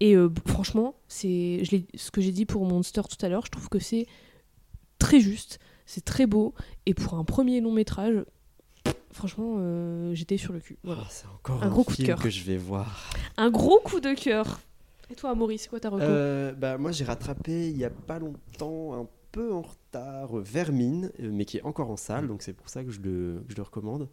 [0.00, 1.62] Et euh, franchement, c'est
[1.94, 3.44] ce que j'ai dit pour Monster tout à l'heure.
[3.46, 4.06] Je trouve que c'est
[4.98, 6.54] très juste, c'est très beau.
[6.86, 8.24] Et pour un premier long métrage,
[9.12, 10.78] franchement, euh, j'étais sur le cul.
[10.84, 11.02] Voilà.
[11.04, 12.20] Oh, c'est encore un un, gros coup de cœur.
[12.20, 13.10] que je vais voir.
[13.36, 14.60] Un gros coup de cœur.
[15.10, 16.02] Et toi, Maurice, c'est quoi ta reco?
[16.02, 20.42] Euh, bah, moi, j'ai rattrapé il y a pas longtemps, un peu en retard, euh,
[20.42, 23.52] Vermine, mais qui est encore en salle, donc c'est pour ça que je le, que
[23.52, 24.08] je le recommande.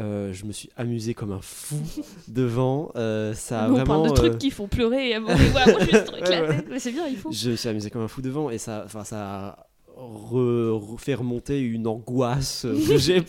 [0.00, 1.76] Euh, je me suis amusé comme un fou
[2.28, 2.92] devant.
[2.94, 3.84] euh, ça a on vraiment.
[4.02, 5.18] parle de trucs euh, qui font pleurer et
[6.78, 7.32] c'est bien, il faut.
[7.32, 11.14] Je me suis amusé comme un fou devant et ça, enfin, ça a re- refait
[11.14, 13.22] remonter une angoisse que j'ai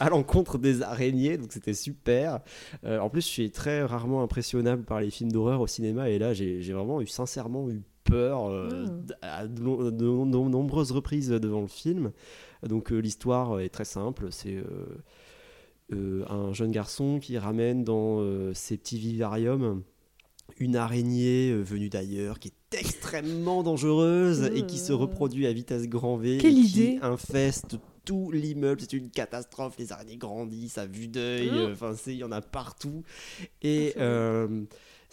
[0.00, 2.40] à l'encontre des araignées, donc c'était super.
[2.84, 6.18] Euh, en plus, je suis très rarement impressionnable par les films d'horreur au cinéma et
[6.18, 9.54] là, j'ai vraiment eu sincèrement eu peur d- à de,
[9.90, 12.10] de no- de nombreuses reprises devant le film.
[12.66, 14.56] Donc l'histoire est très simple, c'est
[15.92, 19.82] un jeune garçon qui ramène dans euh, ses petits vivariums
[20.58, 25.88] une araignée euh, venue d'ailleurs qui est extrêmement dangereuse et qui se reproduit à vitesse
[25.88, 29.74] grand V Quelle et qui idée infeste tout l'immeuble, c'est une catastrophe.
[29.80, 31.56] Les araignées grandissent à vue d'œil, Oh.
[31.56, 33.02] euh, enfin, c'est- il y en a partout.
[33.62, 34.46] Et Ah,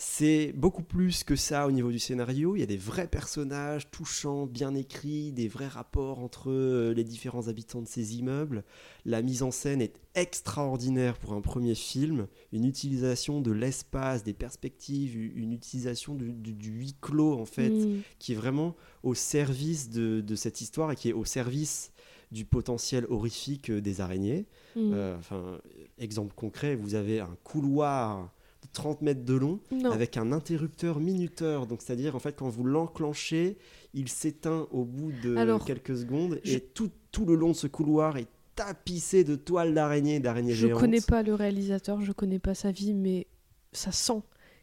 [0.06, 2.56] c'est beaucoup plus que ça au niveau du scénario.
[2.56, 7.06] Il y a des vrais personnages touchants, bien écrits, des vrais rapports entre euh, les
[7.06, 8.64] différents habitants de ces immeubles.
[9.06, 12.28] La mise en scène est extraordinaire pour un premier film.
[12.52, 17.70] Une utilisation de l'espace, des perspectives, une utilisation du, du- du huis clos en fait,
[17.70, 18.02] Mm.
[18.20, 21.92] qui est vraiment au service de, de cette histoire et qui est au service
[22.32, 24.48] du potentiel horrifique euh, des araignées.
[24.76, 24.92] Mm.
[24.94, 25.60] Euh, enfin,
[25.98, 28.34] exemple concret, vous avez un couloir
[28.72, 29.92] 30 mètres de long Non.
[29.92, 31.68] avec un interrupteur minuteur.
[31.68, 33.58] Donc, c'est-à-dire, en fait, quand vous l'enclenchez,
[33.94, 37.56] il s'éteint au bout de Alors, quelques secondes je- et tout, tout le long de
[37.56, 40.80] ce couloir est tapissé de toiles d'araignées, d'araignées Je géantes.
[40.80, 43.28] connais pas le réalisateur, je connais pas sa vie, mais
[43.72, 44.22] ça sent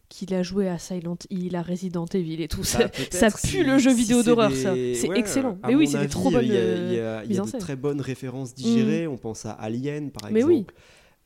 [0.09, 2.62] qu'il a joué à Silent Hill, à Resident Evil et tout.
[2.62, 4.74] Bah, ça, ça pue si- le jeu vidéo d'horreur, des- ça.
[4.94, 5.59] C'est ouais, excellent.
[5.66, 7.39] Mais oui, c'est des trop bonnes Il y a, il y a- il y mises
[7.39, 7.60] a en de scène.
[7.60, 9.06] très bonnes références digérées.
[9.06, 10.55] On pense à Alien, par Mais exemple.
[10.55, 10.66] oui.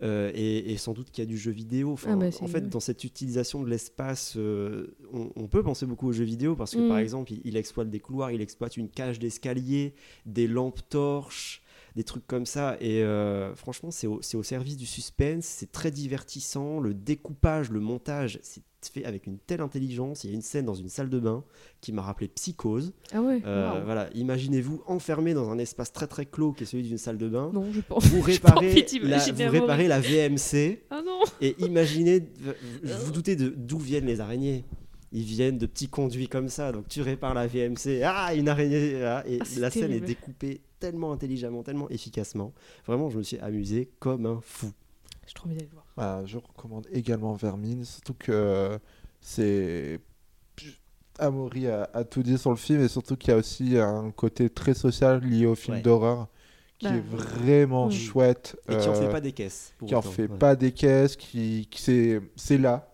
[0.05, 1.93] Euh, et, et sans doute qu'il y a du jeu vidéo.
[1.93, 5.86] Enfin, Ah bah, en fait, dans cette utilisation de l'espace, euh, on, on peut penser
[5.86, 6.89] beaucoup aux jeux vidéo parce que, Mm.
[6.89, 9.94] par exemple, il, il exploite des couloirs, il exploite une cage d'escalier,
[10.26, 11.62] des lampes torches,
[11.97, 12.76] des trucs comme ça.
[12.81, 16.81] Et euh, franchement, c'est au, c'est au service du suspense, c'est très divertissant.
[16.81, 20.24] Le découpage, le montage, c'est fait avec une telle intelligence.
[20.24, 21.44] Il y a une scène dans une salle de bain
[21.81, 22.93] qui m'a rappelé Psychose.
[23.12, 23.82] Ah ouais Euh.
[23.85, 27.28] Voilà, imaginez-vous enfermé dans un espace très très clos qui est celui d'une salle de
[27.28, 27.51] bain.
[27.52, 32.20] Non, Vous réparez, la, vous réparez VMC Ah non et imaginez,
[32.82, 34.65] vous vous doutez de d'où viennent les araignées.
[35.12, 39.01] Ils viennent de petits conduits comme ça, donc tu répares la VMC, ah une araignée,
[39.05, 40.05] ah, et Ah, la scène terrible.
[40.05, 42.52] est découpée tellement intelligemment, tellement efficacement.
[42.85, 44.73] Vraiment, je me suis amusé comme un fou.
[45.26, 45.86] J'ai trop envie d'aller le voir.
[45.96, 48.78] Ah, je recommande également Vermine, surtout que
[49.20, 50.01] c'est.
[51.18, 54.10] Amaury a, a tout dit sur le film, et surtout qu'il y a aussi un
[54.10, 55.82] côté très social lié au film Ouais.
[55.82, 56.26] d'horreur
[56.80, 57.94] qui Bah, est vraiment oui.
[57.94, 58.56] chouette.
[58.68, 59.72] Et qui en fait euh, pas des caisses.
[59.78, 60.38] pour qui en autant, fait ouais.
[60.38, 62.90] pas des caisses, qui, qui c'est, c'est là.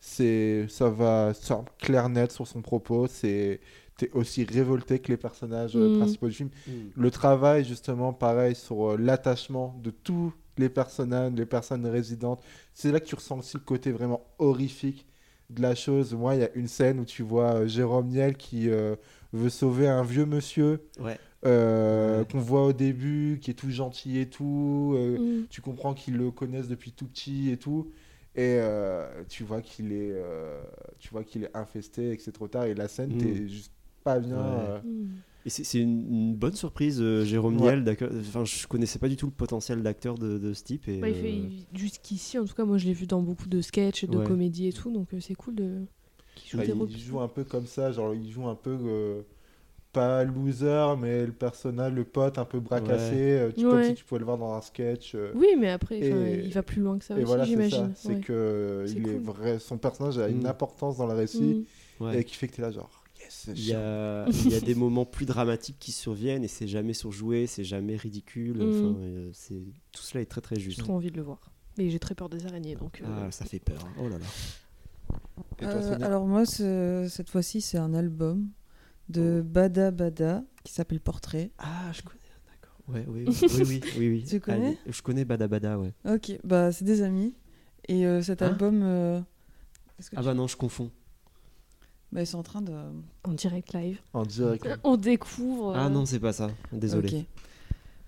[0.00, 3.06] C'est, ça va, c'est clair net sur son propos.
[3.06, 3.60] C'est,
[3.98, 5.98] t'es aussi révolté que les personnages euh, Mhm.
[5.98, 6.50] principaux du film.
[6.66, 6.70] Mm.
[6.96, 12.42] Le travail, justement, pareil, sur euh, l'attachement de tous les personnages, les personnes résidentes.
[12.74, 15.06] C'est là que tu ressens aussi le côté vraiment horrifique
[15.50, 16.14] de la chose.
[16.14, 18.96] Moi, il y a une scène où tu vois euh, Jérôme Niel qui euh,
[19.32, 21.18] veut sauver un vieux monsieur Ouais.
[21.46, 22.26] euh, Ouais.
[22.30, 24.94] qu'on voit au début, qui est tout gentil et tout.
[24.96, 25.46] euh, Mm.
[25.48, 27.90] Tu comprends qu'ils le connaissent depuis tout petit et tout.
[28.34, 30.60] Et euh, tu vois qu'il est, euh,
[30.98, 32.64] tu vois qu'il est infesté et que c'est trop tard.
[32.64, 33.18] Et la scène, Mm.
[33.18, 33.72] t'es juste
[34.04, 34.36] pas bien.
[34.36, 34.42] Ouais.
[34.68, 35.08] euh, Mm.
[35.48, 37.74] Et c'est une, une bonne surprise, euh, Jérôme Ouais.
[37.80, 37.96] Niel.
[38.20, 40.86] Enfin, je connaissais pas du tout le potentiel d'acteur de, de ce type.
[40.88, 43.22] Et, Bah, il fait- euh, il- Jusqu'ici, en tout cas, moi je l'ai vu dans
[43.22, 44.26] beaucoup de sketchs, de Ouais.
[44.26, 45.86] comédies et tout, donc euh, c'est cool de.
[46.50, 49.22] joue bah, des il joue un peu comme ça, genre il joue un peu euh,
[49.92, 53.88] pas loser, mais le personnage, le pote un peu bracassé, euh, tu- comme Ouais.
[53.88, 55.14] si tu pouvais le voir dans un sketch.
[55.14, 57.92] euh, Oui, mais après, Et- il va plus loin que ça et aussi, voilà, j'imagine.
[57.96, 58.20] C'est ouais.
[58.20, 60.46] que est vrai, son personnage a une Mm.
[60.46, 61.64] importance dans le récit
[62.00, 62.04] Mm.
[62.04, 62.20] ouais.
[62.20, 62.97] et qui fait que t'es là genre.
[63.48, 66.94] Il y, a, il y a des moments plus dramatiques qui surviennent et c'est jamais
[66.94, 68.58] surjoué, c'est jamais ridicule.
[68.58, 68.68] Mm.
[68.68, 70.78] Enfin, euh, c'est tout cela est très très J'ai juste.
[70.80, 71.50] trop envie de le voir.
[71.76, 73.00] Mais j'ai très peur des araignées, donc.
[73.02, 73.86] euh, Ah, ça fait peur.
[74.00, 74.24] Oh là là.
[75.58, 78.48] Toi, Euh, alors moi, ce- cette fois-ci, c'est un album
[79.08, 81.50] de Bada Bada qui s'appelle Portrait.
[81.58, 82.18] Ah, je connais.
[82.50, 82.76] D'accord.
[82.88, 84.24] Ouais, oui, oui, oui, oui, oui, oui.
[84.28, 85.92] Tu connais Allez, Je connais Bada Bada, ouais.
[86.04, 87.34] Ok, bah c'est des amis.
[87.88, 90.90] Et euh, cet Hein album, euh, que Ah tu- bah non, je confonds.
[92.12, 92.72] Bah, ils sont en train de.
[93.24, 94.00] En direct live.
[94.12, 94.66] En direct.
[94.84, 95.74] On découvre.
[95.76, 96.50] Ah euh, non, c'est pas ça.
[96.72, 97.26] Désolé.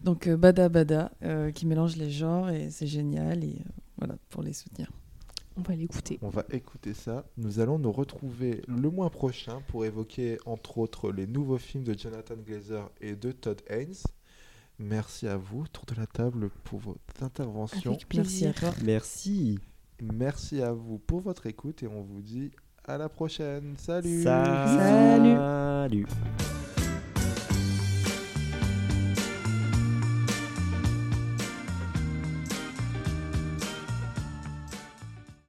[0.03, 4.17] Donc euh, Bada Bada euh, qui mélange les genres et c'est génial et euh, voilà
[4.31, 4.91] pour les soutenir.
[5.57, 6.19] On va l'écouter.
[6.23, 7.27] On va écouter ça.
[7.37, 11.93] Nous allons nous retrouver le mois prochain pour évoquer entre autres les nouveaux films de
[11.93, 13.93] Jonathan Glazer et de Todd Haynes.
[14.79, 17.93] Merci à vous, tour de la table, pour votre intervention.
[17.93, 18.73] Avec Merci à toi.
[18.83, 19.59] Merci.
[20.01, 22.53] Merci à vous pour votre écoute et on vous dit
[22.91, 23.75] à la prochaine.
[23.79, 25.37] Salut Salut.
[25.37, 26.07] Salut.